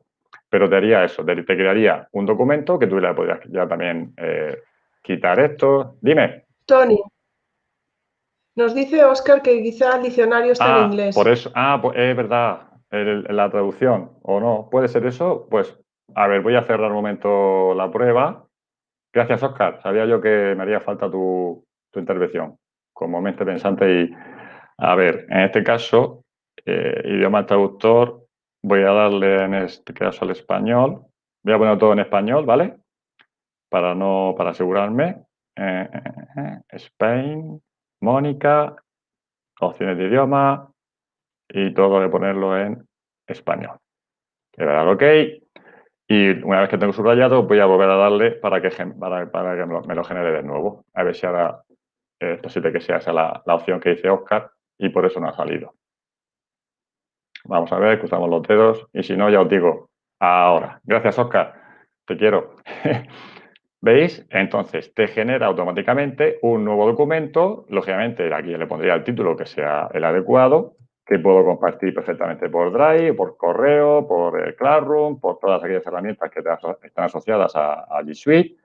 Pero 0.49 0.68
te 0.68 0.76
haría 0.76 1.05
eso, 1.05 1.24
te, 1.24 1.45
crearía 1.45 2.09
un 2.12 2.26
documento 2.26 2.78
que 2.78 2.88
tú 2.88 2.99
le 2.99 3.14
podrías 3.14 3.40
ya 3.49 3.66
también 3.68 4.12
eh, 4.16 4.59
quitar 5.01 5.38
esto. 5.38 5.97
Dime. 6.01 6.45
Tony, 6.66 7.01
nos 8.57 8.74
dice 8.74 9.05
Oscar 9.05 9.43
que 9.43 9.62
quizá 9.62 9.97
el 9.97 10.03
diccionario 10.03 10.53
está 10.53 10.66
en 10.66 10.82
ah, 10.82 10.86
inglés. 10.86 11.14
Por 11.14 11.28
eso, 11.28 11.51
ah, 11.55 11.78
pues 11.80 11.97
es 11.97 12.16
verdad, 12.16 12.68
la 12.90 13.51
traducción, 13.51 14.11
¿o 14.22 14.40
no? 14.40 14.68
¿Puede 14.70 14.88
ser 14.88 15.07
eso? 15.07 15.47
Pues, 15.51 15.78
a 16.14 16.26
ver, 16.26 16.43
voy 16.43 16.57
a 16.57 16.62
cerrar 16.62 16.90
un 16.90 16.97
momento 16.97 17.74
la 17.74 17.90
prueba. 17.90 18.45
Gracias, 19.12 19.42
Oscar. 19.42 19.80
Sabía 19.82 20.06
yo 20.06 20.20
que 20.20 20.54
me 20.56 20.62
haría 20.62 20.80
falta 20.80 21.10
tu, 21.10 21.64
tu 21.90 22.00
intervención 22.00 22.56
como 22.92 23.20
mente 23.20 23.44
pensante 23.44 24.02
y 24.02 24.10
a 24.78 24.94
ver, 24.94 25.26
en 25.28 25.40
este 25.40 25.62
caso, 25.62 26.24
eh, 26.64 27.02
idioma 27.04 27.46
traductor, 27.46 28.26
voy 28.62 28.80
a 28.82 28.92
darle 28.92 29.44
en 29.44 29.54
este 29.54 29.92
caso 29.92 30.24
al 30.24 30.30
español. 30.30 31.04
Voy 31.44 31.54
a 31.54 31.58
poner 31.58 31.78
todo 31.78 31.92
en 31.92 32.00
español, 32.00 32.46
¿vale? 32.46 32.76
Para 33.68 33.94
no, 33.94 34.34
para 34.36 34.50
asegurarme. 34.50 35.24
Eh, 35.56 35.88
eh, 36.36 36.60
Spain, 36.70 37.60
Mónica, 38.00 38.74
opciones 39.60 39.98
de 39.98 40.06
idioma 40.06 40.70
y 41.48 41.74
todo 41.74 42.00
de 42.00 42.08
ponerlo 42.08 42.58
en 42.58 42.86
español. 43.26 43.78
Le 44.56 44.66
voy 44.66 44.94
OK 44.94 45.41
y 46.12 46.28
una 46.44 46.60
vez 46.60 46.68
que 46.68 46.76
tengo 46.76 46.92
subrayado 46.92 47.44
voy 47.44 47.58
a 47.58 47.64
volver 47.64 47.88
a 47.88 47.96
darle 47.96 48.32
para 48.32 48.60
que, 48.60 48.68
para, 48.70 49.56
que 49.56 49.88
me 49.88 49.94
lo 49.94 50.04
genere 50.04 50.32
de 50.32 50.42
nuevo. 50.42 50.84
A 50.92 51.04
ver 51.04 51.14
si 51.14 51.24
ahora 51.24 51.62
es 52.20 52.38
posible 52.38 52.70
que 52.70 52.82
sea 52.82 52.98
esa 52.98 53.14
la, 53.14 53.42
la 53.46 53.54
opción 53.54 53.80
que 53.80 53.94
dice 53.94 54.10
Oscar 54.10 54.50
y 54.76 54.90
por 54.90 55.06
eso 55.06 55.20
no 55.20 55.30
ha 55.30 55.32
salido. 55.32 55.74
Vamos 57.44 57.72
a 57.72 57.78
ver, 57.78 57.98
cruzamos 57.98 58.28
los 58.28 58.42
dedos 58.42 58.86
y 58.92 59.02
si 59.02 59.16
no, 59.16 59.30
ya 59.30 59.40
os 59.40 59.48
digo, 59.48 59.88
ahora. 60.20 60.82
Gracias, 60.84 61.18
Oscar. 61.18 61.54
Te 62.06 62.18
quiero. 62.18 62.56
¿Veis? 63.80 64.26
Entonces, 64.28 64.92
te 64.92 65.08
genera 65.08 65.46
automáticamente 65.46 66.38
un 66.42 66.62
nuevo 66.66 66.86
documento. 66.86 67.64
Lógicamente, 67.70 68.34
aquí 68.34 68.54
le 68.54 68.66
pondría 68.66 68.94
el 68.94 69.04
título 69.04 69.34
que 69.34 69.46
sea 69.46 69.88
el 69.94 70.04
adecuado, 70.04 70.76
que 71.05 71.18
puedo 71.18 71.44
compartir 71.44 71.94
perfectamente 71.94 72.48
por 72.48 72.72
Drive, 72.72 73.14
por 73.14 73.36
correo, 73.36 74.07
por 74.07 74.55
Classroom, 74.55 75.18
por 75.18 75.38
todas 75.38 75.62
aquellas 75.62 75.86
herramientas 75.86 76.30
que 76.30 76.40
están 76.86 77.05
asociadas 77.05 77.53
a, 77.57 78.00
G 78.03 78.14
Suite. 78.14 78.57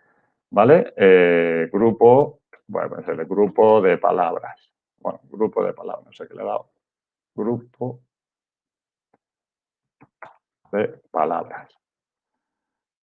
¿Vale? 0.49 0.93
Eh, 0.95 1.69
grupo, 1.71 2.39
bueno, 2.67 3.01
ser 3.03 3.19
el 3.19 3.25
grupo 3.25 3.81
de 3.81 3.97
palabras. 3.97 4.71
Bueno, 4.99 5.19
grupo 5.29 5.63
de 5.63 5.73
palabras, 5.73 6.05
no 6.05 6.13
sé 6.13 6.27
qué 6.27 6.35
le 6.35 6.43
he 6.43 6.45
dado. 6.45 6.69
Grupo 7.35 7.99
de 10.71 11.01
palabras. 11.11 11.73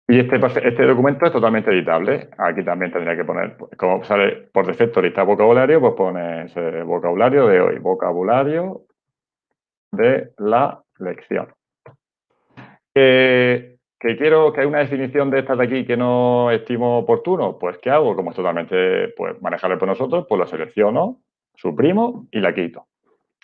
Y 0.08 0.20
este, 0.20 0.36
este 0.68 0.84
documento 0.86 1.26
es 1.26 1.32
totalmente 1.32 1.72
editable. 1.72 2.32
Aquí 2.38 2.66
también 2.66 2.92
tendría 2.92 3.16
que 3.16 3.24
poner, 3.24 3.56
como 3.78 4.04
sale 4.04 4.50
por 4.52 4.66
defecto 4.66 5.02
lista 5.02 5.24
vocabulario, 5.24 5.80
pues 5.80 5.94
pones 5.94 6.54
vocabulario 6.86 7.48
de 7.48 7.62
hoy, 7.62 7.80
vocabulario 7.80 8.88
de 9.92 10.32
la 10.38 10.82
lección. 11.00 11.54
Que, 12.94 13.78
quiero 14.00 14.52
que 14.52 14.62
hay 14.62 14.68
una 14.68 14.80
definición 14.80 15.30
de 15.30 15.40
estas 15.40 15.58
de 15.58 15.64
aquí 15.64 15.86
que 15.86 15.98
no 15.98 16.52
estimo 16.52 17.00
oportuno, 17.00 17.58
pues 17.60 17.78
¿qué 17.78 17.90
hago? 17.90 18.16
Como 18.16 18.32
es 18.32 18.36
totalmente 18.36 19.10
pues, 19.10 19.42
manejable 19.42 19.78
por 19.78 19.88
nosotros, 19.88 20.26
pues 20.28 20.40
lo 20.40 20.48
selecciono, 20.48 21.22
suprimo 21.56 22.28
y 22.32 22.40
la 22.40 22.54
quito. 22.54 22.88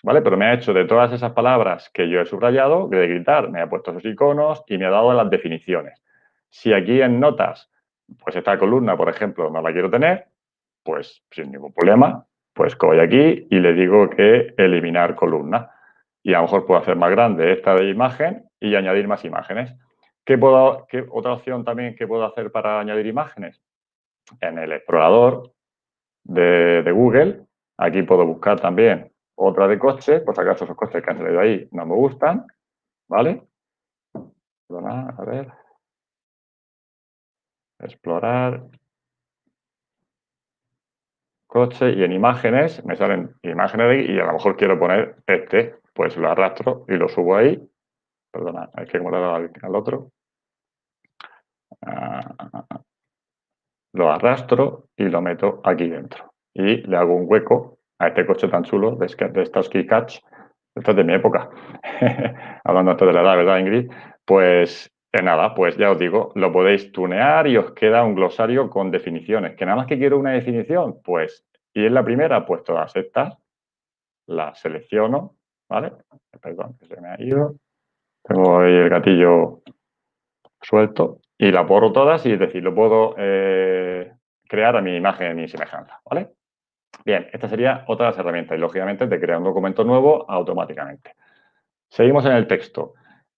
¿vale? 0.03 0.21
Pero 0.21 0.37
me 0.37 0.45
ha 0.45 0.53
hecho 0.53 0.73
de 0.73 0.85
todas 0.85 1.11
esas 1.11 1.31
palabras 1.33 1.89
que 1.93 2.09
yo 2.09 2.21
he 2.21 2.25
subrayado, 2.25 2.87
de 2.87 3.07
gritar, 3.07 3.49
me 3.49 3.61
ha 3.61 3.69
puesto 3.69 3.91
esos 3.91 4.05
iconos 4.05 4.63
y 4.67 4.77
me 4.77 4.85
ha 4.85 4.89
dado 4.89 5.13
las 5.13 5.29
definiciones. 5.29 6.01
Si 6.49 6.73
aquí 6.73 7.01
en 7.01 7.19
notas, 7.19 7.69
pues 8.19 8.35
esta 8.35 8.57
columna, 8.57 8.95
por 8.95 9.09
ejemplo, 9.09 9.49
no 9.49 9.61
la 9.61 9.71
quiero 9.71 9.89
tener, 9.89 10.27
pues 10.83 11.23
sin 11.31 11.51
ningún 11.51 11.73
problema, 11.73 12.25
pues 12.53 12.77
voy 12.77 12.99
aquí 12.99 13.47
y 13.49 13.59
le 13.59 13.73
digo 13.73 14.09
que 14.09 14.53
eliminar 14.57 15.15
columna. 15.15 15.69
Y 16.27 16.33
a 16.33 16.39
lo 16.39 16.43
mejor 16.43 16.65
puedo 16.65 16.81
hacer 16.81 16.97
más 16.97 17.09
grande 17.09 17.53
esta 17.53 17.73
de 17.73 17.89
imagen 17.89 18.49
y 18.59 18.75
añadir 18.75 19.07
más 19.07 19.23
imágenes. 19.23 19.73
¿Qué, 20.25 20.37
otra 21.09 21.31
opción 21.31 21.63
también 21.63 21.95
que 21.95 22.05
puedo 22.05 22.25
hacer 22.25 22.51
para 22.51 22.81
añadir 22.81 23.05
imágenes? 23.05 23.61
En 24.41 24.57
el 24.57 24.73
explorador 24.73 25.53
de, 26.25 26.91
Google, 26.91 27.45
aquí 27.77 28.03
puedo 28.03 28.25
buscar 28.25 28.59
también 28.59 29.09
otra 29.35 29.69
de 29.69 29.79
coches, 29.79 30.19
por 30.19 30.35
si 30.35 30.41
acaso 30.41 30.65
esos 30.65 30.75
coches 30.75 31.01
que 31.01 31.09
han 31.09 31.17
salido 31.17 31.39
ahí 31.39 31.69
no 31.71 31.85
me 31.85 31.95
gustan, 31.95 32.45
¿vale? 33.07 33.43
a 34.13 35.23
ver. 35.25 35.47
Explorar. 37.79 38.65
Coche 41.47 41.91
y 41.91 42.03
en 42.03 42.11
imágenes 42.11 42.83
me 42.83 42.97
salen 42.97 43.33
imágenes 43.43 44.09
y 44.09 44.19
a 44.19 44.25
lo 44.25 44.33
mejor 44.33 44.57
quiero 44.57 44.77
poner 44.77 45.15
este, 45.25 45.77
pues 45.97 46.15
lo 46.15 46.29
arrastro 46.29 46.85
y 46.87 46.93
lo 46.93 47.09
subo 47.09 47.35
ahí. 47.35 47.59
Perdona, 48.31 48.69
hay 48.75 48.85
que 48.85 48.97
acomodar 48.97 49.23
al, 49.23 49.51
al 49.59 49.75
otro. 49.75 50.11
Ah, 51.81 52.63
lo 53.93 54.11
arrastro 54.11 54.89
y 54.95 55.05
lo 55.05 55.23
meto 55.23 55.59
aquí 55.63 55.89
dentro. 55.89 56.35
Y 56.53 56.83
le 56.87 56.97
hago 56.97 57.15
un 57.15 57.25
hueco 57.27 57.79
a 57.97 58.09
este 58.09 58.27
coche 58.27 58.47
tan 58.47 58.63
chulo 58.63 58.95
de, 58.95 59.07
de 59.07 59.45
Starsky 59.47 59.87
Catch, 59.87 60.19
esto 60.75 60.91
es 60.91 60.97
de 60.97 61.03
mi 61.03 61.15
época, 61.15 61.49
hablando 62.63 62.91
antes 62.91 63.07
de 63.07 63.13
la 63.13 63.21
edad, 63.21 63.37
¿verdad, 63.37 63.57
Ingrid? 63.57 63.91
Pues 64.23 64.93
eh, 65.13 65.23
nada, 65.23 65.55
pues 65.55 65.77
ya 65.77 65.89
os 65.89 65.97
digo, 65.97 66.31
lo 66.35 66.51
podéis 66.51 66.91
tunear 66.91 67.47
y 67.47 67.57
os 67.57 67.71
queda 67.71 68.03
un 68.03 68.13
glosario 68.13 68.69
con 68.69 68.91
definiciones. 68.91 69.55
¿Que 69.55 69.65
nada 69.65 69.77
más 69.77 69.87
que 69.87 69.97
quiero 69.97 70.19
una 70.19 70.33
definición? 70.33 71.01
Pues, 71.03 71.43
y 71.73 71.87
en 71.87 71.95
la 71.95 72.03
primera, 72.05 72.45
pues 72.45 72.63
todas 72.63 72.95
estas, 72.95 73.35
las 74.27 74.59
selecciono, 74.59 75.36
¿vale? 75.69 75.91
Perdón, 76.41 76.77
que 76.79 76.85
se 76.85 77.01
me 77.01 77.09
ha 77.09 77.21
ido. 77.21 77.55
Tengo 78.23 78.59
ahí 78.59 78.73
el 78.73 78.89
gatillo 78.89 79.61
suelto 80.61 81.19
y 81.37 81.51
la 81.51 81.61
borro 81.61 81.91
todas 81.91 82.25
y 82.25 82.33
es 82.33 82.39
decir, 82.39 82.63
lo 82.63 82.73
puedo 82.73 83.15
eh, 83.17 84.11
crear 84.47 84.75
a 84.75 84.81
mi 84.81 84.95
imagen, 84.95 85.31
a 85.31 85.33
mi 85.33 85.47
semejanza, 85.47 86.01
¿vale? 86.09 86.29
Bien, 87.05 87.27
esta 87.31 87.47
sería 87.47 87.83
otra 87.87 88.07
de 88.07 88.11
las 88.11 88.19
herramientas 88.19 88.57
y 88.57 88.61
lógicamente 88.61 89.07
te 89.07 89.19
crea 89.19 89.37
un 89.37 89.43
documento 89.43 89.83
nuevo 89.83 90.29
automáticamente. 90.29 91.13
Seguimos 91.89 92.25
en 92.25 92.33
el 92.33 92.47
texto 92.47 92.95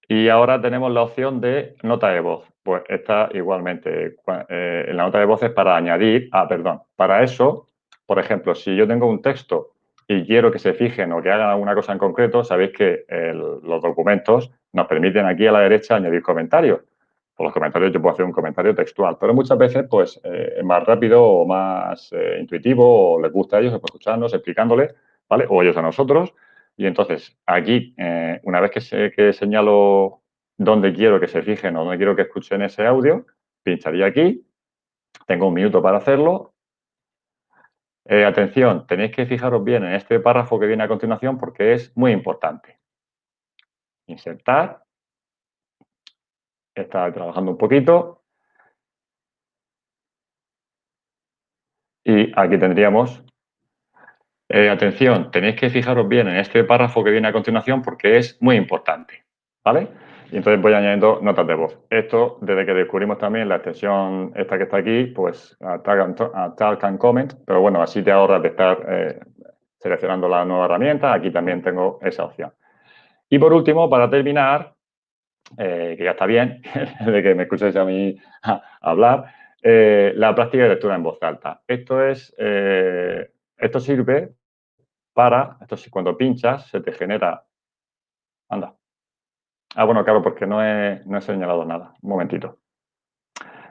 y 0.08 0.30
ahora 0.30 0.62
tenemos 0.62 0.92
la 0.92 1.04
opción 1.04 1.40
de 1.40 1.76
nota 1.84 2.10
de 2.10 2.20
voz. 2.20 2.48
Pues 2.64 2.84
esta 2.88 3.30
igualmente, 3.34 4.16
eh, 4.50 4.92
la 4.94 5.04
nota 5.04 5.20
de 5.20 5.26
voz 5.26 5.44
es 5.44 5.52
para 5.52 5.76
añadir, 5.76 6.30
ah, 6.32 6.48
perdón, 6.48 6.82
para 6.96 7.24
eso, 7.24 7.68
por 8.06 8.18
ejemplo, 8.18 8.56
si 8.56 8.76
yo 8.76 8.88
tengo 8.88 9.08
un 9.08 9.22
texto 9.22 9.74
y 10.10 10.26
quiero 10.26 10.52
que 10.52 10.60
se 10.60 10.74
fijen 10.74 11.14
o 11.14 11.22
que 11.22 11.32
hagan 11.32 11.50
alguna 11.50 11.74
cosa 11.74 11.94
en 11.94 12.00
concreto, 12.00 12.44
sabéis 12.44 12.72
que 12.74 13.06
los 13.32 13.82
documentos 13.82 14.52
nos 14.74 14.88
permiten 14.88 15.26
aquí 15.26 15.48
a 15.48 15.54
la 15.54 15.62
derecha 15.62 15.96
añadir 15.96 16.22
comentarios 16.22 16.82
por 17.40 17.46
los 17.46 17.54
comentarios 17.54 17.94
yo 17.94 18.02
puedo 18.02 18.12
hacer 18.12 18.26
un 18.26 18.34
comentario 18.34 18.76
textual, 18.76 19.16
pero 19.18 19.34
muchas 19.34 19.58
veces 19.58 19.86
pues 19.90 20.20
eh, 20.26 20.56
es 20.58 20.64
más 20.66 20.84
rápido 20.84 21.24
o 21.24 21.46
más 21.48 22.12
eh, 22.12 22.38
intuitivo 22.38 23.14
o 23.14 23.22
les 23.22 23.32
gusta 23.32 23.56
a 23.56 23.60
ellos 23.62 23.74
escucharnos, 23.74 24.34
explicándoles, 24.34 24.94
¿vale? 25.30 25.46
O 25.48 25.64
ellos 25.64 25.78
a 25.78 25.82
nosotros. 25.82 26.34
Y 26.76 26.86
entonces 26.86 27.38
aquí, 27.46 27.94
eh, 27.96 28.42
una 28.44 28.60
vez 28.60 28.72
que 28.72 29.32
señalo 29.32 30.22
dónde 30.58 30.94
quiero 30.94 31.18
que 31.22 31.30
se 31.30 31.42
fijen 31.42 31.78
o 31.78 31.86
dónde 31.86 31.96
quiero 31.96 32.14
que 32.14 32.24
escuchen 32.24 32.62
ese 32.62 32.86
audio, 32.86 33.26
pincharía 33.64 34.08
aquí, 34.08 34.46
tengo 35.26 35.48
un 35.48 35.54
minuto 35.54 35.82
para 35.82 36.00
hacerlo. 36.00 36.56
Atención, 38.10 38.88
tenéis 38.88 39.12
que 39.12 39.26
fijaros 39.26 39.64
bien 39.64 39.84
en 39.84 39.94
este 39.94 40.20
párrafo 40.20 40.60
que 40.60 40.66
viene 40.66 40.84
a 40.84 40.88
continuación 40.88 41.38
porque 41.38 41.74
es 41.74 41.96
muy 41.96 42.12
importante. 42.12 42.80
Insertar 44.08 44.84
está 46.74 47.12
trabajando 47.14 47.52
un 47.52 47.58
poquito. 47.58 48.24
Y 52.04 52.32
aquí 52.36 52.58
tendríamos, 52.58 53.24
eh, 54.50 54.70
atención, 54.70 55.30
tenéis 55.30 55.60
que 55.60 55.70
fijaros 55.70 56.08
bien 56.08 56.28
en 56.28 56.38
este 56.38 56.64
párrafo 56.64 57.04
que 57.04 57.12
viene 57.12 57.28
a 57.28 57.34
continuación 57.34 57.84
porque 57.84 58.18
es 58.18 58.42
muy 58.42 58.56
importante, 58.56 59.26
¿vale? 59.64 59.90
Y 60.32 60.38
entonces 60.38 60.62
voy 60.62 60.74
añadiendo 60.74 61.20
notas 61.22 61.48
de 61.48 61.56
voz. 61.56 61.80
Esto, 61.90 62.38
desde 62.42 62.66
que 62.66 62.74
descubrimos 62.74 63.18
también 63.18 63.50
la 63.50 63.56
extensión 63.56 64.32
esta 64.36 64.58
que 64.58 64.64
está 64.64 64.78
aquí, 64.78 65.06
pues 65.06 65.58
a 65.60 65.82
tag 65.82 66.86
and, 66.86 66.98
comment, 67.00 67.34
pero 67.46 67.62
bueno, 67.62 67.82
así 67.82 68.04
te 68.04 68.12
ahorras 68.12 68.42
de 68.44 68.50
estar 68.50 68.86
eh, 68.88 69.20
seleccionando 69.80 70.30
la 70.30 70.46
nueva 70.46 70.66
herramienta. 70.66 71.14
Aquí 71.14 71.32
también 71.32 71.64
tengo 71.64 72.00
esa 72.04 72.26
opción. 72.26 72.54
Y 73.28 73.40
por 73.40 73.54
último, 73.54 73.90
para 73.90 74.10
terminar, 74.10 74.76
eh, 75.58 75.96
que 75.98 76.04
ya 76.04 76.12
está 76.12 76.28
bien, 76.28 76.62
de 77.06 77.24
que 77.24 77.34
me 77.34 77.44
escuchéis 77.44 77.76
a 77.76 77.86
mí 77.86 78.16
hablar, 78.82 79.34
eh, 79.64 80.14
la 80.16 80.36
práctica 80.36 80.64
de 80.64 80.70
lectura 80.70 80.96
en 80.96 81.04
voz 81.04 81.18
alta. 81.24 81.62
Esto 81.68 82.06
es, 82.06 82.36
esto 82.38 83.80
sirve 83.80 84.34
para, 85.12 85.58
esto 85.60 85.74
es 85.74 85.90
cuando 85.90 86.16
pinchas 86.16 86.68
se 86.68 86.82
te 86.82 86.92
genera, 86.92 87.44
anda. 88.48 88.79
Ah, 89.76 89.86
bueno, 89.86 90.04
claro, 90.04 90.22
porque 90.22 90.46
no 90.46 90.64
he, 90.64 91.02
no 91.06 91.18
he 91.18 91.22
señalado 91.22 91.64
nada. 91.66 91.94
Un 92.02 92.10
momentito. 92.10 92.60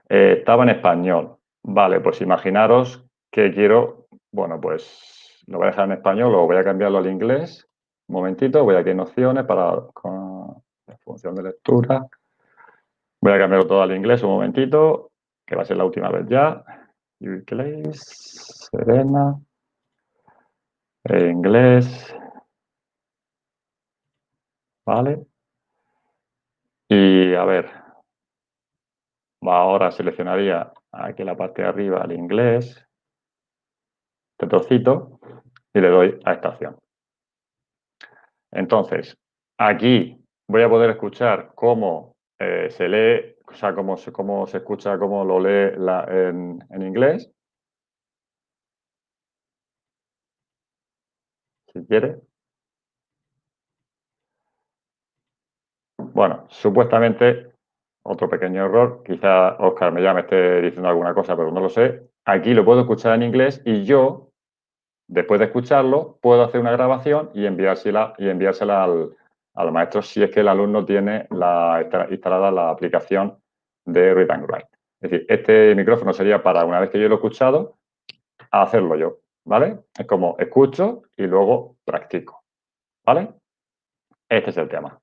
estaba 0.09 0.63
en 0.63 0.71
español. 0.71 1.37
Vale, 1.63 2.01
pues 2.01 2.21
imaginaros 2.21 3.05
que 3.31 3.53
quiero, 3.53 4.07
bueno, 4.33 4.61
pues 4.61 5.43
lo 5.47 5.59
voy 5.59 5.67
a 5.67 5.71
dejar 5.71 5.87
en 5.87 5.93
español 5.93 6.35
o 6.35 6.47
voy 6.47 6.57
a 6.57 6.65
cambiarlo 6.65 6.99
al 6.99 7.09
inglés. 7.09 7.69
Un 8.07 8.15
momentito, 8.17 8.65
voy 8.65 8.77
aquí 8.77 8.91
en 8.91 9.01
opciones 9.01 9.45
para 9.45 9.75
función 11.05 11.35
de 11.35 11.43
lectura. 11.43 12.07
Voy 13.21 13.33
a 13.33 13.39
cambiarlo 13.39 13.67
todo 13.67 13.83
al 13.83 13.97
inglés 13.97 14.23
un 14.23 14.31
momentito, 14.31 15.11
que 15.47 15.57
va 15.57 15.63
a 15.63 15.65
ser 15.65 15.77
la 15.77 15.85
última 15.85 16.11
vez 16.11 16.27
ya. 16.29 16.63
Inglés, 17.21 18.69
Serena, 18.71 19.41
inglés, 21.05 22.15
¿vale? 24.85 25.28
A 27.35 27.45
ver, 27.45 27.71
ahora 29.43 29.91
seleccionaría 29.91 30.73
aquí 30.93 31.25
la 31.25 31.37
parte 31.37 31.63
de 31.63 31.69
arriba 31.69 32.03
el 32.05 32.13
inglés, 32.13 32.85
este 34.33 34.49
trocito, 34.49 35.21
y 35.75 35.81
le 35.81 35.89
doy 35.89 36.21
a 36.25 36.33
esta 36.35 36.51
opción. 36.51 36.77
Entonces, 38.53 39.17
aquí 39.59 40.17
voy 40.49 40.63
a 40.63 40.69
poder 40.69 40.91
escuchar 40.91 41.53
cómo 41.55 42.17
eh, 42.39 42.71
se 42.71 42.89
lee, 42.89 43.37
o 43.47 43.55
sea, 43.55 43.75
cómo 43.75 43.97
cómo 44.13 44.47
se 44.47 44.59
escucha, 44.59 44.99
cómo 44.99 45.25
lo 45.25 45.41
lee 45.41 45.75
en, 46.09 46.59
en 46.71 46.83
inglés. 46.83 47.31
Si 51.73 51.85
quiere. 51.87 52.21
Bueno, 56.19 56.47
supuestamente, 56.49 57.53
otro 58.03 58.29
pequeño 58.29 58.65
error, 58.65 59.05
quizá 59.05 59.55
Oscar 59.61 59.93
me 59.93 60.03
ya 60.03 60.13
me 60.13 60.23
esté 60.23 60.61
diciendo 60.63 60.89
alguna 60.89 61.15
cosa, 61.15 61.37
pero 61.37 61.53
no 61.53 61.61
lo 61.61 61.69
sé. 61.69 62.09
Aquí 62.25 62.55
lo 62.55 62.65
puedo 62.65 62.81
escuchar 62.81 63.15
en 63.15 63.23
inglés 63.23 63.63
y 63.65 63.85
yo, 63.85 64.33
después 65.07 65.39
de 65.39 65.47
escucharlo, 65.47 66.19
puedo 66.21 66.43
hacer 66.43 66.61
una 66.61 66.73
grabación 66.73 67.31
y 67.35 67.47
enviársela, 67.47 68.15
y 68.19 68.29
enviársela 68.29 68.83
al, 68.83 69.15
al 69.55 69.71
maestro 69.71 70.03
si 70.03 70.21
es 70.21 70.33
que 70.33 70.41
el 70.41 70.49
alumno 70.49 70.85
tiene 70.85 71.29
la, 71.31 71.89
instalada 72.11 72.51
la 72.51 72.71
aplicación 72.71 73.39
de 73.87 74.13
Read 74.13 74.33
and 74.33 74.51
Write. 74.51 74.69
Es 75.01 75.13
decir, 75.13 75.27
este 75.29 75.73
micrófono 75.77 76.13
sería 76.13 76.43
para, 76.43 76.65
una 76.65 76.81
vez 76.81 76.91
que 76.91 77.01
yo 77.01 77.09
lo 77.09 77.15
he 77.15 77.19
escuchado, 77.19 77.77
hacerlo 78.51 78.97
yo, 78.97 79.19
¿vale? 79.45 79.85
Es 79.97 80.07
como 80.09 80.35
escucho 80.41 81.03
y 81.17 81.29
luego 81.29 81.77
practico, 81.85 82.43
¿vale? 83.07 83.29
Este 84.29 84.51
es 84.51 84.57
el 84.57 84.69
tema. 84.69 85.01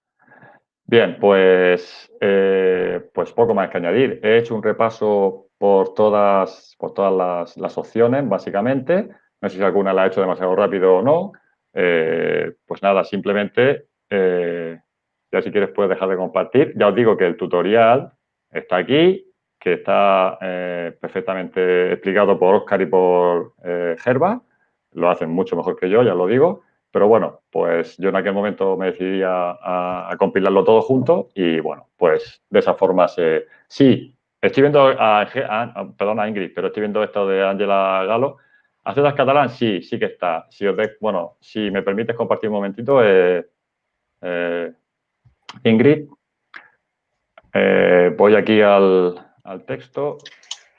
Bien, 0.88 1.18
pues, 1.20 2.12
eh, 2.22 3.10
pues 3.14 3.32
poco 3.34 3.56
más 3.56 3.70
que 3.70 3.78
añadir. 3.78 4.20
He 4.24 4.38
hecho 4.38 4.56
un 4.56 4.62
repaso 4.62 5.48
por 5.58 5.96
todas, 5.96 6.76
por 6.78 6.94
todas 6.94 7.58
las, 7.58 7.78
opciones, 7.78 8.28
básicamente. 8.30 9.10
No 9.42 9.50
sé 9.50 9.58
si 9.58 9.64
alguna 9.64 9.94
la 9.94 10.04
ha 10.04 10.08
hecho 10.08 10.22
demasiado 10.22 10.56
rápido 10.56 10.98
o 10.98 11.02
no. 11.02 11.32
Eh, 11.74 12.54
pues 12.68 12.84
nada, 12.84 13.04
simplemente 13.04 13.88
eh, 14.10 14.80
ya 15.32 15.42
si 15.42 15.52
quieres 15.52 15.72
puedes 15.72 15.90
dejar 15.90 16.10
de 16.10 16.18
compartir. 16.18 16.74
Ya 16.78 16.88
os 16.88 16.96
digo 16.96 17.18
que 17.18 17.26
el 17.26 17.36
tutorial 17.36 18.14
está 18.52 18.78
aquí, 18.78 19.26
que 19.60 19.74
está 19.74 20.38
eh, 20.40 20.96
perfectamente 21.02 21.94
explicado 21.94 22.38
por 22.38 22.56
Oscar 22.56 22.82
y 22.82 22.86
por 22.86 23.54
Gerba. 23.98 24.42
Lo 24.92 25.10
hacen 25.10 25.32
mucho 25.32 25.56
mejor 25.56 25.78
que 25.78 25.90
yo, 25.90 26.04
ya 26.04 26.14
lo 26.14 26.28
digo. 26.28 26.62
Pero 26.96 27.10
bueno, 27.10 27.42
pues 27.52 27.98
yo 27.98 28.08
en 28.08 28.16
aquel 28.16 28.32
momento 28.32 28.78
me 28.78 28.86
decidí 28.86 29.22
a, 29.22 30.16
compilarlo 30.18 30.64
todo 30.64 30.82
junto 30.82 31.28
y 31.36 31.60
bueno, 31.60 31.90
pues 31.98 32.42
de 32.50 32.60
esa 32.60 32.74
forma 32.76 33.10
se... 33.10 33.48
Sí, 33.68 34.16
estoy 34.42 34.62
viendo 34.62 34.96
a, 34.98 35.28
Ingrid, 36.26 36.54
pero 36.56 36.68
estoy 36.68 36.80
viendo 36.80 37.04
esto 37.04 37.28
de 37.28 37.46
Ángela 37.46 38.06
Galo. 38.08 38.38
¿Haces 38.86 39.14
catalán? 39.14 39.50
Sí, 39.50 39.82
sí 39.82 40.00
que 40.00 40.06
está. 40.06 40.48
Bueno, 41.02 41.36
si 41.42 41.70
me 41.70 41.82
permites 41.82 42.16
compartir 42.16 42.50
un 42.50 42.56
momentito, 42.56 43.04
eh, 43.04 43.46
eh, 44.22 44.72
Ingrid. 45.66 46.08
Eh, 47.54 48.16
voy 48.18 48.36
aquí 48.36 48.62
al, 48.62 49.22
texto 49.68 50.20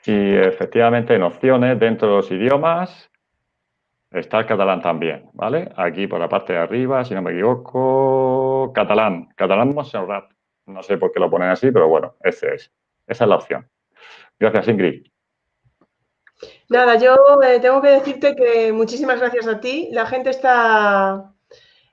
y 0.03 0.33
efectivamente 0.35 1.13
en 1.13 1.21
opciones 1.21 1.79
dentro 1.79 2.07
de 2.09 2.15
los 2.15 2.31
idiomas 2.31 3.07
está 4.11 4.39
el 4.39 4.45
catalán 4.45 4.81
también, 4.81 5.29
¿vale? 5.33 5.71
Aquí 5.75 6.07
por 6.07 6.19
la 6.19 6.29
parte 6.29 6.53
de 6.53 6.59
arriba, 6.59 7.03
si 7.03 7.13
no 7.13 7.21
me 7.21 7.31
equivoco, 7.31 8.71
catalán, 8.73 9.29
catalán 9.35 9.73
Montserrat. 9.73 10.31
No 10.65 10.83
sé 10.83 10.97
por 10.97 11.11
qué 11.11 11.19
lo 11.19 11.29
ponen 11.29 11.49
así, 11.49 11.71
pero 11.71 11.87
bueno, 11.87 12.15
ese 12.23 12.53
es. 12.55 12.73
Esa 13.07 13.23
es 13.23 13.29
la 13.29 13.35
opción. 13.35 13.69
Gracias, 14.39 14.67
Ingrid. 14.67 15.07
Nada, 16.69 16.97
yo 16.97 17.15
eh, 17.41 17.59
tengo 17.59 17.81
que 17.81 17.89
decirte 17.89 18.35
que 18.35 18.73
muchísimas 18.73 19.19
gracias 19.19 19.47
a 19.47 19.59
ti. 19.59 19.89
La 19.91 20.05
gente 20.05 20.29
está 20.29 21.33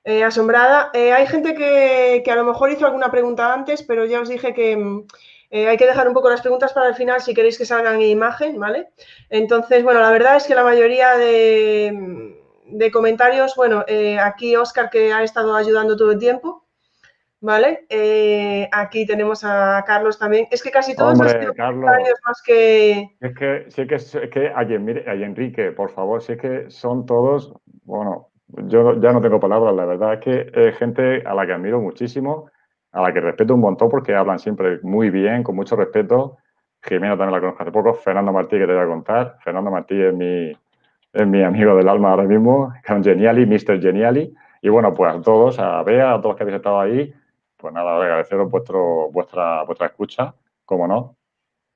eh, 0.03 0.23
asombrada. 0.23 0.91
Eh, 0.93 1.13
hay 1.13 1.25
gente 1.27 1.55
que, 1.55 2.23
a 2.29 2.35
lo 2.35 2.43
mejor 2.43 2.71
hizo 2.71 2.85
alguna 2.85 3.09
pregunta 3.09 3.53
antes, 3.53 3.81
pero 3.83 4.05
ya 4.05 4.21
os 4.21 4.29
dije 4.29 4.53
que 4.53 4.75
mm, 4.77 5.07
eh, 5.49 5.67
hay 5.67 5.77
que 5.77 5.85
dejar 5.85 6.07
un 6.07 6.13
poco 6.13 6.29
las 6.29 6.41
preguntas 6.41 6.73
para 6.73 6.89
el 6.89 6.95
final 6.95 7.21
si 7.21 7.33
queréis 7.33 7.57
que 7.57 7.65
salgan 7.65 7.95
en 7.95 8.09
imagen, 8.09 8.59
¿vale? 8.59 8.89
Entonces, 9.29 9.83
bueno, 9.83 9.99
la 9.99 10.11
verdad 10.11 10.37
es 10.37 10.45
que 10.45 10.55
la 10.55 10.63
mayoría 10.63 11.15
de, 11.17 12.91
comentarios, 12.91 13.55
bueno, 13.55 13.85
aquí 14.21 14.55
Oscar 14.55 14.89
que 14.89 15.13
ha 15.13 15.23
estado 15.23 15.55
ayudando 15.55 15.95
todo 15.95 16.11
el 16.11 16.19
tiempo, 16.19 16.65
¿vale? 17.41 17.85
aquí 18.71 19.05
tenemos 19.05 19.43
a 19.43 19.83
Carlos 19.85 20.17
también. 20.17 20.47
Es 20.51 20.63
que 20.63 20.71
casi 20.71 20.95
todos 20.95 21.17
los 21.17 21.33
comentarios 21.33 22.19
más 22.25 22.41
que... 22.43 23.15
Es 23.21 23.35
que, 23.35 23.65
sí 23.69 23.87
que, 23.87 23.95
es 23.95 24.17
que 24.31 24.51
hay, 24.55 24.73
Enrique, 24.73 25.71
por 25.71 25.91
favor, 25.91 26.21
sí 26.21 26.35
que 26.37 26.69
son 26.69 27.05
todos, 27.05 27.53
bueno, 27.83 28.29
yo 28.47 28.99
ya 28.99 29.11
no 29.11 29.21
tengo 29.21 29.39
palabras, 29.39 29.75
la 29.75 29.85
verdad 29.85 30.13
es 30.15 30.19
que 30.19 30.51
es 30.53 30.77
gente 30.77 31.23
a 31.25 31.33
la 31.33 31.45
que 31.45 31.53
admiro 31.53 31.79
muchísimo, 31.81 32.49
a 32.95 33.01
la 33.01 33.13
que 33.13 33.19
respeto 33.19 33.53
un 33.53 33.59
montón 33.59 33.89
porque 33.89 34.15
hablan 34.15 34.39
siempre 34.39 34.79
muy 34.81 35.09
bien, 35.09 35.43
con 35.43 35.53
mucho 35.53 35.75
respeto. 35.75 36.37
Jimena 36.81 37.17
también 37.17 37.33
la 37.33 37.39
conozco 37.41 37.61
hace 37.61 37.71
poco, 37.71 37.93
Fernando 37.93 38.31
Martí, 38.31 38.57
que 38.57 38.65
te 38.65 38.73
voy 38.73 38.81
a 38.81 38.87
contar. 38.87 39.37
Fernando 39.43 39.69
Martí 39.69 40.01
es 40.01 40.13
mi, 40.13 40.51
es 41.11 41.27
mi 41.27 41.43
amigo 41.43 41.75
del 41.75 41.89
alma 41.89 42.11
ahora 42.11 42.23
mismo, 42.23 42.73
con 42.87 43.03
Geniali, 43.03 43.45
Mr. 43.45 43.81
Geniali. 43.81 44.33
Y 44.61 44.69
bueno, 44.69 44.93
pues 44.93 45.13
a 45.13 45.21
todos, 45.21 45.59
a 45.59 45.83
Bea, 45.83 46.13
a 46.13 46.21
todos 46.21 46.27
los 46.27 46.35
que 46.37 46.43
habéis 46.43 46.55
estado 46.55 46.79
ahí, 46.79 47.13
pues 47.57 47.73
nada, 47.73 47.97
agradeceros 47.97 48.49
vuestro, 48.49 49.11
vuestra, 49.11 49.63
vuestra 49.63 49.87
escucha, 49.87 50.33
como 50.63 50.87
no. 50.87 51.17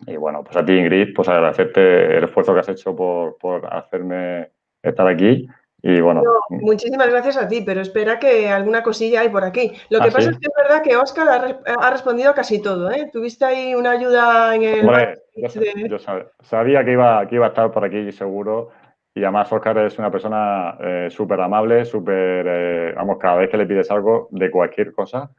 Y 0.08 0.16
bueno, 0.16 0.42
pues 0.42 0.56
a 0.56 0.64
ti, 0.64 0.72
Ingrid, 0.72 1.14
pues 1.14 1.28
agradecerte 1.28 2.18
el 2.18 2.24
esfuerzo 2.24 2.54
que 2.54 2.62
has 2.62 2.70
hecho 2.70 2.96
por, 2.96 3.38
por 3.38 3.66
hacerme 3.74 4.52
estar 4.82 5.06
aquí 5.06 5.50
y 5.82 6.02
bueno. 6.02 6.24
muchísimas 6.50 7.10
gracias 7.10 7.38
a 7.38 7.48
ti, 7.48 7.62
pero 7.66 7.82
espera 7.82 8.20
que 8.20 8.50
alguna 8.50 8.84
cosilla 8.84 9.22
hay 9.22 9.30
por 9.30 9.44
aquí. 9.44 9.72
Lo 9.90 10.00
que 10.00 10.10
¿Ah, 10.10 10.12
pasa 10.12 10.30
es 10.32 10.38
que 10.38 10.48
es 10.48 10.54
verdad 10.56 10.84
que 10.84 10.98
Oscar 10.98 11.58
ha, 11.66 11.92
respondido 11.92 12.32
a 12.32 12.36
casi 12.36 12.62
todo, 12.62 12.92
¿eh? 12.92 13.10
Tuviste 13.12 13.46
ahí 13.46 13.76
una 13.76 13.92
ayuda 13.92 14.56
en 14.56 14.64
el. 14.64 15.90
yo, 15.90 15.98
sabía 16.42 16.84
que 16.84 16.92
iba, 16.92 17.26
que 17.28 17.36
iba 17.36 17.46
a 17.46 17.50
estar 17.50 17.72
por 17.72 17.86
aquí 17.86 18.12
seguro. 18.12 18.72
Y 19.16 19.24
además 19.24 19.52
Oscar 19.52 19.78
es 19.80 19.98
una 19.98 20.12
persona 20.12 20.78
eh, 20.80 21.08
súper 21.10 21.42
amable, 21.42 21.84
súper, 21.84 22.46
eh, 22.48 22.94
vamos, 22.96 23.18
cada 23.18 23.38
vez 23.38 23.50
que 23.50 23.58
le 23.58 23.66
pides 23.66 23.90
algo 23.90 24.28
de 24.32 24.52
cualquier 24.52 24.94
cosa. 24.94 25.32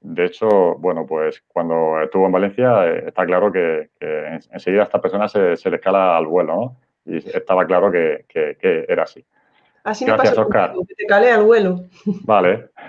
De 0.00 0.26
hecho, 0.26 0.48
bueno, 0.78 1.06
pues 1.06 1.42
cuando 1.48 2.00
estuvo 2.02 2.26
en 2.26 2.32
Valencia 2.32 2.86
eh, 2.86 3.04
está 3.06 3.24
claro 3.24 3.50
que, 3.50 3.90
enseguida 4.52 4.82
a 4.82 4.84
esta 4.84 5.00
persona 5.00 5.28
se, 5.28 5.56
se, 5.56 5.70
le 5.70 5.76
escala 5.76 6.16
al 6.16 6.26
vuelo, 6.26 6.54
¿no? 6.54 6.76
Y 7.06 7.16
estaba 7.16 7.66
claro 7.66 7.90
que, 7.90 8.24
que 8.28 8.84
era 8.88 9.04
así. 9.04 9.24
Así 9.84 10.06
me 10.06 10.16
pasa 10.16 10.40
Oscar. 10.40 10.72
que 10.88 10.94
te 10.94 11.06
calé 11.06 11.30
al 11.30 11.44
vuelo. 11.44 11.84
Vale. 12.24 12.70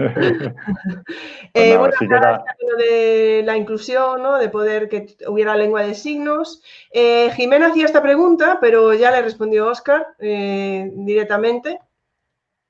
eh, 1.53 1.75
pues 1.77 1.93
bueno, 1.99 2.43
de 2.77 3.43
la 3.45 3.57
inclusión, 3.57 4.23
¿no? 4.23 4.37
de 4.37 4.47
poder 4.47 4.87
que 4.87 5.07
hubiera 5.27 5.57
lengua 5.57 5.83
de 5.83 5.93
signos. 5.93 6.63
Eh, 6.91 7.31
Jimena 7.35 7.67
hacía 7.67 7.83
esta 7.83 8.01
pregunta, 8.01 8.59
pero 8.61 8.93
ya 8.93 9.11
le 9.11 9.21
respondió 9.21 9.67
Oscar 9.67 10.07
eh, 10.19 10.89
directamente. 10.93 11.79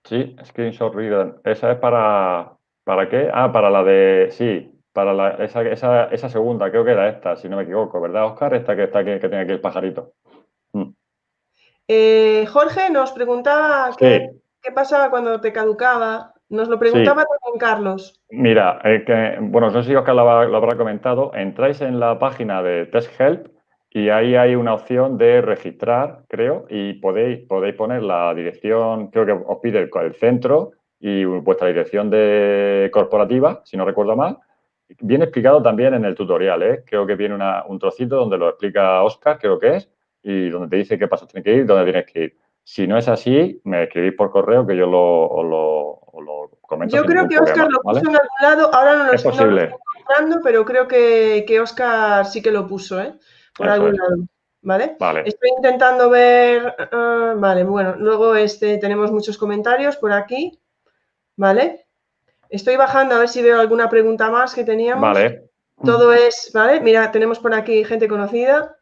Sí, 0.05 0.35
screenshot 0.43 0.95
reader. 0.95 1.35
Esa 1.43 1.73
es 1.73 1.77
para, 1.77 2.57
¿para 2.83 3.07
qué? 3.07 3.29
Ah, 3.31 3.51
para 3.51 3.69
la 3.69 3.83
de, 3.83 4.29
sí, 4.31 4.71
para 4.91 5.13
la, 5.13 5.29
esa, 5.43 5.61
esa, 5.61 6.05
esa, 6.05 6.29
segunda, 6.29 6.71
creo 6.71 6.83
que 6.83 6.91
era 6.91 7.09
esta, 7.09 7.35
si 7.35 7.47
no 7.47 7.57
me 7.57 7.63
equivoco, 7.63 8.01
¿verdad, 8.01 8.25
Oscar? 8.25 8.55
Esta 8.55 8.75
que 8.75 8.85
está 8.85 8.99
aquí, 8.99 9.19
que 9.19 9.29
tiene 9.29 9.41
aquí 9.41 9.51
el 9.51 9.61
pajarito. 9.61 10.13
Eh, 11.87 12.45
Jorge 12.47 12.89
nos 12.89 13.11
preguntaba 13.11 13.91
qué, 13.97 14.31
pasaba 14.73 15.09
cuando 15.09 15.39
te 15.41 15.53
caducaba. 15.53 16.33
Nos 16.49 16.67
lo 16.67 16.77
preguntaba 16.77 17.25
también 17.25 17.59
Carlos. 17.59 18.21
Mira, 18.29 18.79
que, 18.83 19.37
bueno, 19.41 19.69
no 19.69 19.81
sé 19.81 19.89
si 19.89 19.95
Oscar 19.95 20.15
lo, 20.15 20.29
habrá 20.29 20.77
comentado. 20.77 21.31
Entráis 21.33 21.81
en 21.81 21.99
la 21.99 22.19
página 22.19 22.61
de 22.61 22.85
Test 22.85 23.19
Help 23.19 23.47
y 23.95 24.09
ahí 24.09 24.35
hay 24.35 24.55
una 24.55 24.73
opción 24.73 25.17
de 25.17 25.41
registrar, 25.41 26.23
creo, 26.27 26.65
y 26.69 26.93
podéis, 26.95 27.47
podéis 27.47 27.75
poner 27.75 28.03
la 28.03 28.33
dirección, 28.33 29.07
creo 29.07 29.25
que 29.25 29.31
os 29.31 29.59
pide 29.59 29.79
el, 29.79 30.13
centro 30.15 30.71
y 30.99 31.23
vuestra 31.23 31.69
dirección 31.69 32.09
de 32.09 32.89
corporativa, 32.91 33.61
si 33.63 33.77
no 33.77 33.85
recuerdo 33.85 34.15
mal. 34.15 34.37
Viene 34.99 35.23
explicado 35.23 35.63
también 35.63 35.93
en 35.93 36.03
el 36.03 36.13
tutorial, 36.13 36.61
¿eh? 36.61 36.83
creo 36.85 37.07
que 37.07 37.15
viene 37.15 37.37
un 37.67 37.79
trocito 37.79 38.17
donde 38.17 38.37
lo 38.37 38.49
explica 38.49 39.01
Oscar, 39.01 39.39
creo 39.39 39.57
que 39.57 39.77
es, 39.77 39.89
y 40.27 40.49
donde 40.49 40.69
te 40.69 40.77
dice 40.77 40.97
qué 40.97 41.07
pasos 41.07 41.27
tienes 41.27 41.43
que 41.43 41.53
ir, 41.53 41.65
dónde 41.67 41.91
tienes 41.91 42.11
que 42.11 42.23
ir. 42.23 42.37
Si 42.63 42.87
no 42.87 42.97
es 42.97 43.07
así, 43.07 43.61
me 43.63 43.83
escribís 43.83 44.15
por 44.15 44.31
correo 44.31 44.65
que 44.65 44.75
yo 44.75 44.87
lo, 44.87 45.43
lo, 45.43 46.01
lo 46.19 46.49
comento. 46.61 46.97
Yo 46.97 47.05
creo 47.05 47.27
que 47.27 47.37
Oscar 47.37 47.71
lo 47.71 47.79
puso 47.79 47.99
en 47.99 48.07
algún 48.07 48.41
lado, 48.41 48.73
ahora 48.73 48.95
no 48.95 49.03
lo, 49.05 49.13
estoy 49.13 49.31
encontrando, 49.31 50.41
pero 50.43 50.65
creo 50.65 50.87
que, 50.87 51.45
que, 51.47 51.59
Oscar 51.59 52.25
sí 52.25 52.41
que 52.41 52.49
lo 52.49 52.65
puso, 52.65 52.99
¿eh? 52.99 53.13
Por 53.55 53.69
algún 53.69 53.95
lado. 53.95 54.15
¿Vale? 54.63 54.95
¿vale? 54.99 55.21
Estoy 55.27 55.51
intentando 55.57 56.09
ver. 56.09 56.75
Ah, 56.91 57.35
vale, 57.37 57.63
bueno, 57.63 57.95
luego 57.95 58.33
este, 58.35 58.79
tenemos 58.79 59.11
muchos 59.11 59.37
comentarios 59.37 59.95
por 59.95 60.11
aquí. 60.11 60.59
¿Vale? 61.37 61.85
Estoy 62.49 62.77
bajando 62.77 63.13
a 63.13 63.19
ver 63.19 63.29
si 63.29 63.43
veo 63.43 63.59
alguna 63.59 63.89
pregunta 63.89 64.31
más 64.31 64.55
que 64.55 64.63
teníamos. 64.63 65.03
Vale. 65.03 65.51
Todo 65.83 66.13
es, 66.13 66.49
¿vale? 66.51 66.79
Mira, 66.79 67.11
tenemos 67.11 67.37
por 67.37 67.53
aquí 67.53 67.83
gente 67.83 68.07
conocida. 68.07 68.75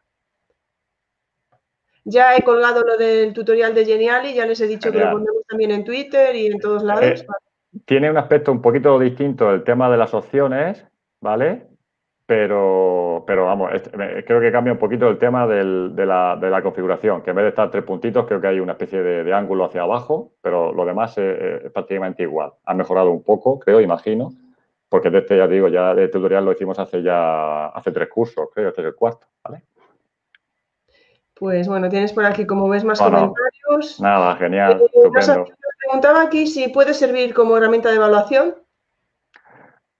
Ya 2.04 2.36
he 2.36 2.42
colgado 2.42 2.82
lo 2.82 2.98
del 2.98 3.32
tutorial 3.32 3.74
de 3.74 3.86
Geniali, 3.86 4.34
ya 4.34 4.44
les 4.44 4.60
he 4.60 4.66
dicho 4.66 4.92
que 4.92 4.98
lo 4.98 5.12
ponemos 5.12 5.46
también 5.48 5.70
en 5.70 5.84
Twitter 5.84 6.36
y 6.36 6.46
en 6.46 6.58
todos 6.58 6.82
lados. 6.82 7.02
Eh, 7.04 7.26
tiene 7.86 8.10
un 8.10 8.18
aspecto 8.18 8.52
un 8.52 8.60
poquito 8.60 8.98
distinto 8.98 9.50
el 9.50 9.64
tema 9.64 9.90
de 9.90 9.96
las 9.96 10.12
opciones, 10.12 10.86
¿vale? 11.20 11.66
Pero, 12.26 13.24
pero 13.26 13.46
vamos, 13.46 13.70
creo 13.92 14.40
que 14.40 14.52
cambia 14.52 14.72
un 14.72 14.78
poquito 14.78 15.08
el 15.08 15.18
tema 15.18 15.46
de, 15.46 15.64
la, 16.06 16.60
configuración, 16.62 17.22
que 17.22 17.30
en 17.30 17.36
vez 17.36 17.44
de 17.44 17.48
estar 17.50 17.70
tres 17.70 17.84
puntitos, 17.84 18.26
creo 18.26 18.40
que 18.40 18.46
hay 18.46 18.60
una 18.60 18.72
especie 18.72 19.02
de, 19.02 19.32
ángulo 19.34 19.64
hacia 19.64 19.82
abajo, 19.82 20.32
pero 20.40 20.72
lo 20.72 20.86
demás 20.86 21.18
es, 21.18 21.70
prácticamente 21.72 22.22
igual. 22.22 22.52
Ha 22.64 22.74
mejorado 22.74 23.10
un 23.10 23.22
poco, 23.22 23.58
creo, 23.58 23.80
imagino, 23.80 24.30
porque 24.88 25.10
de 25.10 25.18
este, 25.18 25.36
ya 25.36 25.46
digo, 25.46 25.68
ya 25.68 25.94
de 25.94 26.08
tutorial 26.08 26.44
lo 26.44 26.52
hicimos 26.52 26.78
hace 26.78 27.02
ya, 27.02 27.66
hace 27.66 27.92
tres 27.92 28.08
cursos, 28.08 28.48
creo, 28.54 28.68
este 28.68 28.80
es 28.80 28.86
el 28.86 28.94
cuarto, 28.94 29.26
¿vale? 29.42 29.64
Pues 31.44 31.68
bueno, 31.68 31.90
tienes 31.90 32.14
por 32.14 32.24
aquí, 32.24 32.46
como 32.46 32.70
ves, 32.70 32.84
más 32.84 32.98
comentarios. 32.98 34.00
Nada, 34.00 34.34
genial, 34.36 34.80
eh, 34.80 34.86
estupendo. 34.86 35.44
preguntaba 35.78 36.22
aquí 36.22 36.46
si 36.46 36.68
puede 36.68 36.94
servir 36.94 37.34
como 37.34 37.58
herramienta 37.58 37.90
de 37.90 37.96
evaluación. 37.96 38.54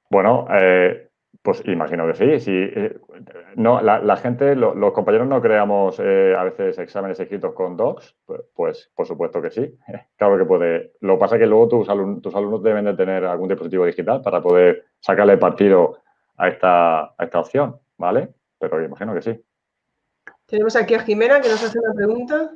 Bueno, 0.08 0.46
eh, 0.58 1.10
pues 1.42 1.62
imagino 1.66 2.06
que 2.06 2.14
sí. 2.14 2.40
sí 2.40 2.50
eh, 2.54 2.98
no, 3.56 3.82
la, 3.82 4.16
gente, 4.16 4.56
los 4.56 4.92
compañeros 4.94 5.28
no 5.28 5.42
creamos 5.42 6.00
a 6.00 6.44
veces 6.44 6.78
exámenes 6.78 7.20
escritos 7.20 7.52
con 7.52 7.76
docs, 7.76 8.16
pues, 8.24 8.40
pues, 8.54 8.90
por 8.96 9.06
supuesto 9.06 9.42
que 9.42 9.50
sí. 9.50 9.78
Claro 10.16 10.38
que 10.38 10.46
puede. 10.46 10.92
Lo 11.00 11.16
que 11.16 11.20
pasa 11.20 11.36
es 11.36 11.40
que 11.40 11.46
luego 11.46 11.68
tus, 11.68 11.86
tus 12.22 12.34
alumnos 12.34 12.62
deben 12.62 12.86
de 12.86 12.94
tener 12.94 13.22
algún 13.26 13.50
dispositivo 13.50 13.84
digital 13.84 14.22
para 14.22 14.40
poder 14.40 14.86
sacarle 14.98 15.36
partido 15.36 15.98
a 16.38 16.48
esta, 16.48 17.00
a 17.02 17.16
esta 17.18 17.40
opción, 17.40 17.78
¿vale? 17.98 18.30
Pero 18.58 18.82
imagino 18.82 19.12
que 19.12 19.20
sí. 19.20 19.44
Tenemos 20.46 20.76
aquí 20.76 20.94
a 20.94 21.00
Jimena 21.00 21.40
que 21.40 21.48
nos 21.48 21.62
hace 21.62 21.78
una 21.78 21.94
pregunta. 21.94 22.52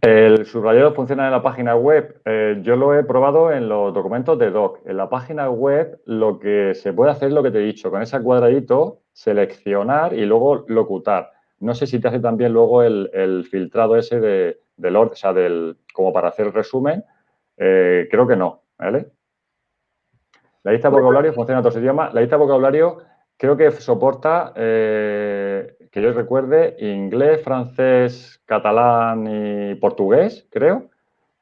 El 0.00 0.44
subrayado 0.46 0.94
funciona 0.94 1.26
en 1.26 1.32
la 1.32 1.42
página 1.42 1.76
web. 1.76 2.20
Eh, 2.24 2.58
yo 2.62 2.76
lo 2.76 2.98
he 2.98 3.04
probado 3.04 3.52
en 3.52 3.68
los 3.68 3.94
documentos 3.94 4.38
de 4.38 4.50
doc. 4.50 4.80
En 4.86 4.96
la 4.96 5.08
página 5.08 5.50
web 5.50 6.00
lo 6.06 6.38
que 6.38 6.74
se 6.74 6.92
puede 6.92 7.12
hacer 7.12 7.28
es 7.28 7.34
lo 7.34 7.42
que 7.42 7.50
te 7.50 7.58
he 7.58 7.66
dicho, 7.66 7.90
con 7.90 8.02
ese 8.02 8.20
cuadradito, 8.20 9.02
seleccionar 9.12 10.14
y 10.14 10.26
luego 10.26 10.64
locutar. 10.68 11.30
No 11.60 11.74
sé 11.74 11.86
si 11.86 12.00
te 12.00 12.08
hace 12.08 12.20
también 12.20 12.52
luego 12.52 12.82
el, 12.82 13.46
filtrado 13.50 13.96
ese 13.96 14.18
de, 14.20 14.60
del 14.76 14.96
o 14.96 15.14
sea, 15.14 15.32
del, 15.32 15.76
como 15.92 16.12
para 16.12 16.28
hacer 16.28 16.52
resumen. 16.52 17.04
Eh, 17.56 18.08
creo 18.10 18.26
que 18.26 18.36
no, 18.36 18.62
¿vale? 18.78 19.12
La 20.64 20.72
lista 20.72 20.88
de 20.88 20.94
vocabulario 20.94 21.32
funciona 21.32 21.60
en 21.60 21.66
otros 21.66 21.80
idiomas. 21.80 22.12
La 22.14 22.20
lista 22.20 22.36
de 22.36 22.42
vocabulario 22.42 22.98
creo 23.36 23.56
que 23.56 23.70
soporta 23.72 24.52
eh, 24.56 25.76
que 25.90 26.02
yo 26.02 26.12
recuerde, 26.12 26.76
inglés, 26.80 27.42
francés, 27.42 28.40
catalán 28.46 29.26
y 29.26 29.74
portugués, 29.76 30.46
creo, 30.50 30.90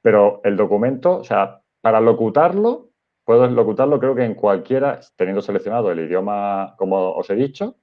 pero 0.00 0.40
el 0.44 0.56
documento, 0.56 1.18
o 1.18 1.24
sea, 1.24 1.62
para 1.80 2.00
locutarlo, 2.00 2.90
puedo 3.24 3.46
locutarlo 3.46 3.98
creo 3.98 4.14
que 4.14 4.24
en 4.24 4.34
cualquiera, 4.34 5.00
teniendo 5.16 5.42
seleccionado 5.42 5.90
el 5.90 6.00
idioma, 6.00 6.74
como 6.76 7.12
os 7.12 7.30
he 7.30 7.34
dicho, 7.34 7.76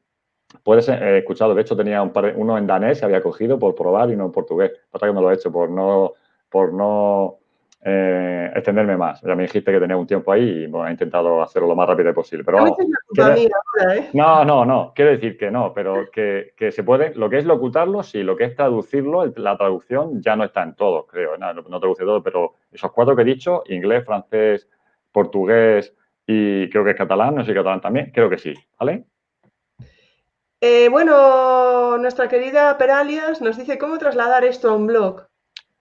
puedes, 0.64 0.90
he 0.90 1.20
escuchado, 1.20 1.56
de 1.56 1.62
hecho 1.62 1.76
tenía 1.78 2.02
un 2.02 2.12
par, 2.12 2.34
uno 2.36 2.58
en 2.58 2.68
danés 2.68 3.00
que 3.00 3.06
había 3.06 3.22
cogido 3.22 3.58
por 3.60 3.76
probar 3.76 4.10
y 4.12 4.16
no 4.16 4.26
en 4.26 4.32
portugués, 4.32 4.72
pasa 4.92 5.08
que 5.08 5.14
no 5.14 5.22
lo 5.22 5.32
he 5.32 5.36
hecho 5.36 5.52
por 5.52 5.70
no, 5.70 6.14
por 6.50 6.74
no 6.74 7.39
eh, 7.82 8.52
extenderme 8.56 8.98
más. 8.98 9.22
Ya 9.22 9.36
me 9.36 9.44
dijiste 9.44 9.72
que 9.72 9.80
tenía 9.80 9.96
un 9.96 10.08
tiempo 10.08 10.32
ahí 10.32 10.64
y 10.64 10.68
bueno, 10.68 10.88
he 10.88 10.92
intentado 10.92 11.42
hacerlo 11.42 11.70
lo 11.70 11.76
más 11.76 11.88
rápido 11.88 12.14
posible. 12.14 12.44
Pero 12.44 12.68
¿eh? 12.68 14.10
No, 14.14 14.44
no, 14.44 14.66
no. 14.66 14.92
Quiero 14.96 15.12
decir 15.12 15.38
que 15.38 15.50
no, 15.50 15.74
pero 15.74 16.10
que, 16.12 16.54
se 16.72 16.84
puede. 16.84 17.14
Lo 17.16 17.30
que 17.30 17.38
es 17.38 17.46
locutarlo, 17.46 18.04
sí. 18.04 18.24
Lo 18.24 18.36
que 18.36 18.46
es 18.46 18.56
traducirlo, 18.56 19.26
la 19.38 19.58
traducción 19.58 20.22
ya 20.22 20.36
no 20.36 20.44
está 20.44 20.64
en 20.64 20.76
todo, 20.76 21.06
creo. 21.06 21.38
No, 21.38 21.54
no 21.54 21.80
traduce 21.80 22.04
todo, 22.04 22.22
pero 22.22 22.56
esos 22.72 22.92
cuatro 22.92 23.16
que 23.16 23.22
he 23.22 23.26
dicho, 23.26 23.64
inglés, 23.68 24.06
francés, 24.06 24.70
portugués 25.12 25.94
y 26.32 26.70
creo 26.70 26.84
que 26.84 26.92
es 26.92 26.96
catalán, 26.96 27.34
no 27.34 27.42
sé 27.42 27.52
si 27.52 27.56
catalán 27.56 27.82
también, 27.82 28.12
creo 28.14 28.30
que 28.30 28.38
sí, 28.38 28.54
¿vale? 28.80 29.06
Eh, 30.62 30.88
bueno, 30.90 31.98
nuestra 31.98 32.28
querida 32.28 32.78
Peralias 32.78 33.42
nos 33.42 33.58
dice 33.58 33.80
cómo 33.80 33.98
trasladar 33.98 34.44
esto 34.44 34.70
a 34.70 34.76
un 34.76 34.86
blog. 34.86 35.29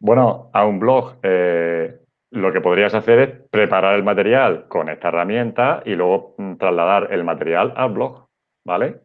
Bueno, 0.01 0.51
a 0.53 0.64
un 0.64 0.78
blog 0.78 1.16
eh, 1.22 1.99
lo 2.30 2.53
que 2.53 2.61
podrías 2.61 2.94
hacer 2.94 3.18
es 3.18 3.30
preparar 3.51 3.94
el 3.96 4.05
material 4.05 4.68
con 4.68 4.88
esta 4.88 5.09
herramienta 5.09 5.82
y 5.84 5.94
luego 5.94 6.34
mm, 6.38 6.57
trasladar 6.57 7.12
el 7.12 7.24
material 7.24 7.72
al 7.76 7.92
blog, 7.92 8.26
¿vale? 8.64 9.01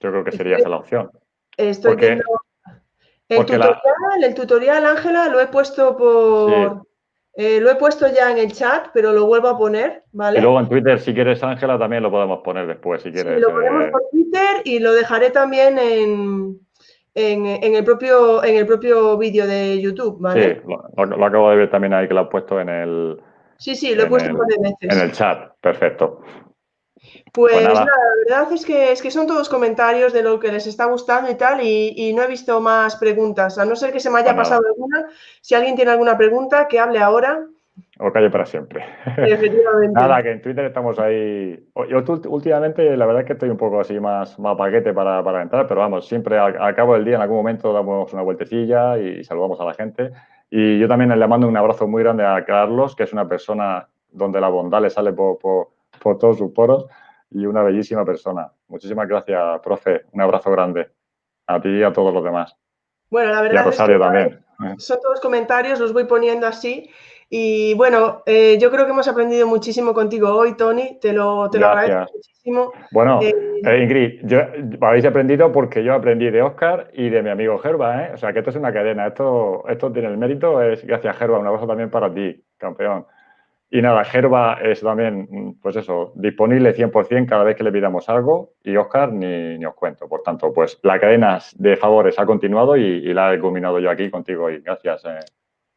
Yo 0.00 0.10
creo 0.10 0.24
que 0.24 0.32
sería 0.32 0.56
esa 0.56 0.68
la 0.68 0.78
opción. 0.78 1.10
Estoy 1.56 1.96
viendo 1.96 2.24
el 3.28 3.46
tutorial, 3.46 4.24
el 4.24 4.34
tutorial, 4.34 4.86
Ángela, 4.86 5.28
lo 5.28 5.40
he 5.40 5.46
puesto 5.46 5.96
por... 5.96 6.86
Eh, 7.34 7.60
lo 7.60 7.70
he 7.70 7.76
puesto 7.76 8.08
ya 8.08 8.32
en 8.32 8.38
el 8.38 8.52
chat, 8.52 8.88
pero 8.92 9.12
lo 9.12 9.26
vuelvo 9.26 9.48
a 9.48 9.56
poner, 9.56 10.02
¿vale? 10.12 10.38
Y 10.38 10.42
luego 10.42 10.58
en 10.58 10.68
Twitter, 10.68 10.98
si 10.98 11.14
quieres, 11.14 11.42
Ángela, 11.44 11.78
también 11.78 12.02
lo 12.02 12.10
podemos 12.10 12.40
poner 12.40 12.66
después, 12.66 13.02
si 13.02 13.12
quieres. 13.12 13.36
Sí, 13.36 13.40
lo 13.40 13.52
ponemos 13.52 13.84
eh. 13.84 13.90
por 13.92 14.02
Twitter 14.10 14.62
y 14.64 14.80
lo 14.80 14.92
dejaré 14.92 15.30
también 15.30 15.78
en, 15.78 16.60
en, 17.14 17.74
el 17.74 17.84
propio, 17.84 18.42
en 18.44 18.56
el 18.56 18.66
propio 18.66 19.16
vídeo 19.18 19.46
de 19.46 19.80
YouTube, 19.80 20.18
¿vale? 20.20 20.54
Sí, 20.54 20.60
lo, 20.66 21.24
acabo 21.24 21.50
de 21.50 21.56
ver 21.56 21.70
también 21.70 21.92
ahí 21.94 22.08
que 22.08 22.14
lo 22.14 22.20
has 22.20 22.28
puesto 22.28 22.60
en 22.60 22.68
el... 22.68 23.20
Sí, 23.56 23.74
sí, 23.74 23.94
lo 23.94 24.04
he 24.04 24.06
puesto 24.06 24.34
por 24.34 24.46
veces. 24.46 24.74
En 24.80 25.00
el 25.00 25.12
chat, 25.12 25.52
perfecto. 25.60 26.22
Pues, 27.32 27.54
pues 27.54 27.64
nada. 27.64 27.84
la 27.84 28.36
verdad 28.38 28.52
es 28.52 28.64
que, 28.64 28.92
es 28.92 29.02
que 29.02 29.10
son 29.10 29.26
todos 29.26 29.48
comentarios 29.48 30.12
de 30.12 30.22
lo 30.22 30.38
que 30.38 30.52
les 30.52 30.66
está 30.66 30.86
gustando 30.86 31.30
y 31.30 31.34
tal, 31.34 31.60
y, 31.62 32.12
no 32.14 32.22
he 32.22 32.26
visto 32.26 32.60
más 32.60 32.96
preguntas, 32.96 33.58
a 33.58 33.64
no 33.64 33.76
ser 33.76 33.92
que 33.92 34.00
se 34.00 34.10
me 34.10 34.18
haya 34.18 34.34
pues 34.34 34.48
pasado 34.48 34.66
alguna. 34.66 35.06
Si 35.40 35.54
alguien 35.54 35.76
tiene 35.76 35.90
alguna 35.90 36.16
pregunta, 36.16 36.68
que 36.68 36.78
hable 36.78 36.98
ahora. 36.98 37.46
O 38.02 38.10
calle 38.10 38.30
para 38.30 38.46
siempre. 38.46 38.82
Nada, 39.92 40.22
que 40.22 40.30
en 40.30 40.40
Twitter 40.40 40.64
estamos 40.64 40.98
ahí. 40.98 41.68
Yo 41.88 42.02
últimamente, 42.28 42.96
la 42.96 43.04
verdad 43.04 43.22
es 43.22 43.26
que 43.26 43.34
estoy 43.34 43.50
un 43.50 43.58
poco 43.58 43.80
así 43.80 44.00
más, 44.00 44.38
más 44.38 44.56
paquete 44.56 44.94
para, 44.94 45.22
para 45.22 45.42
entrar, 45.42 45.66
pero 45.66 45.80
vamos, 45.80 46.08
siempre 46.08 46.38
al, 46.38 46.74
cabo 46.74 46.94
del 46.94 47.04
día, 47.04 47.16
en 47.16 47.22
algún 47.22 47.36
momento, 47.36 47.74
damos 47.74 48.10
una 48.14 48.22
vueltecilla 48.22 48.96
y 48.96 49.22
saludamos 49.22 49.60
a 49.60 49.66
la 49.66 49.74
gente. 49.74 50.12
Y 50.48 50.78
yo 50.78 50.88
también 50.88 51.16
le 51.16 51.28
mando 51.28 51.46
un 51.46 51.56
abrazo 51.58 51.86
muy 51.86 52.02
grande 52.02 52.24
a 52.24 52.42
Carlos, 52.44 52.96
que 52.96 53.02
es 53.02 53.12
una 53.12 53.28
persona 53.28 53.86
donde 54.10 54.40
la 54.40 54.48
bondad 54.48 54.80
le 54.80 54.88
sale 54.88 55.12
por, 55.12 55.38
por, 55.38 56.18
todos 56.18 56.38
sus 56.38 56.52
poros 56.52 56.86
y 57.30 57.44
una 57.44 57.62
bellísima 57.62 58.04
persona. 58.06 58.50
Muchísimas 58.68 59.08
gracias, 59.08 59.60
profe. 59.62 60.06
Un 60.12 60.22
abrazo 60.22 60.50
grande 60.50 60.88
a 61.46 61.60
ti 61.60 61.68
y 61.68 61.82
a 61.82 61.92
todos 61.92 62.14
los 62.14 62.24
demás. 62.24 62.56
Bueno, 63.10 63.30
la 63.30 63.42
verdad. 63.42 63.56
Y 63.56 63.58
a 63.58 63.62
Rosario 63.64 64.00
también. 64.00 64.44
Son 64.78 64.98
todos 65.00 65.20
comentarios, 65.20 65.78
los 65.80 65.92
voy 65.92 66.04
poniendo 66.04 66.46
así. 66.46 66.90
Y 67.32 67.74
bueno, 67.74 68.24
eh, 68.26 68.58
yo 68.60 68.72
creo 68.72 68.84
que 68.84 68.90
hemos 68.90 69.06
aprendido 69.06 69.46
muchísimo 69.46 69.94
contigo 69.94 70.34
hoy, 70.34 70.56
Tony. 70.56 70.98
Te 71.00 71.12
lo, 71.12 71.48
te 71.48 71.60
lo 71.60 71.68
agradezco 71.68 72.12
muchísimo. 72.12 72.72
Bueno, 72.90 73.20
eh, 73.22 73.32
eh, 73.64 73.82
Ingrid, 73.84 74.22
yo, 74.24 74.40
habéis 74.80 75.04
aprendido 75.04 75.52
porque 75.52 75.84
yo 75.84 75.94
aprendí 75.94 76.28
de 76.28 76.42
Oscar 76.42 76.90
y 76.92 77.08
de 77.08 77.22
mi 77.22 77.30
amigo 77.30 77.56
Gerba. 77.58 78.10
O 78.12 78.16
sea, 78.16 78.32
que 78.32 78.40
esto 78.40 78.50
es 78.50 78.56
una 78.56 78.72
cadena. 78.72 79.06
Esto, 79.06 79.62
esto 79.68 79.92
tiene 79.92 80.08
el 80.08 80.18
mérito, 80.18 80.60
es 80.60 80.84
gracias 80.84 81.16
Gerba. 81.18 81.38
Un 81.38 81.46
abrazo 81.46 81.68
también 81.68 81.88
para 81.88 82.12
ti, 82.12 82.44
campeón. 82.58 83.06
Y 83.70 83.80
nada, 83.80 84.02
Gerba 84.02 84.58
es 84.60 84.80
también, 84.80 85.56
pues 85.62 85.76
eso, 85.76 86.12
disponible 86.16 86.74
100% 86.74 87.28
cada 87.28 87.44
vez 87.44 87.54
que 87.54 87.62
le 87.62 87.70
pidamos 87.70 88.08
algo 88.08 88.54
y 88.64 88.76
Oscar 88.76 89.12
ni, 89.12 89.56
ni 89.56 89.64
os 89.66 89.74
cuento. 89.76 90.08
Por 90.08 90.22
tanto, 90.22 90.52
pues 90.52 90.80
la 90.82 90.98
cadena 90.98 91.38
de 91.54 91.76
favores 91.76 92.18
ha 92.18 92.26
continuado 92.26 92.76
y, 92.76 92.82
y 92.82 93.14
la 93.14 93.32
he 93.32 93.38
culminado 93.38 93.78
yo 93.78 93.88
aquí 93.88 94.10
contigo 94.10 94.46
hoy. 94.46 94.60
Gracias, 94.62 95.04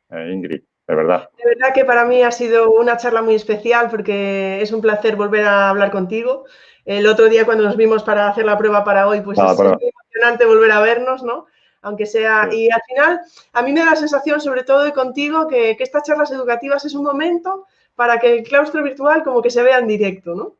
Ingrid 0.10 0.64
de 0.88 0.96
verdad. 0.96 1.30
De 1.38 1.46
verdad 1.46 1.74
que 1.74 1.86
para 1.86 2.06
mí 2.06 2.24
ha 2.24 2.32
sido 2.32 2.72
una 2.72 2.98
charla 2.98 3.22
muy 3.22 3.36
especial 3.36 3.90
porque 3.90 4.62
es 4.62 4.72
un 4.72 4.82
placer 4.82 5.16
volver 5.16 5.46
a 5.46 5.70
hablar 5.70 5.92
contigo. 5.92 6.46
El 6.86 7.08
otro 7.08 7.30
día 7.30 7.46
cuando 7.46 7.64
nos 7.64 7.78
vimos 7.78 8.04
para 8.04 8.28
hacer 8.28 8.46
la 8.46 8.58
prueba 8.58 8.84
para 8.84 9.08
hoy, 9.08 9.22
pues 9.22 9.40
es 9.40 9.44
muy 9.44 9.92
emocionante 9.92 10.46
volver 10.46 10.72
a 10.72 10.82
vernos, 10.82 11.24
¿no? 11.24 11.46
Aunque 11.82 12.06
sea, 12.06 12.50
y 12.52 12.70
al 12.70 12.82
final 12.88 13.22
a 13.54 13.62
mí 13.62 13.74
me 13.74 13.82
da 13.82 13.92
la 13.92 13.96
sensación, 13.96 14.42
sobre 14.42 14.64
todo 14.64 14.84
de 14.84 14.94
contigo, 14.94 15.48
que, 15.48 15.76
estas 15.80 16.04
charlas 16.04 16.32
educativas 16.32 16.86
es 16.86 16.94
un 16.94 17.04
momento 17.04 17.66
para 17.96 18.20
que 18.20 18.38
el 18.38 18.44
claustro 18.44 18.84
virtual 18.84 19.24
como 19.24 19.42
que 19.42 19.50
se 19.50 19.64
vea 19.64 19.80
en 19.80 19.88
directo, 19.88 20.36
¿no? 20.36 20.56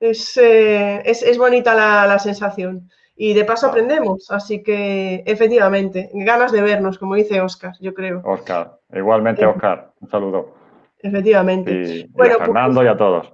Es, 0.00 0.36
eh, 0.36 1.02
bonita 1.36 1.74
la 1.74 2.18
sensación 2.18 2.88
y 3.22 3.34
de 3.34 3.44
paso 3.44 3.66
aprendemos. 3.66 4.30
Así 4.30 4.62
que, 4.62 5.22
efectivamente, 5.26 6.08
ganas 6.14 6.52
de 6.52 6.62
vernos, 6.62 6.98
como 6.98 7.16
dice 7.16 7.42
Oscar, 7.42 7.74
yo 7.78 7.92
creo. 7.92 8.22
Oscar, 8.24 8.78
igualmente, 8.94 9.44
Oscar, 9.44 9.92
un 10.00 10.08
saludo. 10.08 10.54
Efectivamente. 10.98 11.70
Y, 11.70 12.06
bueno, 12.12 12.36
a 12.36 12.38
pues, 12.38 12.46
Fernando 12.46 12.82
y 12.82 12.86
a 12.86 12.96
todos. 12.96 13.30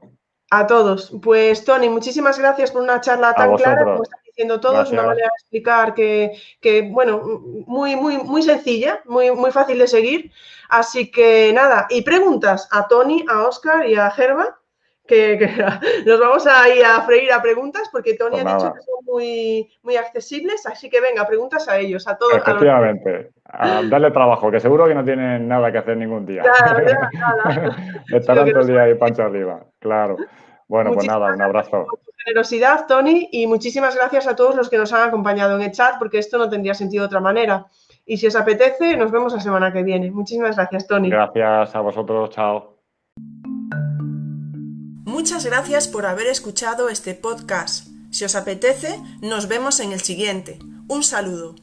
A 0.51 0.66
todos. 0.66 1.12
Pues, 1.22 1.64
Tony, 1.64 1.89
muchísimas 1.89 2.37
gracias 2.37 2.72
por 2.72 2.82
una 2.82 3.01
charla 3.01 3.32
tan 3.34 3.55
clara, 3.55 3.84
como 3.84 4.03
están 4.03 4.18
diciendo 4.24 4.59
todos, 4.59 4.91
una 4.91 5.05
manera 5.05 5.26
de 5.26 5.39
explicar 5.41 5.95
que, 5.95 6.32
que, 6.61 6.82
bueno, 6.91 7.22
muy, 7.68 7.95
muy, 7.95 8.18
muy 8.18 8.43
sencilla, 8.43 9.03
muy, 9.05 9.30
muy 9.30 9.53
fácil 9.53 9.78
de 9.78 9.87
seguir. 9.87 10.32
Así 10.68 11.12
que, 11.12 11.53
nada, 11.55 11.87
y 11.91 12.03
preguntas 12.03 12.68
a 12.72 12.89
Tony, 12.89 13.24
a 13.28 13.47
Oscar 13.47 13.89
y 13.89 13.95
a 13.95 14.11
Gerba 14.11 14.59
que, 15.07 15.39
nos 16.07 16.21
vamos 16.21 16.47
a 16.47 16.69
ir 16.69 16.85
a 16.85 17.03
freír 17.03 17.33
a 17.33 17.41
preguntas 17.41 17.89
porque 17.91 18.15
Tony 18.15 18.43
pues 18.43 18.47
ha 18.47 18.55
dicho 18.55 18.75
que 18.75 18.81
son 18.81 19.05
muy, 19.05 19.71
muy 19.83 19.97
accesibles, 19.97 20.67
así 20.67 20.91
que 20.91 21.01
venga, 21.01 21.27
preguntas 21.27 21.69
a 21.69 21.79
ellos, 21.79 22.07
a 22.09 22.17
todos. 22.17 22.37
Efectivamente, 22.37 23.31
a 23.45 23.83
darle 23.83 24.11
trabajo, 24.11 24.51
que 24.51 24.61
seguro 24.61 24.87
que 24.87 24.95
no 24.95 25.05
tienen 25.05 25.49
nada 25.49 25.71
que 25.73 25.79
hacer 25.79 25.97
ningún 25.97 26.27
día. 26.27 26.43
Nada, 26.43 26.83
nada. 27.13 27.77
Estarán 28.13 28.51
todo 28.51 28.61
el 28.61 28.67
día 28.67 28.83
ahí 28.83 28.95
pancho 28.95 29.23
arriba, 29.23 29.65
claro. 29.79 30.17
Bueno, 30.69 30.93
pues 30.93 31.07
nada, 31.07 31.33
un 31.33 31.43
abrazo. 31.43 31.87
Por 31.89 32.01
tu 32.01 32.11
generosidad, 32.25 32.87
Tony, 32.87 33.29
y 33.31 33.47
muchísimas 33.47 33.95
gracias 33.95 34.27
a 34.27 34.35
todos 34.35 34.57
los 34.57 34.69
que 34.69 34.79
nos 34.79 34.93
han 34.93 35.09
acompañado 35.09 35.57
en 35.57 35.63
el 35.63 35.71
chat, 35.71 35.97
porque 35.99 36.19
esto 36.19 36.39
no 36.39 36.49
tendría 36.49 36.75
sentido 36.75 37.03
de 37.03 37.07
otra 37.07 37.21
manera. 37.21 37.67
Y 38.05 38.17
si 38.17 38.27
os 38.27 38.37
apetece, 38.37 38.97
nos 38.97 39.11
vemos 39.11 39.33
la 39.33 39.41
semana 39.41 39.73
que 39.73 39.83
viene. 39.83 40.11
Muchísimas 40.11 40.57
gracias, 40.57 40.87
Tony. 40.87 41.11
Gracias 41.11 41.75
a 41.75 41.81
vosotros, 41.81 42.31
chao. 42.31 42.76
Muchas 45.17 45.47
gracias 45.47 45.89
por 45.89 46.05
haber 46.05 46.27
escuchado 46.27 46.91
este 46.91 47.14
podcast. 47.14 47.87
Si 48.11 48.27
os 48.27 48.35
apetece, 48.35 49.01
nos 49.23 49.49
vemos 49.49 49.81
en 49.81 49.93
el 49.93 50.03
siguiente. 50.03 50.59
Un 50.89 51.03
saludo. 51.03 51.55